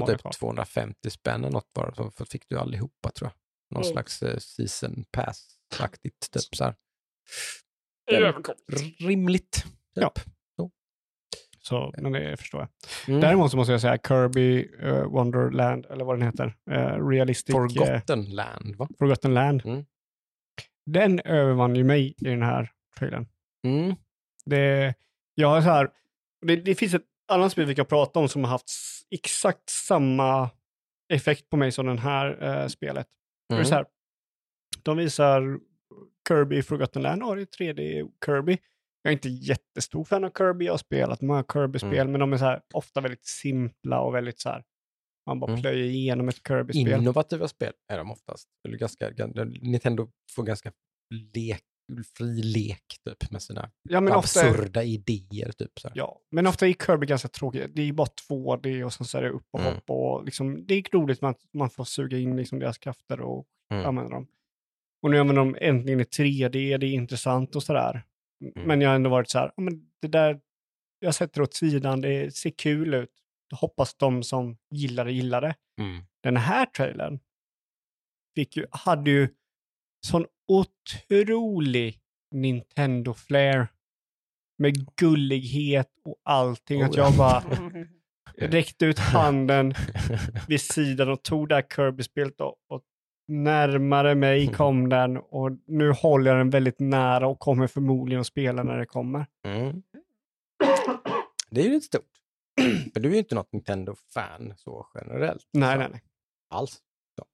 [0.00, 0.32] Och typ Kart.
[0.38, 3.34] 250 spänn eller något bara, så fick du allihopa tror jag.
[3.76, 3.92] Någon Mm.
[3.92, 6.74] slags eh, season pass-aktigt, typ så här.
[8.06, 8.34] Det är
[9.06, 9.64] Rimligt.
[9.64, 9.72] Typ.
[9.94, 10.12] Ja.
[11.60, 12.68] Så, men det förstår jag.
[13.08, 13.20] Mm.
[13.20, 16.54] Däremot så måste jag säga Kirby eh, Wonderland, eller vad den heter.
[16.70, 17.52] Uh, realistic...
[17.54, 18.88] Forgotten Land, va?
[18.98, 19.62] Forgotten Land.
[19.64, 19.84] Mm.
[20.86, 23.26] Den övervann ju mig i den här trailern.
[23.66, 23.94] Mm.
[24.44, 24.94] Det,
[25.34, 25.90] jag har så här,
[26.46, 28.70] det, det finns ett annat spel vi kan prata om som har haft
[29.10, 30.50] exakt samma
[31.08, 33.06] effekt på mig som den här eh, spelet.
[33.48, 33.66] Det är Mm.
[33.68, 33.86] så här,
[34.82, 35.58] de visar
[36.28, 38.58] Kirby Forgotten Land, och det är 3D Kirby.
[39.02, 42.12] Jag är inte jättestor fan av Kirby, jag har spelat många Kirby-spel, Mm.
[42.12, 44.64] men de är så här, ofta väldigt simpla och väldigt så här,
[45.26, 45.60] man bara Mm.
[45.62, 47.00] plöjer igenom ett Kirby-spel.
[47.00, 48.48] Innovativa spel är de oftast.
[48.68, 50.72] Eller ganska, gan- Nintendo får ganska
[51.34, 51.62] lek,
[52.18, 55.52] fri lek typ med sina Ja, men ofta, absurda idéer.
[55.52, 57.70] Typ, så ja, men ofta är Kirby ganska tråkigt.
[57.74, 59.74] Det är bara 2D och sen så är det upp och Mm.
[59.74, 63.46] hopp och liksom, det är roligt att man får suga in liksom deras krafter och
[63.72, 63.86] Mm.
[63.86, 64.26] använda dem.
[65.02, 68.02] Och nu använder de äntligen i 3D, det är intressant och sådär.
[68.44, 68.66] Mm.
[68.68, 70.40] Men jag har ändå varit så här, "Ja, men det där,
[71.00, 73.10] jag sätter åt sidan, det ser kul ut.
[73.52, 75.54] Hoppas de som gillar det.
[75.80, 76.04] Mm.
[76.22, 77.20] Den här trailern
[78.34, 79.28] fick ju, hade ju
[80.06, 81.98] sån otrolig
[82.34, 83.68] Nintendo-flair
[84.58, 86.82] med gullighet och allting.
[86.82, 87.04] Oh, att ja.
[87.04, 87.42] jag bara
[88.48, 89.74] räckte ut handen
[90.48, 92.82] vid sidan och tog det här Kirby-spelet och, och
[93.28, 98.26] närmare mig kom den och nu håller jag den väldigt nära och kommer förmodligen att
[98.26, 99.26] spela när det kommer.
[99.46, 99.82] Mm.
[101.50, 102.02] Det är ju lite stort.
[102.92, 105.46] För du är ju inte något Nintendo-fan så generellt.
[105.52, 106.02] Nej, så, nej, nej.
[106.50, 106.80] Alls.
[107.18, 107.26] Så.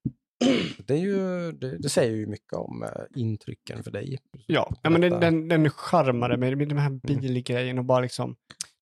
[0.86, 4.18] Det, är ju, det, det säger ju mycket om eh, intrycken för dig.
[4.46, 8.36] Ja, ja men den, den, den charmade mig med de här bilgrejen och bara liksom,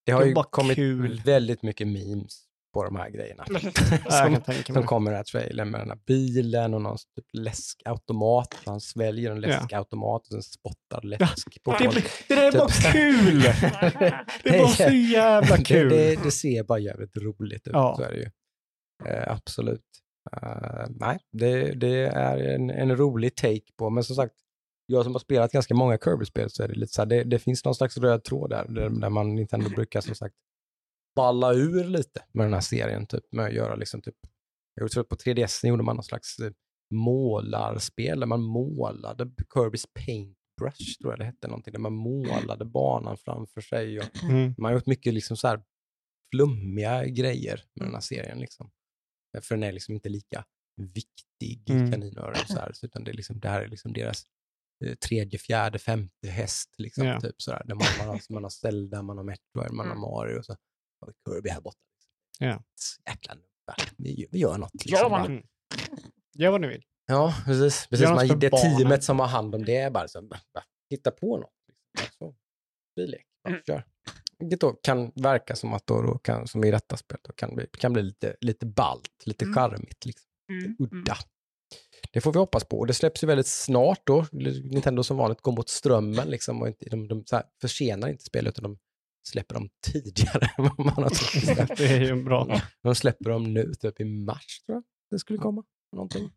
[0.04, 1.22] det har ju var kommit kul.
[1.24, 2.45] väldigt mycket memes
[2.76, 3.44] på de här grejerna.
[4.10, 8.54] som, som kommer i den här trailern med den här bilen och någon typ läskautomat.
[8.64, 12.28] Han sväljer en läskautomat och sen spottar läsk på Det, folk.
[12.28, 12.92] det där är bara Typ.
[12.92, 13.42] kul!
[14.44, 15.88] Det var så jävla kul.
[15.88, 17.72] Det, det, det ser bara jävligt roligt ut.
[17.72, 17.94] Ja.
[17.98, 18.30] Så är det ju.
[19.10, 19.84] Eh, absolut.
[20.32, 24.34] Eh, nej, det, det är en, en rolig take på, men som sagt,
[24.86, 27.38] jag som har spelat ganska många Kirby-spel så är det lite så här, det, det
[27.38, 28.64] finns någon slags röd tråd där,
[29.00, 30.34] där, man Nintendo brukar som sagt
[31.16, 34.16] balla ur lite med den här serien, typ med att göra liksom typ,
[34.74, 36.52] jag tror att på 3DS gjorde man någon slags eh,
[36.94, 43.16] målarspel där man målade Kirby's Paintbrush, tror jag det hette någonting, där man målade banan
[43.16, 44.54] framför sig och Mm.
[44.58, 45.62] man har gjort mycket liksom så här
[46.34, 48.38] flummiga grejer med den här serien.
[48.38, 48.70] Liksom.
[49.42, 50.44] För den är liksom inte lika
[50.82, 51.90] viktig Mm.
[51.92, 52.34] kaninöron.
[52.46, 54.24] Så här, utan det, är liksom, det här är liksom deras
[54.84, 56.74] eh, tredje, fjärde, femte häst.
[56.78, 57.20] Liksom, Ja.
[57.20, 57.62] typ, så där.
[57.66, 60.00] Där man, man, har, man har Zelda, man har Metroid, man har Mm.
[60.00, 60.56] Mario och så
[61.00, 61.78] har vi Kirby här borta.
[62.38, 62.62] Ja.
[63.10, 63.92] Jäkla nubbar.
[63.96, 64.70] Vi, gör- vi gör något.
[64.72, 65.32] Ja, Liksom, man- bara.
[65.32, 65.42] Mm.
[66.38, 66.82] Gör vad ni vill.
[67.06, 67.86] ja precis.
[67.86, 68.76] precis man, det barnen.
[68.78, 71.50] teamet som har hand om det är bara så, bara, bara, hitta på något.
[72.00, 72.32] Liksom.
[72.32, 72.34] Så,
[72.96, 73.62] bilek, bara Mm.
[73.66, 73.84] kör.
[74.38, 77.54] Vilket då kan verka som att då, då kan, som i detta spelet, då kan
[77.54, 79.54] bli, kan bli lite, lite ballt, lite Mm.
[79.54, 80.26] charmigt, liksom.
[80.50, 80.76] Mm.
[80.78, 81.16] udda.
[82.12, 82.78] Det får vi hoppas på.
[82.78, 84.26] Och det släpps ju väldigt snart då.
[84.32, 88.24] Nintendo som vanligt går mot strömmen liksom och inte, de, de så här, försenar inte
[88.24, 88.78] spel utan de
[89.26, 91.68] släpper dem tidigare än vad man har trott.
[91.78, 92.60] Det är ju bra.
[92.82, 95.64] De släpper dem nu, typ i mars tror jag det skulle komma.
[95.92, 96.30] Någonting.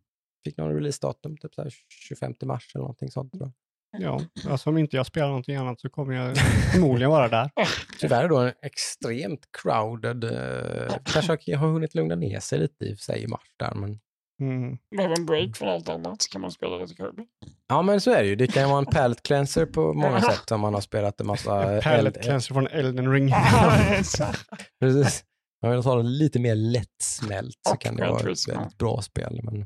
[0.43, 1.73] Fick någon releasedatum, typ så här
[2.09, 3.31] 25 mars eller någonting sånt.
[3.31, 3.53] Tror jag.
[3.91, 6.37] Ja, alltså om inte jag spelar någonting annat så kommer jag
[6.71, 7.51] förmodligen vara där.
[7.99, 13.23] Tyvärr då en extremt crowded, eh, kanske har hunnit lugna ner sig lite i sig
[13.23, 13.99] i mars där, men
[14.39, 14.77] Mm.
[14.95, 17.23] Behöver en break från allt annat så kan man spela lite Kirby.
[17.67, 18.35] Ja, men så är det ju.
[18.35, 21.27] Det kan ju vara en palette cleanser på många sätt om man har spelat en
[21.27, 21.81] massa...
[21.81, 23.29] Pallet eld- cleanser från Elden Ring.
[24.79, 25.23] Precis.
[25.61, 28.77] Om man vill ha det lite mer lättsmält så Och kan det vara ett väldigt
[28.77, 29.39] bra spel.
[29.43, 29.65] Men...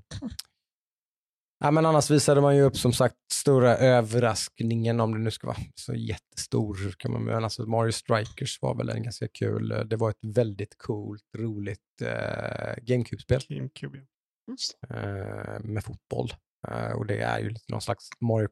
[1.64, 5.48] Ja, men annars visade man ju upp som sagt stora överraskningen om det nu ska
[5.48, 6.94] vara så jättestor.
[6.98, 9.72] Kan man, men alltså Mario Strikers var väl en ganska kul.
[9.72, 13.98] eh, Det var ett väldigt coolt, roligt eh, GameCube-spel GameCube.
[13.98, 14.04] ja.
[14.48, 16.34] Just eh, med fotboll.
[16.68, 18.50] Eh, och det är ju lite någon slags Mario,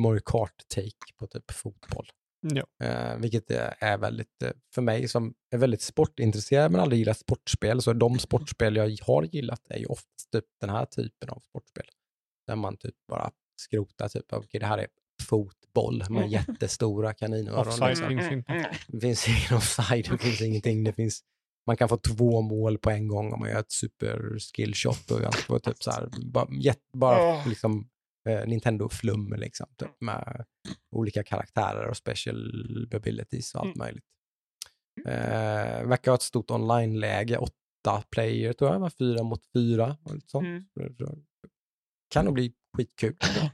[0.00, 2.06] Mario Kart-take på typ fotboll.
[2.40, 2.86] Ja.
[2.86, 4.42] Eh, vilket är- väldigt,
[4.74, 9.22] för mig som är väldigt sportintresserad men aldrig gillat sportspel, så de sportspel jag har
[9.22, 11.84] gillat är ju oftast typ den här typen av sportspel.
[12.46, 13.30] Där man typ bara
[13.60, 14.86] skrotar typ, okej det här är
[15.22, 16.28] fotboll med Mm.
[16.30, 17.68] jättestora kaninöron.
[17.68, 18.08] Offside liksom.
[18.08, 18.52] finns inte.
[18.52, 18.64] Mm.
[18.88, 20.84] Det finns ingen offside, det finns ingenting.
[20.84, 21.20] Det finns,
[21.68, 25.10] man kan få två mål på en gång om man gör ett super skill shot
[25.10, 27.88] och får typ så här, bara, jätt, bara liksom
[28.28, 30.44] eh, Nintendo-flum liksom, typ, med
[30.90, 32.52] olika karaktärer och special
[32.94, 34.04] abilities och allt möjligt.
[35.06, 40.28] Eh, verkar ha ett stort online-läge, åtta player tror jag, fyra mot fyra och lite
[40.28, 40.46] sånt.
[40.46, 40.64] Mm.
[42.10, 43.16] Kan nog bli skitkul.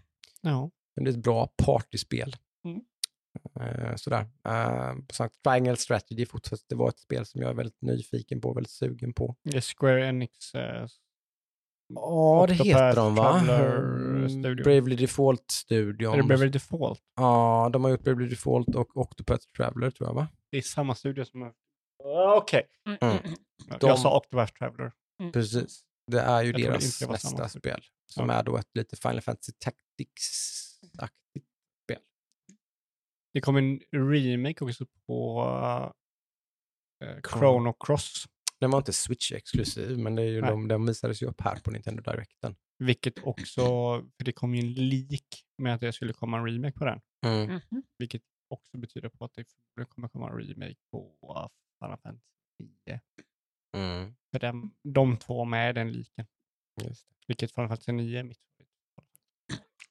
[0.46, 0.70] Ja.
[0.94, 2.36] Det blir ett bra partyspel.
[2.64, 2.80] Mm.
[3.60, 4.20] Eh, sådär.
[4.48, 8.52] Uh, sagt, Triangle Strategy fortsatt, det var ett spel som jag är väldigt nyfiken på,
[8.54, 9.36] väldigt sugen på.
[9.44, 10.54] Det är Square Enix.
[10.54, 10.86] Eh,
[11.94, 13.40] Ja, det heter de va?
[13.40, 14.64] Mm, Studio.
[14.64, 16.12] Bravely Default-studion.
[16.12, 17.00] är det Beverly Default?
[17.16, 20.28] Ja, de har gjort Bravely Default och Octopath Traveler tror jag va?
[20.50, 21.42] Det är samma studio som...
[22.04, 22.66] Ah, Okej.
[23.02, 23.18] Mm.
[23.68, 24.92] Jag De- sa Octopath Traveler.
[25.32, 25.82] Precis.
[26.12, 27.80] Det är ju Jag deras samma nästa spel.
[28.06, 28.34] Som Ja.
[28.34, 31.46] är då ett lite Final Fantasy Tactics-aktigt.
[33.34, 35.44] Det kom en remake också på
[37.04, 38.26] uh, Chrono Cross.
[38.60, 40.50] Den var inte Switch-exklusiv, men det är ju Nej.
[40.50, 42.56] de, den visades ju upp här på Nintendo Directen.
[42.78, 43.62] Vilket också,
[44.16, 47.00] för det kom ju en leak med att det skulle komma en remake på den.
[47.26, 47.60] Mm.
[47.70, 47.82] Mhm.
[47.98, 49.44] Vilket också betyder på att det
[49.88, 51.16] kommer komma en remake på
[51.82, 52.24] Final Fantasy
[52.86, 53.00] 10.
[53.76, 54.14] Mm.
[54.32, 56.26] För dem, de två med den liken.
[57.26, 58.38] Vilket Final Fantasy 9 är mitt.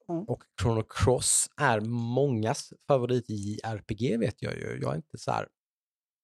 [0.10, 0.24] Mm.
[0.24, 1.80] Och Chrono Cross är
[2.16, 4.80] mångas favorit i RPG vet jag ju.
[4.82, 5.48] Jag är inte så här,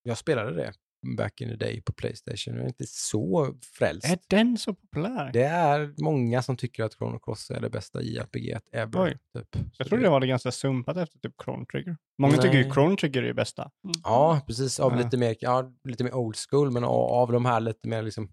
[0.04, 0.74] jag spelade det
[1.18, 2.56] back in the day på Playstation.
[2.56, 4.06] Jag är inte så frälst.
[4.06, 5.32] Är den så populär?
[5.34, 9.04] Det är många som tycker att Chrono Cross är det bästa JRPG ever.
[9.04, 9.18] Oj.
[9.38, 9.64] Typ.
[9.78, 11.98] Jag trodde det var det ganska sumpat efter typ Chrono Trigger.
[12.18, 12.42] Många Nej.
[12.42, 13.72] tycker ju Chrono Trigger är det bästa.
[14.04, 14.80] Ja, precis.
[14.80, 15.04] Av Ja.
[15.04, 18.32] lite, mer, ja, lite mer old school, men av, av de här lite mer liksom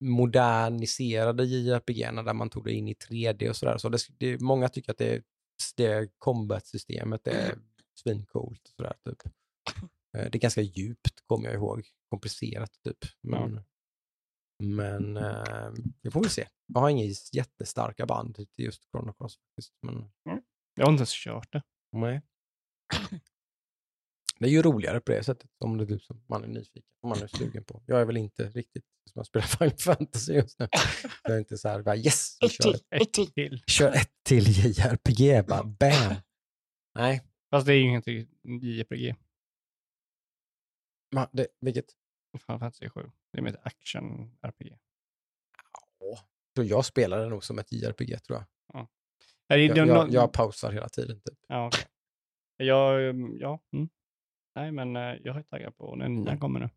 [0.00, 3.78] moderniserade JRPG där man tog det in i 3D och sådär.
[3.78, 5.22] Så det, det, många tycker att det,
[5.76, 7.58] det combat-systemet är
[8.02, 8.94] svincoolt och sådär.
[9.04, 9.22] Typ.
[10.16, 11.86] Eh, Det är ganska djupt, kommer jag ihåg.
[12.10, 12.98] Komplicerat, typ.
[13.22, 13.64] Men,
[14.62, 15.72] men eh,
[16.02, 16.48] det får vi se.
[16.66, 19.38] Jag har inga jättestarka band till just Chrono Cross.
[19.82, 20.10] Men,
[20.74, 21.62] Jag har inte ens kört det.
[21.92, 22.22] Nej.
[24.38, 26.92] Det är ju roligare på det sättet om det är du som man är nyfiken,
[27.00, 27.82] om man är sugen på.
[27.86, 30.68] Jag är väl inte riktigt som jag spelar Final Fantasy just nu.
[31.22, 33.32] Jag är inte så här, bara, yes, vi Ett kör, till, ett till.
[33.32, 33.62] Till.
[33.66, 36.14] kör ett till JRPG, bara bam.
[36.94, 38.06] Nej, Fast det är ju inget
[38.62, 39.14] JRPG.
[41.16, 41.84] ma- det, vilket?
[42.46, 43.00] Final Fantasy 7.
[43.32, 44.76] Det är med ett action-RPG.
[46.56, 48.46] Så jag spelar det nog som ett JRPG tror jag.
[49.50, 51.20] Är det, Jag, jag, jag pausar hela tiden.
[51.20, 51.38] Typ.
[51.48, 51.84] Ja, okej.
[52.56, 53.60] Jag, mm, ja.
[53.72, 53.88] Mm.
[54.54, 56.68] Nej, men eh, jag är taggad på när nya kommer nu.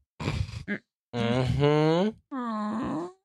[1.14, 2.14] Mhm.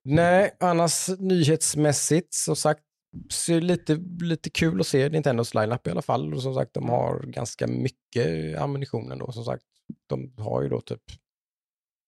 [0.04, 2.82] Nej, annars nyhetsmässigt som sagt
[3.28, 6.34] så lite, lite kul att se Nintendos lineup i alla fall.
[6.34, 9.32] Och som sagt, de har ganska mycket ammunition ändå.
[9.32, 9.64] Som sagt,
[10.06, 11.02] de har ju då typ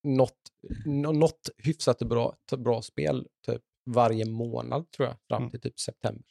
[0.04, 0.38] något,
[0.84, 5.50] nå- något hyfsat bra, bra spel typ varje månad tror jag, fram Mm.
[5.50, 6.24] till typ september.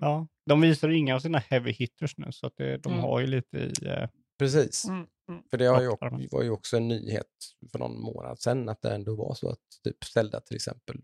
[0.00, 3.04] Ja, de visar inga av sina heavy hitters nu, så att det, de Mm.
[3.04, 3.72] har ju lite i...
[3.86, 5.42] Eh, Precis, Mm, mm.
[5.50, 7.26] för det har ju, också, var ju också en nyhet
[7.72, 10.96] för någon månad sedan att det ändå var så att typ Zelda till exempel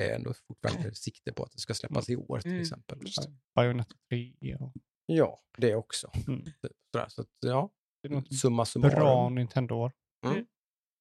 [0.00, 2.98] är ändå fortfarande sikte på att det ska släppas i år till Mm, exempel.
[3.54, 4.72] Bayonetta 3 och...
[5.06, 6.10] Ja, det också.
[6.28, 6.44] Mm.
[6.44, 7.06] Typ sådär.
[7.08, 7.70] Så att, ja,
[8.02, 8.94] Det är något summa summarum.
[8.94, 9.92] bra Nintendo-år.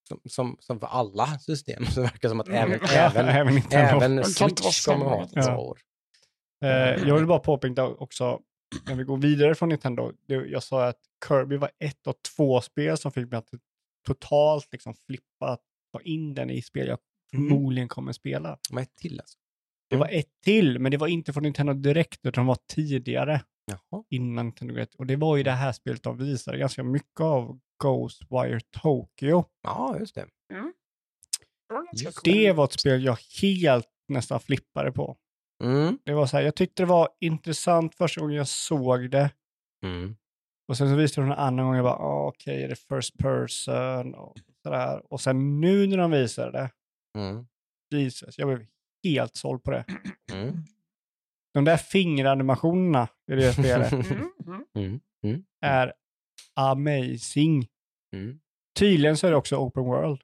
[0.08, 2.60] Som, som, som för alla system så verkar det som att Mm.
[2.72, 5.58] även, Ja, även, även även Switch kommer ha ett bra Ja.
[5.58, 5.80] år.
[6.64, 8.42] Eh, jag vill bara påpeka också,
[8.86, 12.62] när vi går vidare från Nintendo, det, jag sa att Kirby var ett av två
[12.62, 13.50] spel som fick mig att
[14.08, 15.62] totalt liksom flippa att
[15.94, 17.00] ta in den i spel jag
[17.34, 17.50] Mm.
[17.50, 18.58] förmodligen kommer spela.
[18.72, 19.38] Men ett till alltså.
[19.90, 23.42] Det var ett till, men det var inte från Nintendo direkt, utan det var tidigare
[23.66, 24.04] Jaha.
[24.10, 24.96] innan Nintendo Direkt.
[24.96, 29.46] Och det var ju det här spelet de visade ganska mycket av Ghostwire Tokyo.
[29.64, 30.26] Ja, just det.
[30.50, 30.56] Det
[32.06, 32.24] var coolt.
[32.24, 35.18] Det var ett spel jag helt nästan flippade på.
[35.64, 35.98] Mm.
[36.06, 39.32] Det var så här, jag tyckte det var intressant första gången jag såg det.
[39.86, 40.16] Mm.
[40.68, 43.18] Och sen så visade de en annan gång, jag bara, ah, okej, är det first
[43.18, 44.14] person?
[44.16, 45.14] Och, sådär.
[45.14, 46.70] och sen nu när de visade det,
[47.18, 47.46] Mm.
[47.94, 48.66] Jesus, jag blev
[49.04, 49.86] helt såld på det.
[50.32, 50.58] Mm.
[51.54, 53.92] De där fingeranimationerna i det spelet
[54.46, 55.00] Mm, mm.
[55.24, 55.44] Mm.
[55.66, 55.94] Är
[56.56, 57.68] amazing.
[58.16, 58.40] Mm.
[58.80, 60.22] Tydligen så är det också open world.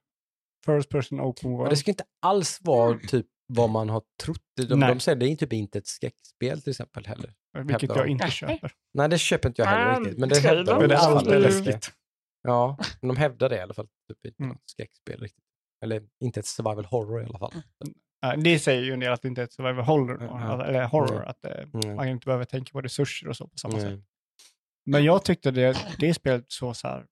[0.66, 1.72] First person open Men world.
[1.72, 4.42] det ska inte alls vara typ vad man har trott.
[4.68, 4.90] De, Nej.
[4.90, 7.34] de säger det är typ inte ett skräckspel till exempel heller.
[7.58, 8.72] Vilket hävdar jag inte köper.
[8.94, 10.18] Nej, det köper inte jag heller riktigt.
[10.20, 11.92] Men det hävdar de det är alltid läskigt.
[12.44, 13.88] Ja, men de hävdar det i alla fall.
[13.88, 14.54] Typ inte Mm.
[14.54, 15.44] något skräckspel riktigt.
[15.84, 17.54] Eller inte ett survival horror i alla fall.
[18.44, 21.20] Det säger ju en del att det inte är ett survival horror, alltså, eller horror,
[21.20, 21.28] Nej.
[21.28, 21.96] att eh, Mm.
[21.96, 23.84] man inte behöver tänka på resurser och så på samma sätt.
[23.88, 24.04] Mm.
[24.86, 27.06] Men jag tyckte det, det spelet så så här,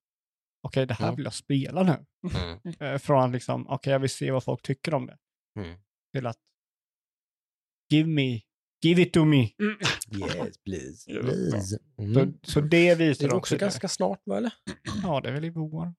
[0.63, 2.05] okej det här vill jag spela nu.
[2.35, 2.59] Mm.
[2.79, 5.17] Eh, från att liksom, okej jag vill se vad folk tycker om det,
[5.59, 5.77] Mm.
[6.25, 6.37] Att
[7.89, 8.41] give me,
[8.83, 9.49] give it to me.
[9.59, 9.77] Mm.
[10.11, 11.05] Yes, please.
[11.21, 11.79] Please.
[11.99, 12.13] Mm.
[12.43, 13.69] Så, så det visar Det är de också tydligare.
[13.69, 14.53] ganska snart, va, eller?
[15.03, 15.93] Ja, det är väl i vår.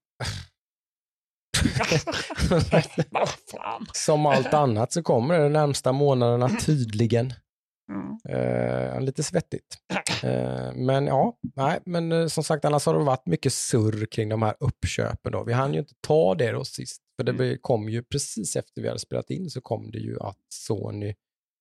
[3.95, 7.33] Som allt annat så kommer det de närmsta månaderna tydligen.
[7.89, 8.19] Mm.
[8.29, 9.77] Eh, lite svettigt.
[10.23, 14.29] Eh, men ja, nej, men eh, som sagt annars har det varit mycket surr kring
[14.29, 15.33] de här uppköpen.
[15.33, 15.45] Då.
[15.45, 17.59] Vi hann ju inte ta det då sist, för det Mm.
[17.61, 21.15] kom ju precis efter vi hade spelat in så kom det ju att Sony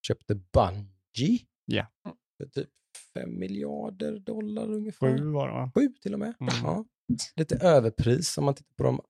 [0.07, 1.39] köpte Bungie.
[1.65, 1.85] Ja.
[2.37, 2.69] För typ
[3.13, 5.17] 5 miljarder dollar ungefär.
[5.17, 5.71] Sju var det va?
[5.75, 6.33] Sju till och med.
[6.39, 6.53] Mm.
[6.63, 6.85] Ja.
[7.35, 9.01] Lite överpris om man tittar på de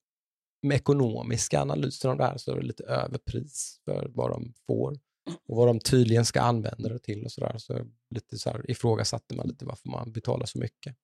[0.68, 4.98] med ekonomiska analyserna av det här så är det lite överpris för vad de får
[5.27, 7.57] och vad de tydligen ska använda det till och sådär.
[7.57, 7.85] Så
[8.15, 10.95] lite så här ifrågasatte man lite varför man betalar så mycket.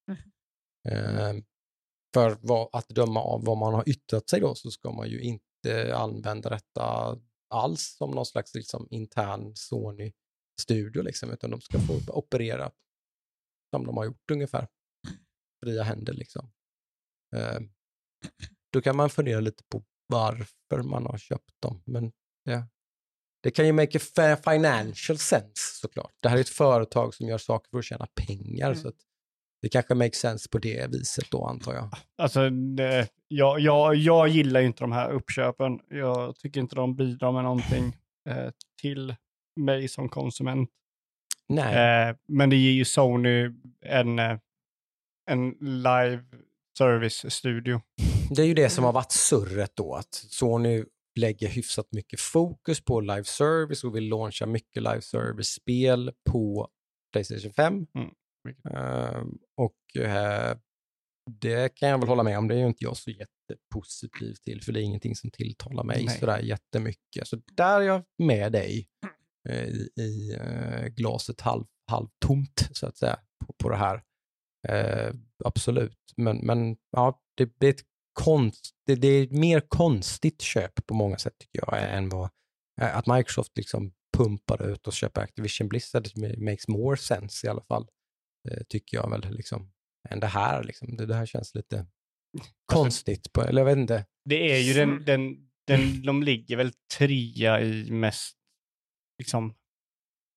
[0.87, 1.33] Eh,
[2.13, 5.21] för vad, att döma av vad man har yttrat sig då så ska man ju
[5.21, 7.17] inte använda detta
[7.49, 12.71] alls som någon slags liksom, intern Sony-studio liksom, utan de ska få operera
[13.69, 14.67] som de har gjort ungefär.
[15.63, 16.51] Fria händer liksom.
[17.35, 17.59] Eh,
[18.73, 21.81] då kan man fundera lite på varför man har köpt dem.
[21.85, 22.11] Men
[22.43, 22.67] ja,
[23.43, 26.11] Det kan ju make a fa- financial sense såklart.
[26.19, 28.67] Det här är ett företag som gör saker för att tjäna pengar.
[28.67, 28.77] Mm.
[28.81, 28.95] Så att
[29.61, 31.89] det kanske makes sense på det viset då antar jag.
[32.17, 35.79] Alltså, det, jag, jag, jag gillar ju inte de här uppköpen.
[35.89, 37.97] Jag tycker inte de bidrar med någonting
[38.29, 38.49] eh,
[38.81, 39.15] till
[39.59, 40.69] mig som konsument.
[41.47, 43.49] Nej, Eh, men det ger ju Sony
[43.85, 44.37] en, eh,
[45.31, 46.23] en live
[46.77, 47.81] service-studio.
[48.35, 50.83] det är ju det som har varit surret då, att Sony
[51.15, 56.69] lägger hyfsat mycket fokus på live service och vill launcha mycket live service-spel på
[57.13, 57.73] Playstation 5.
[57.73, 58.09] Mm,
[58.69, 60.57] Ehm, och eh,
[61.41, 64.61] det kan jag väl hålla med om, det är ju inte jag så jättepositiv till,
[64.61, 66.19] för det är ingenting som tilltalar mig Nej.
[66.19, 67.27] sådär jättemycket.
[67.27, 68.87] Så där är jag med dig
[69.49, 74.03] eh, i, i eh, glaset halv, halvtomt, så att säga, på, på det här.
[75.45, 80.41] Absolut, men, men ja, det, det, är ett konst, det, det är ett mer konstigt
[80.41, 82.29] köp på många sätt tycker jag, än vad
[82.81, 86.07] att Microsoft liksom pumpar ut och köper Activision Blizzard
[86.37, 87.87] makes more sense i alla fall,
[88.49, 89.71] eh, tycker jag väl, liksom,
[90.09, 90.63] än det här.
[90.63, 90.97] Liksom.
[90.97, 91.85] Det, det här känns lite
[92.65, 94.05] konstigt, på, eller jag vet inte.
[94.25, 98.37] Det är ju den, den, den, de ligger väl trea i mest,
[99.17, 99.55] liksom,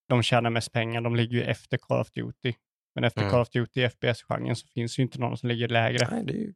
[0.09, 1.01] de tjänar mest pengar.
[1.01, 2.55] De ligger ju efter Call of Duty.
[2.95, 3.31] Men efter Mm.
[3.31, 6.09] Call of Duty i FPS-genren så finns ju inte någon som ligger lägre.
[6.11, 6.55] Nej, det är ju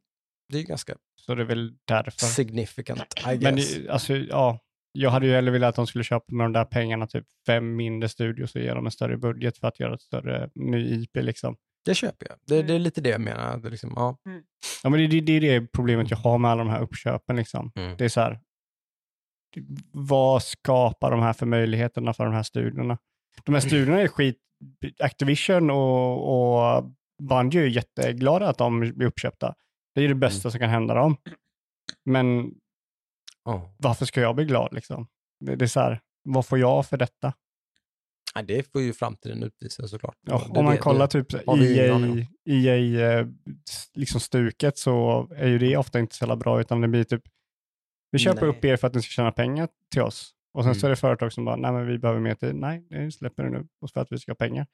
[0.51, 2.25] det är ganska Så det är väl därför.
[2.25, 3.41] significant, I guess.
[3.41, 4.59] Men det, alltså, ja,
[4.91, 7.75] jag hade ju hellre velat att de skulle köpa med de där pengarna, typ fem
[7.75, 11.15] mindre studios och ge dem en större budget för att göra ett större ny IP
[11.15, 11.55] liksom.
[11.85, 12.37] Det köper jag.
[12.47, 13.57] Det, det är lite det jag menar.
[13.57, 14.17] Det är liksom, ja.
[14.83, 17.35] Ja, men det, det, det är det problemet jag har med alla de här uppköpen
[17.35, 17.71] liksom.
[17.75, 17.97] Mm.
[17.97, 18.39] Det är så här,
[19.91, 22.97] vad skapar de här för möjligheterna för de här studierna?
[23.45, 24.37] De här studierna är skit,
[24.99, 26.83] Activision och, och
[27.23, 29.55] Bungie är jätteglada att de blir uppköpta.
[29.95, 31.17] Det är det bästa som kan hända dem.
[32.05, 32.53] Men
[33.45, 33.75] Ja.
[33.77, 35.07] varför ska jag bli glad liksom?
[35.45, 37.33] Det, det är så här, vad får jag för detta?
[38.35, 40.15] Nej, det får ju framtiden utvisa såklart.
[40.27, 42.97] Ja, om man det- kollar det- typ har vi ingen aning EA, om.
[43.05, 43.27] EA eh,
[43.93, 44.19] liksom
[44.77, 47.23] så är ju det ofta inte så jävla bra utan det blir typ
[48.11, 48.49] vi köper Nej.
[48.49, 50.91] upp er för att ni ska tjäna pengar till oss och sen så är Mm.
[50.91, 52.55] det företag som bara nej men vi behöver mer tid.
[52.55, 54.67] Nej, det släpper det nu för att vi ska ha pengar.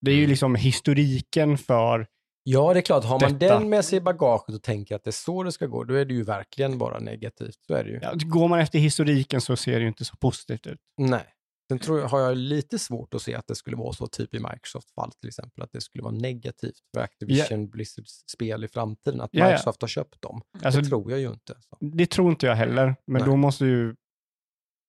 [0.00, 0.30] Det är ju Mm.
[0.30, 2.06] liksom historiken för
[2.42, 3.04] Ja, det är klart.
[3.04, 3.58] Har man Detta.
[3.58, 5.94] den med sig i bagaget och tänker att det är så det ska gå, då
[5.94, 7.54] är det ju verkligen bara negativt.
[7.66, 7.98] Så är det ju.
[8.02, 10.78] ja, går man efter historiken så ser det ju inte så positivt ut.
[10.98, 11.24] Nej.
[11.68, 14.34] Sen tror jag, har jag lite svårt att se att det skulle vara så, typ
[14.34, 18.68] i Microsoft fall till exempel, att det skulle vara negativt för Activision Blizzards spel i
[18.68, 19.44] framtiden, att ja.
[19.44, 20.42] Microsoft har köpt dem.
[20.62, 21.54] Alltså, det tror jag ju inte.
[21.60, 21.76] Så.
[21.80, 23.30] det tror inte jag heller, men Nej.
[23.30, 23.94] då måste ju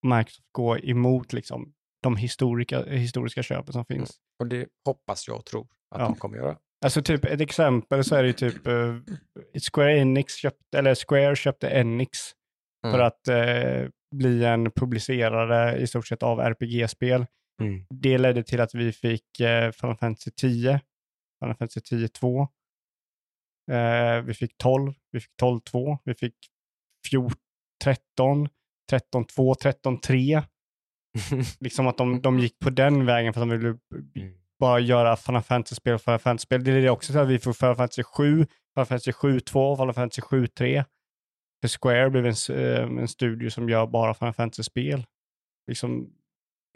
[0.03, 1.73] Microsoft gå emot liksom
[2.03, 4.11] de historiska, historiska köpen som finns.
[4.39, 6.05] Och det hoppas jag och tror att Ja.
[6.05, 6.57] de kommer göra.
[6.85, 8.95] Alltså typ ett exempel så är det ju typ eh,
[9.71, 12.19] Square Enix köpte, eller Square köpte Enix
[12.85, 13.07] för Mm.
[13.07, 17.25] att eh, bli en publicerare i stort sett av RPG-spel.
[17.61, 17.85] Mm.
[17.89, 20.81] Det ledde till att vi fick eh, Final Fantasy 10,
[21.43, 22.47] Final Fantasy 10 2.
[23.71, 26.35] Eh, vi fick 12, vi fick 12 2, vi fick
[27.09, 27.37] 14,
[27.83, 28.49] 13,
[28.89, 30.41] 13 2, 13 3.
[31.59, 33.77] Liksom att de, de gick på den vägen för att de ville
[34.15, 34.37] Mm.
[34.61, 36.63] Bara göra Final Fantasy-spel och Final Fantasy-spel.
[36.63, 39.75] Det är det också så att vi får Final Fantasy 7, Final Fantasy 7 2,
[39.75, 40.83] Final Fantasy 7 3.
[41.61, 45.05] För Square blev en, eh, en studio som gör bara Final Fantasy-spel.
[45.67, 46.09] Liksom,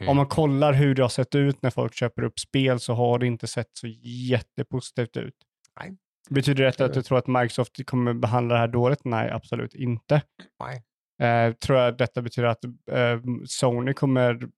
[0.00, 0.08] Mm.
[0.10, 3.18] Om man kollar hur det har sett ut när folk köper upp spel så har
[3.18, 3.86] det inte sett så
[4.30, 5.34] jättepositivt ut.
[5.80, 5.96] Nej.
[6.30, 9.04] Betyder detta att Det- du tror att Microsoft kommer behandla det här dåligt?
[9.04, 10.22] Nej, absolut inte.
[10.60, 10.82] Nej.
[11.22, 14.48] Eh, tror jag att detta betyder att eh, Sony kommer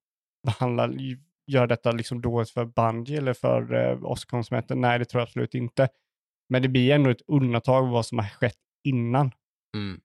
[0.46, 0.86] behandla,
[1.49, 4.75] göra detta liksom dåligt för Bungie eller för eh, oss konsumenter?
[4.75, 5.89] Nej, det tror jag absolut inte.
[6.49, 9.31] Men det blir ändå ett undantag av vad som har skett innan.
[9.77, 10.01] Mm.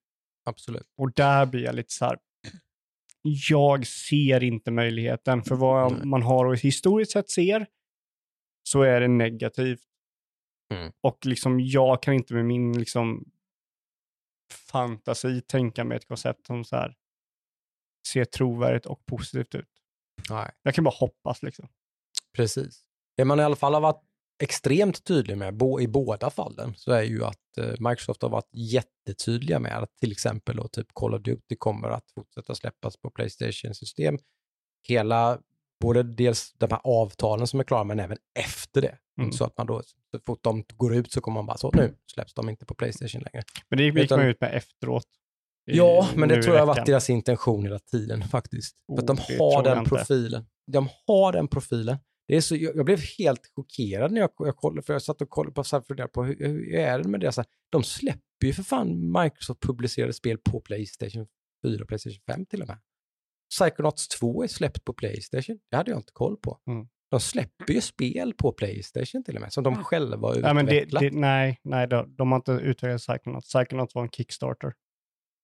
[0.46, 0.88] Absolut.
[0.98, 2.18] Och där blir jag lite så här,
[3.22, 5.44] jag ser inte möjligheten.
[5.44, 6.06] För vad Nej.
[6.06, 7.66] man har och historiskt sett ser
[8.70, 9.84] så är det negativt.
[10.74, 10.92] Mm.
[11.02, 13.32] Och liksom jag kan inte med min liksom
[14.72, 16.96] fantasi tänka mig ett koncept som så här
[18.08, 19.73] ser trovärdigt och positivt ut.
[20.30, 20.52] Nej.
[20.64, 21.68] Jag kan bara hoppas liksom.
[22.36, 22.84] Precis.
[23.18, 24.02] Det man i alla fall har varit
[24.44, 29.60] extremt tydlig med i båda fallen så är ju att eh, Microsoft har varit jättetydliga
[29.60, 34.18] med att till exempel då, typ Call of Duty kommer att fortsätta släppas på Playstation-system.
[34.88, 35.40] Hela,
[35.82, 38.98] både dels de här avtalen som är klara men även efter det.
[39.20, 39.32] Mm.
[39.32, 39.82] Så att man då,
[40.12, 42.76] så fort de går ut så kommer man bara så, nu släpps de inte på
[42.76, 43.44] Playstation längre.
[43.70, 45.08] Men det gick Utan- man ut med efteråt.
[45.66, 48.76] Ja, men det tror jag har varit deras intention hela tiden faktiskt.
[48.96, 50.46] För att de Oh, har den profilen.
[50.72, 51.98] De har den profilen.
[52.28, 55.22] Det är så, jag, jag blev helt chockerad när jag, jag kollade, för jag satt
[55.22, 57.32] och kollade på, så här, funderade på hur, hur är det med det?
[57.32, 61.28] Så här, de släpper ju för fan Microsoft publicerade spel på Playstation
[61.66, 62.78] 4 och Playstation 5 till och med.
[63.50, 65.60] Psychonauts 2 är släppt på Playstation.
[65.72, 66.60] Det hade jag inte koll på.
[66.68, 66.88] Mm.
[67.12, 70.82] De släpper ju spel på Playstation till och med, som de själva har Nej, det,
[70.82, 71.02] utvecklat.
[71.02, 73.54] det, nej, nej de, de har inte utvecklat Psychonauts.
[73.54, 74.74] Psychonauts var en Kickstarter.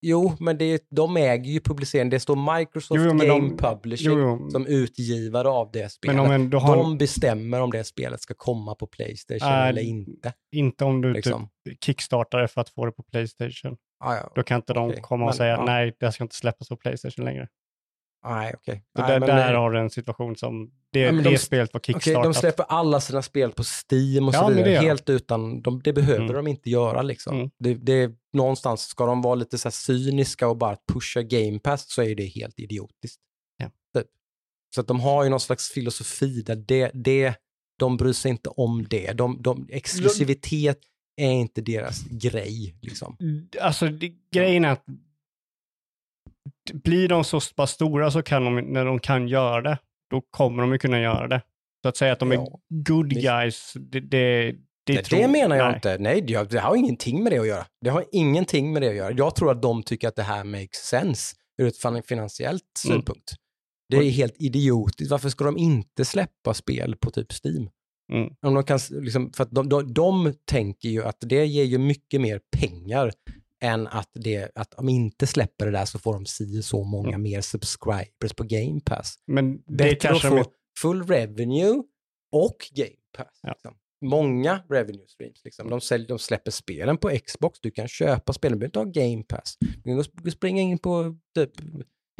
[0.01, 2.09] Jo, men det, är- de äger ju publiceringen.
[2.09, 6.15] Det står Microsoft Jo, jo, Game de- Publishing Jo, som utgivare av det spelet.
[6.17, 9.81] men om en, har De bestämmer om det spelet ska komma på Playstation Äh, eller
[9.81, 10.33] inte.
[10.55, 11.49] inte om du Liksom.
[11.69, 13.77] typ kickstartar för att få det på Playstation.
[14.03, 14.31] Ah, ja.
[14.35, 15.63] Då kan inte de Okej, komma och men, säga ja.
[15.65, 17.47] nej, det ska inte släppas på Playstation längre.
[18.25, 18.83] Nej, okej.
[18.97, 21.73] Nej, där, men, där eh, har du en situation som, det, Ja, det de- spelet
[21.73, 22.23] var kickstartat.
[22.23, 25.93] de släpper alla sina spel på Steam och Ja, så vidare, helt utan, de, det
[25.93, 26.33] behöver Mm.
[26.35, 27.35] de inte göra liksom.
[27.35, 27.49] Mm.
[27.59, 31.85] Det, det, någonstans ska de vara lite så här cyniska och bara pusha Game Pass
[31.93, 33.21] så är det helt idiotiskt.
[33.57, 33.65] Ja.
[34.01, 34.07] Typ.
[34.75, 37.33] Så att de har ju någon slags filosofi där det, det,
[37.79, 39.11] de bryr sig inte om det.
[39.11, 40.79] De, de, exklusivitet
[41.17, 43.17] är inte deras grej liksom.
[43.61, 44.85] Alltså det, grejen är att
[46.73, 49.77] blir de så pass stora så kan de, när de kan göra det,
[50.11, 51.41] då kommer de ju kunna göra det.
[51.83, 53.21] Så att säga att de är Ja, good visst.
[53.21, 54.51] guys, det, det,
[54.85, 55.75] det, Det, tror- det menar jag nej.
[55.75, 55.97] inte.
[55.97, 57.65] Nej, det, det har ingenting med det att göra.
[57.81, 59.11] Det har ingenting med det att göra.
[59.17, 62.95] Jag tror att de tycker att det här makes sense ur ett fin- finansiellt Mm.
[62.97, 63.33] synpunkt.
[63.89, 65.11] Det är helt idiotiskt.
[65.11, 67.69] Varför ska de inte släppa spel på typ Steam?
[68.13, 68.29] Mm.
[68.41, 71.77] Om de, kan, liksom, för att de, de, de tänker ju att det ger ju
[71.77, 73.11] mycket mer pengar
[73.61, 77.09] än att, det, att de inte släpper det där så får de si så många
[77.09, 77.21] Mm.
[77.21, 79.15] mer subscribers på Game Pass.
[79.27, 80.49] Men det Bättre kanske att de få
[80.81, 81.83] full revenue
[82.31, 83.39] och Game Pass.
[83.43, 83.49] Ja.
[83.49, 83.75] Liksom.
[84.05, 85.41] Många revenue streams.
[85.45, 85.69] Liksom.
[85.69, 89.07] De, säljer, de släpper spelen på Xbox, du kan köpa spelen, du behöver inte ha
[89.09, 89.57] Game Pass.
[89.83, 91.51] Du kan springa in på typ,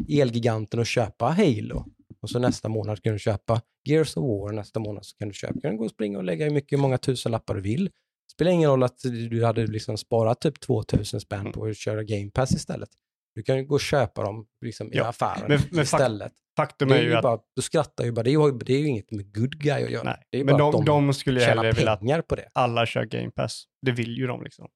[0.08, 1.84] Elgiganten och köpa Halo.
[2.22, 5.34] Och så nästa månad kan du köpa Gears of War, nästa månad så kan du
[5.34, 7.90] köpa, kan du gå och springa och lägga hur mycket, många tusen lappar du vill.
[8.32, 8.98] Spelar ingen roll att
[9.30, 11.52] du hade liksom sparat typ 2000 spänn Mm.
[11.52, 12.88] på att köra Game Pass istället.
[13.34, 16.32] Du kan ju gå och köpa dem liksom i Ja, affären men- men istället.
[16.56, 18.78] Faktum är är ju att bara, du skrattar ju bara, det är ju, det är
[18.78, 20.02] ju inget med good guy att göra.
[20.04, 20.22] nej.
[20.30, 22.48] Det är Men bara att de, de skulle hellre vilja att på det.
[22.52, 23.64] alla kör Game Pass.
[23.86, 24.68] Det vill ju de liksom.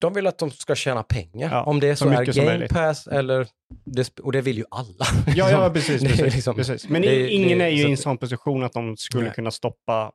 [0.00, 1.50] De vill att de ska tjäna pengar.
[1.52, 2.68] Ja, Om det är så så är Game.
[2.68, 3.46] Pass eller,
[3.84, 5.04] det, och det vill ju alla.
[5.36, 6.02] Ja, ja precis.
[6.02, 6.88] Precis, liksom- precis.
[6.88, 9.32] Men det- ingen det- är ju i en sån position att de skulle Nej.
[9.34, 10.12] kunna stoppa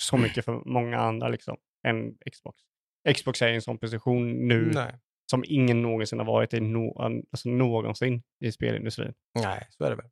[0.00, 1.56] så mycket för många andra liksom,
[1.86, 2.58] än Xbox.
[3.16, 4.94] Xbox är i en sån position nu Nej.
[5.30, 6.98] som ingen någonsin har varit i no,
[7.32, 9.14] alltså någonsin i spelindustrin.
[9.42, 10.06] Nej, så är det väl.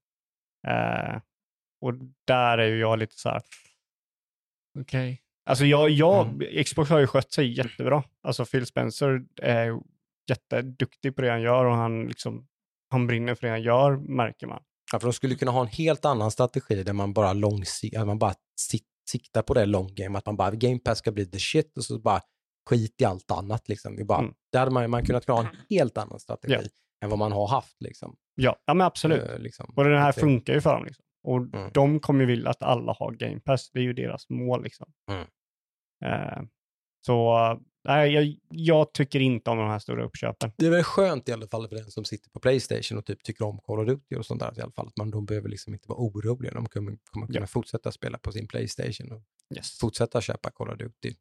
[0.69, 1.21] Eh,
[1.81, 1.95] och
[2.27, 3.43] där är ju jag lite så här,
[4.81, 5.23] okej.
[5.45, 6.65] Alltså jag, jag, Mm.
[6.65, 8.05] Xbox har ju skött sig jättebra.
[8.23, 9.81] Alltså Phil Spencer är
[10.29, 12.49] jätteduktig på det han gör och han, liksom,
[12.91, 14.63] han brinner för det han gör, märker man.
[14.93, 18.07] Ja, för de skulle kunna ha en helt annan strategi där man bara, långsi- att
[18.07, 21.27] man bara sit, siktar på det long game, att man bara, Game Pass ska bli
[21.27, 22.21] the shit och så bara
[22.71, 23.69] skit i allt annat.
[23.69, 23.97] Liksom.
[23.97, 24.35] Vi bara, Mm.
[24.53, 27.05] Där hade man, man kunnat ha en helt annan strategi Ja.
[27.05, 27.77] än vad man har haft.
[27.83, 28.17] Liksom.
[28.35, 29.31] Ja, ja men absolut.
[29.31, 29.73] Eh, liksom.
[29.77, 30.85] Och den här funkar ju för dem.
[30.85, 31.05] Liksom.
[31.25, 31.71] Och Mm.
[31.75, 33.71] de kommer ju vilja att alla har Game Pass.
[33.71, 34.63] Det är ju deras mål.
[34.63, 34.93] Liksom.
[35.11, 35.27] Mm.
[36.05, 36.43] Eh,
[37.07, 37.33] så
[37.85, 40.53] nej, jag, jag tycker inte om de här stora uppköpen.
[40.57, 43.23] Det är väl skönt i alla fall för den som sitter på Playstation och typ
[43.23, 44.87] tycker om Call of Duty och sånt där i alla fall.
[44.89, 46.53] Att man, de behöver liksom inte vara oroliga.
[46.55, 47.47] De kommer, kommer kunna Ja.
[47.47, 49.23] fortsätta spela på sin Playstation och
[49.57, 49.79] Yes.
[49.79, 51.15] fortsätta köpa Call of Duty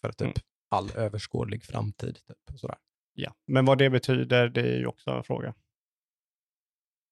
[0.00, 0.32] för typ Mm.
[0.68, 2.14] all överskådlig framtid.
[2.14, 2.76] Typ, och sådär.
[3.14, 3.34] Ja.
[3.46, 5.54] Men vad det betyder, det är ju också en fråga.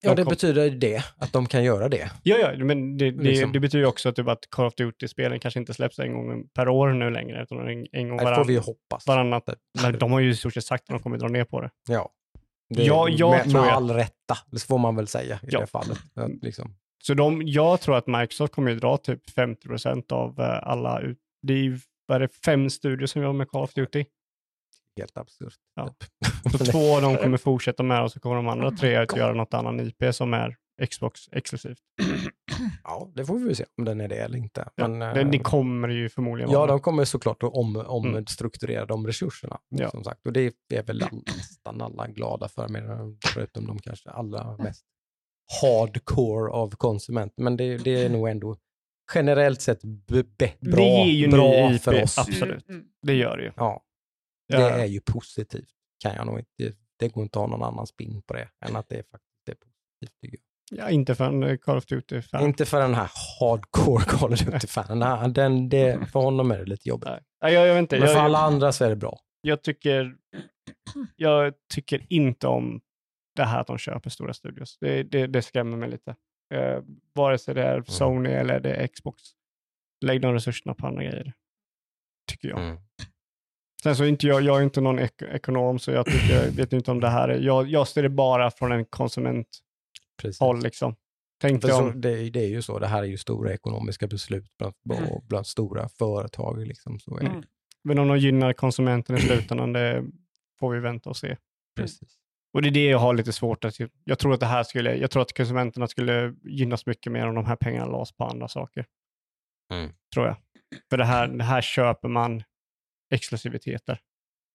[0.07, 2.11] Ja, De det kom- betyder det, att de kan göra det.
[2.23, 3.53] Ja, ja men det, det, Liksom.
[3.53, 6.69] det betyder också att, typ att Call of Duty-spelen kanske inte släpps en gång per
[6.69, 9.07] år nu längre, utan en, en gång Det får varann, vi ju hoppas.
[9.07, 9.45] varannat.
[9.83, 11.71] Men de har ju i stort sett sagt att de kommer dra ner på det.
[11.89, 12.11] Ja.
[12.75, 15.47] Det, Ja, jag med, tror med jag- all rätta, det får man väl säga i
[15.51, 15.61] Ja.
[15.61, 15.99] det fallet.
[16.43, 16.75] Liksom.
[17.05, 21.19] Så de, jag tror att Microsoft kommer ju dra typ 50% av eh, alla, ut,
[21.43, 24.05] det är vad är det, fem studier som jobbar med Call of Duty.
[24.97, 25.55] Helt absurt.
[25.75, 25.89] Ja.
[25.89, 26.59] Typ.
[26.59, 29.35] Så två av dem kommer fortsätta med och så kommer de andra tre att göra
[29.35, 30.57] något annan IP som är
[30.91, 31.79] Xbox exklusivt.
[32.85, 34.69] ja, det får vi väl se om den är det eller inte.
[34.75, 37.87] Ja, Men, det, det eh, kommer ju förmodligen Ja, de kommer såklart att om, Mm.
[38.17, 39.59] omstrukturera de resurserna.
[39.69, 39.91] Ja.
[39.91, 40.27] Som sagt.
[40.27, 44.85] Och det är väl nästan alla glada för, medan- förutom de kanske allra mest
[45.63, 47.43] hardcore av konsumenter.
[47.43, 48.57] Men det, det är nog ändå
[49.15, 52.19] generellt sett b- be, bra, det ger ju bra IP, för oss.
[52.19, 52.69] absolut.
[52.69, 52.87] Mm, mm.
[53.03, 53.53] Det gör det ju.
[53.57, 53.83] Ja,
[54.47, 54.59] Ja.
[54.59, 55.69] det är ju positivt.
[56.03, 58.77] Kan jag nog inte, det går inte att ha någon annan spin på det än
[58.77, 60.21] att det faktiskt är positivt.
[60.23, 60.39] Tycker
[60.71, 62.41] Ja, inte för en eh, Call of Duty-fan.
[62.41, 62.49] jag.
[62.49, 63.11] Inte för den här
[63.41, 64.99] hardcore Call of Duty-fanen.
[65.01, 67.09] Den- Den, det, för honom är det lite jobbigt.
[67.43, 67.99] Nej, jag, jag vet inte.
[67.99, 69.19] Men för Jag, alla jag, andra så är det bra.
[69.41, 70.17] jag, tycker,
[71.17, 72.81] jag tycker inte om
[73.37, 74.79] det här att de köper stora studios.
[74.81, 76.17] Det, det, det skrämmer mig lite.
[76.55, 76.83] Eh,
[77.15, 79.23] vare sig det är Sony eller det är Xbox.
[80.05, 81.33] Lägg de resurserna på andra grejer.
[82.31, 82.59] Tycker jag.
[82.59, 82.79] Mm.
[83.87, 86.51] Sen så är inte jag, jag är inte någon ek- ekonom så jag tycker, jag
[86.53, 89.49] vet inte om det här är, jag, jag ser det bara från en konsument
[90.23, 90.41] Precis.
[90.41, 90.97] håll liksom.
[91.41, 94.51] Tänk så, om, det, det är ju så, det här är ju stora ekonomiska beslut
[94.59, 95.09] bland, Mm.
[95.13, 96.67] och bland stora företag.
[96.67, 97.27] Liksom, så är det.
[97.31, 97.43] Mm.
[97.85, 100.05] men om de gynnar konsumenten i slutändan, det
[100.61, 101.37] får vi vänta och se.
[101.77, 102.09] Precis.
[102.55, 104.97] Och det är det jag har lite svårt att, jag tror att det här skulle,
[104.97, 108.49] jag tror att konsumenterna skulle gynnas mycket mer om de här pengarna lades på andra
[108.49, 108.87] saker.
[109.75, 109.91] Mm.
[110.15, 110.37] Tror jag.
[110.91, 112.43] För det här, det här köper man
[113.11, 114.01] exklusiviteter.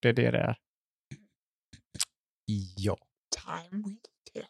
[0.01, 0.55] Det är det det är.
[2.77, 2.97] Ja.
[3.35, 3.97] Time will
[4.33, 4.43] tell.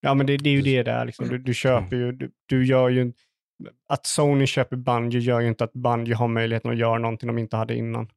[0.00, 1.04] Ja, men det, det är ju det det är.
[1.04, 1.28] Liksom.
[1.28, 3.12] Du, du köper ju, du, du gör ju,
[3.88, 7.38] att Sony köper Bungie gör ju inte att Bungie har möjligheten att göra någonting de
[7.38, 8.10] inte hade innan.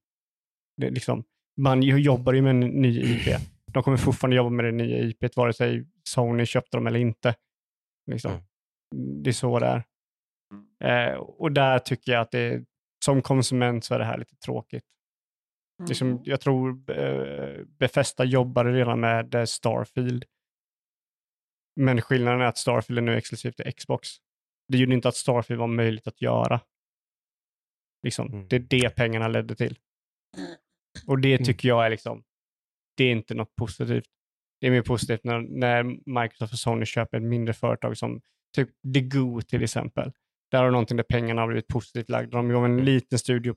[0.77, 1.23] Det är liksom,
[1.61, 3.41] Bungie jobbar ju med en ny IP.
[3.73, 7.35] De kommer fortfarande jobba med det nya IP, vare sig Sony köpte dem eller inte.
[8.11, 8.31] Liksom.
[9.23, 9.83] Det är så det är.
[10.83, 12.65] Eh, och där tycker jag att det,
[13.05, 14.83] som konsument så är det här lite tråkigt.
[15.87, 16.21] Liksom, Mm.
[16.25, 20.25] jag tror eh, Befesta jobbade redan med eh, Starfield.
[21.75, 24.09] Men skillnaden är att Starfield är nu exklusivt till Xbox.
[24.67, 26.61] Det gjorde inte att Starfield var möjligt att göra.
[28.03, 28.47] Liksom, Mm.
[28.47, 29.77] Det är det pengarna ledde till.
[31.07, 31.45] Och det Mm.
[31.45, 32.23] tycker jag är liksom,
[32.97, 34.05] det är inte något positivt.
[34.61, 35.83] Det är mer positivt när, när
[36.21, 38.21] Microsoft och Sony köper ett mindre företag som
[38.55, 40.11] typ The Goo till exempel.
[40.51, 42.37] Där har du någonting där pengarna har blivit positivt lagda.
[42.37, 43.55] De gav en liten studio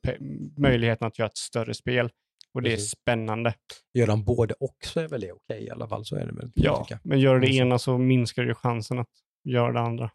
[0.57, 2.11] möjligheten att göra ett större spel.
[2.53, 2.91] Och det är Precis.
[2.91, 3.55] spännande.
[3.95, 6.05] Gör de både och så är väl det okej i alla fall.
[6.05, 6.41] Så är det väl.
[6.53, 7.67] kan Ja, men gör du det Mm.
[7.67, 9.09] ena så minskar ju chansen att
[9.45, 10.11] göra det andra.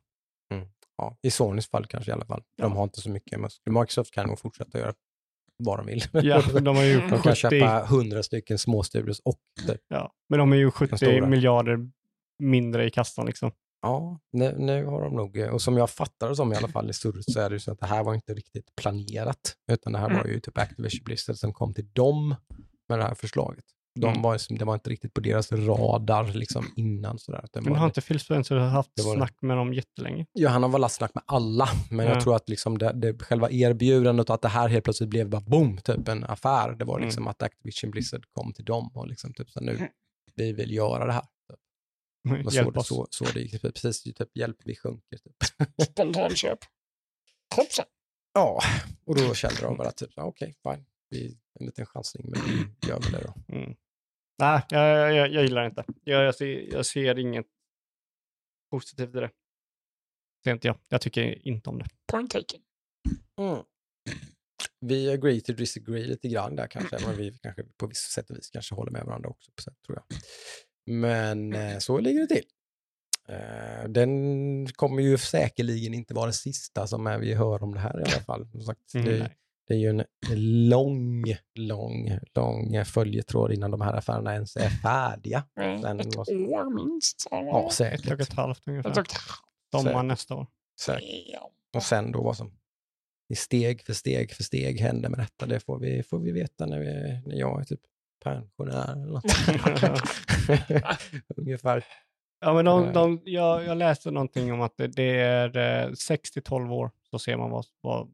[0.98, 2.44] Ja, I Sonys fall kanske i alla fall.
[2.58, 2.78] De Ja.
[2.78, 3.74] har inte så mycket muskler.
[3.74, 4.94] Microsoft kan nog fortsätta göra
[5.64, 6.04] vad de vill.
[6.14, 9.82] Ja, de har ju De de 70, kan köpa hundra stycken småstudios och typ.
[9.88, 11.28] ja, men de är ju 70 stora.
[11.28, 11.78] miljarder
[12.44, 13.52] mindre i kassan liksom.
[13.82, 16.90] Ja, nu, nu har de nog, och som jag fattar det som i alla fall
[16.90, 19.94] i surret så är det ju så att det här var inte riktigt planerat, utan
[19.94, 22.36] det här var ju typ Activision Blizzard som kom till dem
[22.90, 23.66] med det här förslaget.
[24.00, 24.22] De Mm.
[24.22, 27.46] var, det var inte riktigt på deras radar liksom innan sådär.
[27.54, 30.26] Det Men har inte Phil Spencer haft det var snack med dem jättelänge?
[30.34, 32.14] Ja, han har väl haft snack med alla, men Ja.
[32.14, 35.30] jag tror att liksom det, det, själva erbjudandet och att det här helt plötsligt blev
[35.30, 36.72] bara boom, typ en affär.
[36.76, 37.06] Det var Mm.
[37.08, 39.88] liksom att Activision Blizzard kom till dem och liksom typ så nu,
[40.36, 41.24] vi vill göra det här.
[42.28, 42.88] Så, Hjälp det, oss.
[42.88, 45.18] så, så det gick, precis, typ hjälp, vi sjunker.
[45.18, 45.36] Typ.
[45.92, 46.60] Spontanköp.
[47.56, 47.86] Hoppsan.
[48.34, 48.62] Ja,
[49.06, 52.88] och då kände de bara typ, ja, okej, fine, vi, en liten chansning, men vi
[52.88, 53.56] gör väl det då.
[53.56, 53.76] Mm.
[54.40, 55.86] Nej, jag, jag, jag gillar det inte.
[56.04, 57.46] Jag, jag, ser, jag ser inget
[58.72, 59.32] positivt i det.
[60.44, 60.78] Det är inte jag.
[60.90, 61.86] Jag tycker inte om det.
[62.12, 62.62] Point taken.
[63.40, 63.64] Mm.
[64.86, 68.38] Vi agree to disagree lite grann där kanske, men vi kanske på vissa sätt och
[68.38, 70.20] vis kanske håller med varandra också på sätt, tror jag.
[70.90, 72.46] Men eh, så ligger det till.
[73.30, 77.80] Eh, den kommer ju säkerligen inte vara det sista som är vi hör om det
[77.80, 78.48] här i alla fall.
[78.52, 79.32] Som sagt, Mm, det,
[79.68, 80.04] det är ju en
[80.70, 81.24] lång,
[81.56, 85.44] lång, lång följetråd innan de här affärerna ens är färdiga.
[85.60, 87.28] Eh, Sen Ett måste- år minst.
[87.32, 88.20] Ja, Ett och säkert.
[88.22, 88.90] ett halvt ungefär.
[89.02, 89.08] ett
[89.72, 90.06] Sommar säkert.
[90.06, 90.48] nästa år.
[90.82, 91.40] säkert.
[91.76, 92.52] Och sen då vad som
[93.30, 96.66] i steg för steg för steg händer med detta, det får vi, får vi veta
[96.66, 97.80] när, vi, när jag är typ
[98.20, 99.24] pensionär eller något.
[101.38, 101.86] Ungefär.
[102.40, 102.94] Ja, men de, Eh.
[102.94, 106.92] de, jag, jag läste någonting om att det, det är eh, 6 till 12 år
[107.10, 108.14] så ser man vad, vad,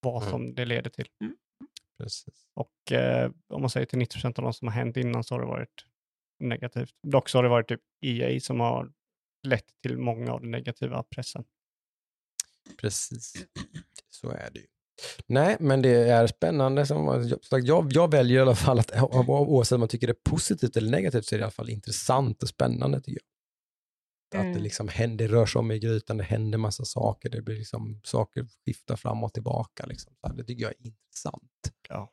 [0.00, 0.30] vad Mm.
[0.30, 1.08] som det leder till.
[1.98, 2.46] Precis.
[2.54, 5.34] Och eh, om man säger till 90 procent av de som har hänt innan så
[5.34, 5.84] har det varit
[6.38, 6.94] negativt.
[7.02, 8.92] Dock så har det varit typ EA som har
[9.42, 11.44] lett till många av den negativa pressen.
[12.80, 13.46] Precis.
[14.10, 14.66] Så är det ju.
[15.26, 16.86] Nej, men det är spännande.
[16.86, 18.90] Som som sagt, jag, jag väljer i alla fall att
[19.28, 21.70] oavsett om man tycker det är positivt eller negativt så är det i alla fall
[21.70, 24.40] intressant och spännande tycker jag.
[24.40, 24.62] Att det Mm.
[24.62, 28.46] liksom händer, rör sig om i grytan, det händer massa saker, det blir liksom saker
[28.64, 29.86] skiftar fram och tillbaka.
[29.86, 30.12] Liksom.
[30.34, 31.72] Det tycker jag är intressant.
[31.88, 32.12] Ja,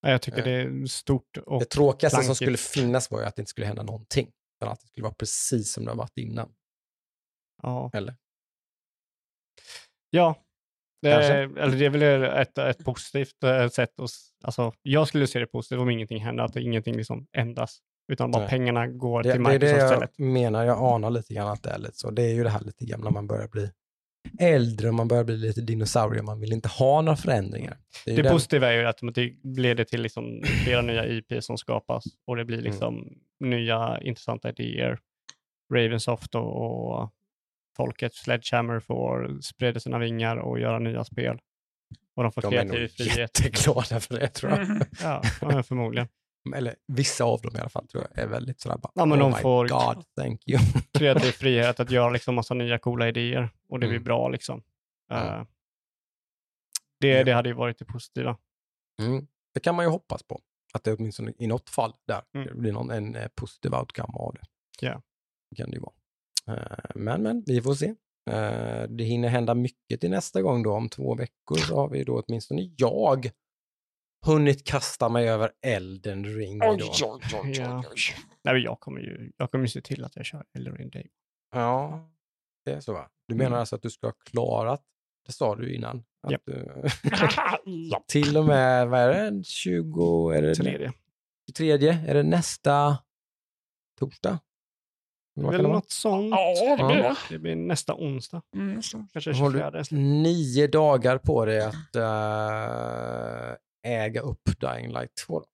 [0.00, 0.44] Jag tycker Eh.
[0.44, 2.36] det är stort och Det tråkigaste som plankigt.
[2.36, 4.30] skulle finnas var ju att det inte skulle hända någonting.
[4.60, 6.52] Utan att det skulle vara precis som det har varit innan.
[7.62, 7.90] ja.
[7.94, 8.16] Eller?
[10.10, 10.44] Ja,
[11.02, 11.32] det Kanske.
[11.32, 14.00] är, eller det är väl ett, ett positivt eh, sätt.
[14.00, 14.10] Att,
[14.44, 17.78] alltså, jag skulle se det positivt om ingenting händer, att ingenting liksom ändras.
[18.12, 18.48] Utan bara Nej.
[18.50, 20.18] pengarna går Det, till det är det Microsoft jag istället.
[20.18, 22.10] menar, jag anar lite grann att det är lite så.
[22.10, 23.70] Det är ju det här lite grann när man börjar bli
[24.40, 27.76] äldre och man börjar bli lite dinosaurier, man vill inte ha några förändringar.
[28.06, 31.58] är ju Det positiva är ju att det leder till liksom flera nya IP som
[31.58, 32.46] skapas och det Mm.
[32.46, 33.08] blir liksom
[33.40, 34.98] nya intressanta idéer.
[35.74, 36.42] Ravensoft och,
[37.00, 37.10] och
[37.78, 41.38] folket Sledgehammer får sprida sina vingar och göra nya spel.
[42.16, 43.16] Och de får de är nog kreativ frihet.
[43.18, 44.60] jätteglada för det tror jag.
[44.60, 44.82] Mm.
[45.02, 45.22] Ja,
[45.62, 46.08] förmodligen.
[46.56, 49.18] Eller vissa av dem i alla fall tror jag är väldigt sådär bara, Ja, men
[49.18, 50.58] oh de my får- god, thank you.
[50.98, 54.04] Kreativ frihet att göra liksom massa nya coola idéer och det blir Mm.
[54.04, 54.62] bra liksom.
[55.08, 55.36] Ja.
[55.38, 55.44] Eh,
[57.00, 58.36] det, det hade ju varit det positiva.
[59.02, 59.26] Mm.
[59.54, 60.40] Det kan man ju hoppas på.
[60.74, 62.46] Att det åtminstone i något fall där Mm.
[62.46, 64.40] det blir någon, en eh, positiv outcome av det.
[64.86, 65.02] Ja.
[65.50, 65.92] Det kan det ju vara.
[66.48, 66.56] Eh,
[66.94, 67.86] Men, men, vi får se.
[68.30, 70.72] Eh, Det hinner hända mycket till nästa gång då.
[70.72, 73.30] Om två veckor så har vi då åtminstone jag
[74.26, 76.60] hunnit kasta mig över Elden ring.
[76.62, 76.84] Oj, Då.
[76.84, 77.82] oj, oj, oj, Ja.
[78.44, 80.90] Nej, men jag kommer ju jag kommer ju se till att jag kör Elden Ring
[80.90, 81.08] Day.
[81.54, 82.08] Ja,
[82.64, 83.08] det är så va?
[83.28, 83.44] Du Mm.
[83.44, 84.82] menar alltså att du ska ha klarat,
[85.26, 86.42] det sa du innan, att Japp.
[86.46, 86.84] du,
[88.08, 90.92] till och med, vad är det, 20, är det Tredje.
[91.58, 91.70] 23,
[92.08, 92.98] är det nästa
[93.98, 94.38] torsdag?
[95.38, 95.76] Det Vad väl det vara?
[95.78, 96.30] något sånt.
[96.30, 97.16] ja, det blir det.
[97.30, 98.42] Det blir nästa onsdag.
[98.56, 98.82] Mm.
[99.12, 99.98] Kanske Har du- 24.
[99.98, 103.56] Nio dagar på dig att eh,
[103.92, 105.44] äga upp Dying Light 2.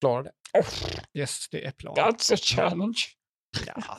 [0.00, 0.32] Klara det?
[0.58, 0.64] Oh,
[1.14, 2.04] Yes, det är planen.
[2.04, 2.98] that's a challenge.
[3.66, 3.96] Ja.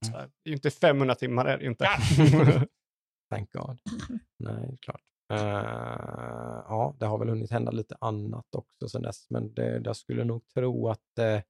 [0.00, 1.84] Det är ju inte 500 timmar, är det inte.
[3.30, 3.78] Thank God.
[4.38, 5.00] Nej, klart.
[5.32, 5.38] Eh,
[6.68, 10.24] ja, det har väl hunnit hända lite annat också sen dess, men det, jag skulle
[10.24, 11.40] nog tro att eh,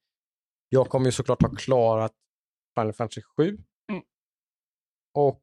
[0.68, 2.12] jag kommer ju såklart ha klarat
[2.78, 3.58] Final Fantasy 7
[3.92, 4.02] Mm.
[5.14, 5.42] och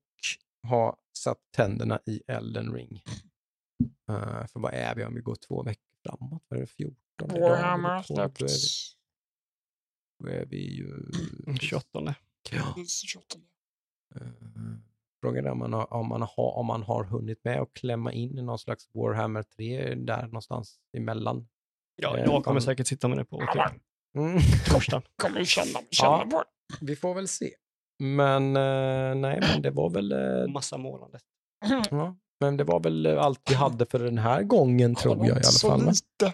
[0.68, 3.04] ha satt tänderna i Elden Ring.
[4.10, 6.44] Eh, för vad är vi om vi går två veckor framåt?
[6.48, 6.98] Vad är det 14
[7.36, 7.40] idag?
[7.50, 8.96] Warhammer Då är vi- släppts.
[10.20, 11.04] Då är vi ju...
[11.62, 12.16] 28.
[12.52, 12.76] Ja.
[13.08, 13.26] 28.
[14.16, 14.22] Eh,
[15.22, 18.12] Frågan är om man, har, om, man har, om man har hunnit med att klämma
[18.14, 21.48] in i någon slags Warhammer 3 där någonstans emellan.
[21.96, 23.82] Ja, Eh, jag kommer säkert sitta med det på Ja, typ
[24.18, 24.40] Mm.
[24.70, 25.04] torsdagen.
[25.22, 26.28] Kommer ju känna, känna Ja.
[26.32, 26.44] på.
[26.82, 27.50] Vi får väl se.
[28.04, 31.20] Men eh, nej, men det var väl, eh, Massa målande.
[31.92, 35.28] ja, men det var väl eh, allt vi hade för den här gången tror jag
[35.28, 35.80] i alla Så fall.
[35.80, 36.34] Men lite.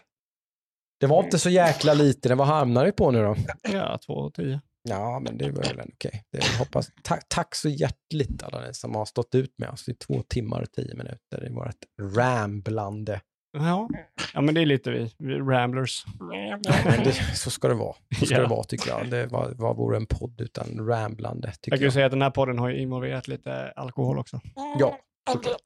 [0.99, 2.35] Det var inte så jäkla lite.
[2.35, 3.35] Vad hamnar vi på nu då?
[3.63, 4.61] Ja, 2 och 10.
[4.89, 6.23] Ja, men det var väl okej.
[6.31, 6.89] Det hoppas.
[7.03, 10.61] Ta tack så hjärtligt alla ni som har stått ut med oss i två timmar
[10.61, 11.85] och tio minuter i vårt
[12.15, 13.21] ramblande.
[13.51, 13.89] Ja.
[14.33, 16.05] ja, men det är lite vi, vi ramblers.
[16.19, 17.95] Men det, så ska det vara.
[18.19, 18.41] Så ska Ja.
[18.41, 19.09] det vara tycker jag.
[19.09, 21.93] Det var, vad vore en podd utan ramblande Jag kan ju jag.
[21.93, 24.39] säga att den här podden har ju involverat lite alkohol också.
[24.79, 24.99] Ja,
[25.31, 25.61] såklart.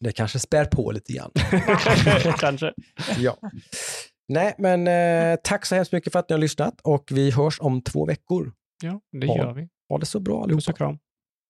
[0.00, 1.30] Det kanske spär på lite grann.
[2.38, 2.74] Kanske.
[3.18, 3.36] Ja.
[4.28, 7.60] Nej, men eh, tack så hemskt mycket för att ni har lyssnat och vi hörs
[7.60, 8.52] om två veckor.
[8.82, 9.36] Ja, det Ja.
[9.36, 9.68] gör vi.
[9.88, 10.72] Ha det så bra Puss allihopa.
[10.72, 10.98] och kram.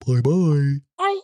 [0.06, 0.80] Bye bye.
[1.02, 1.20] Aj.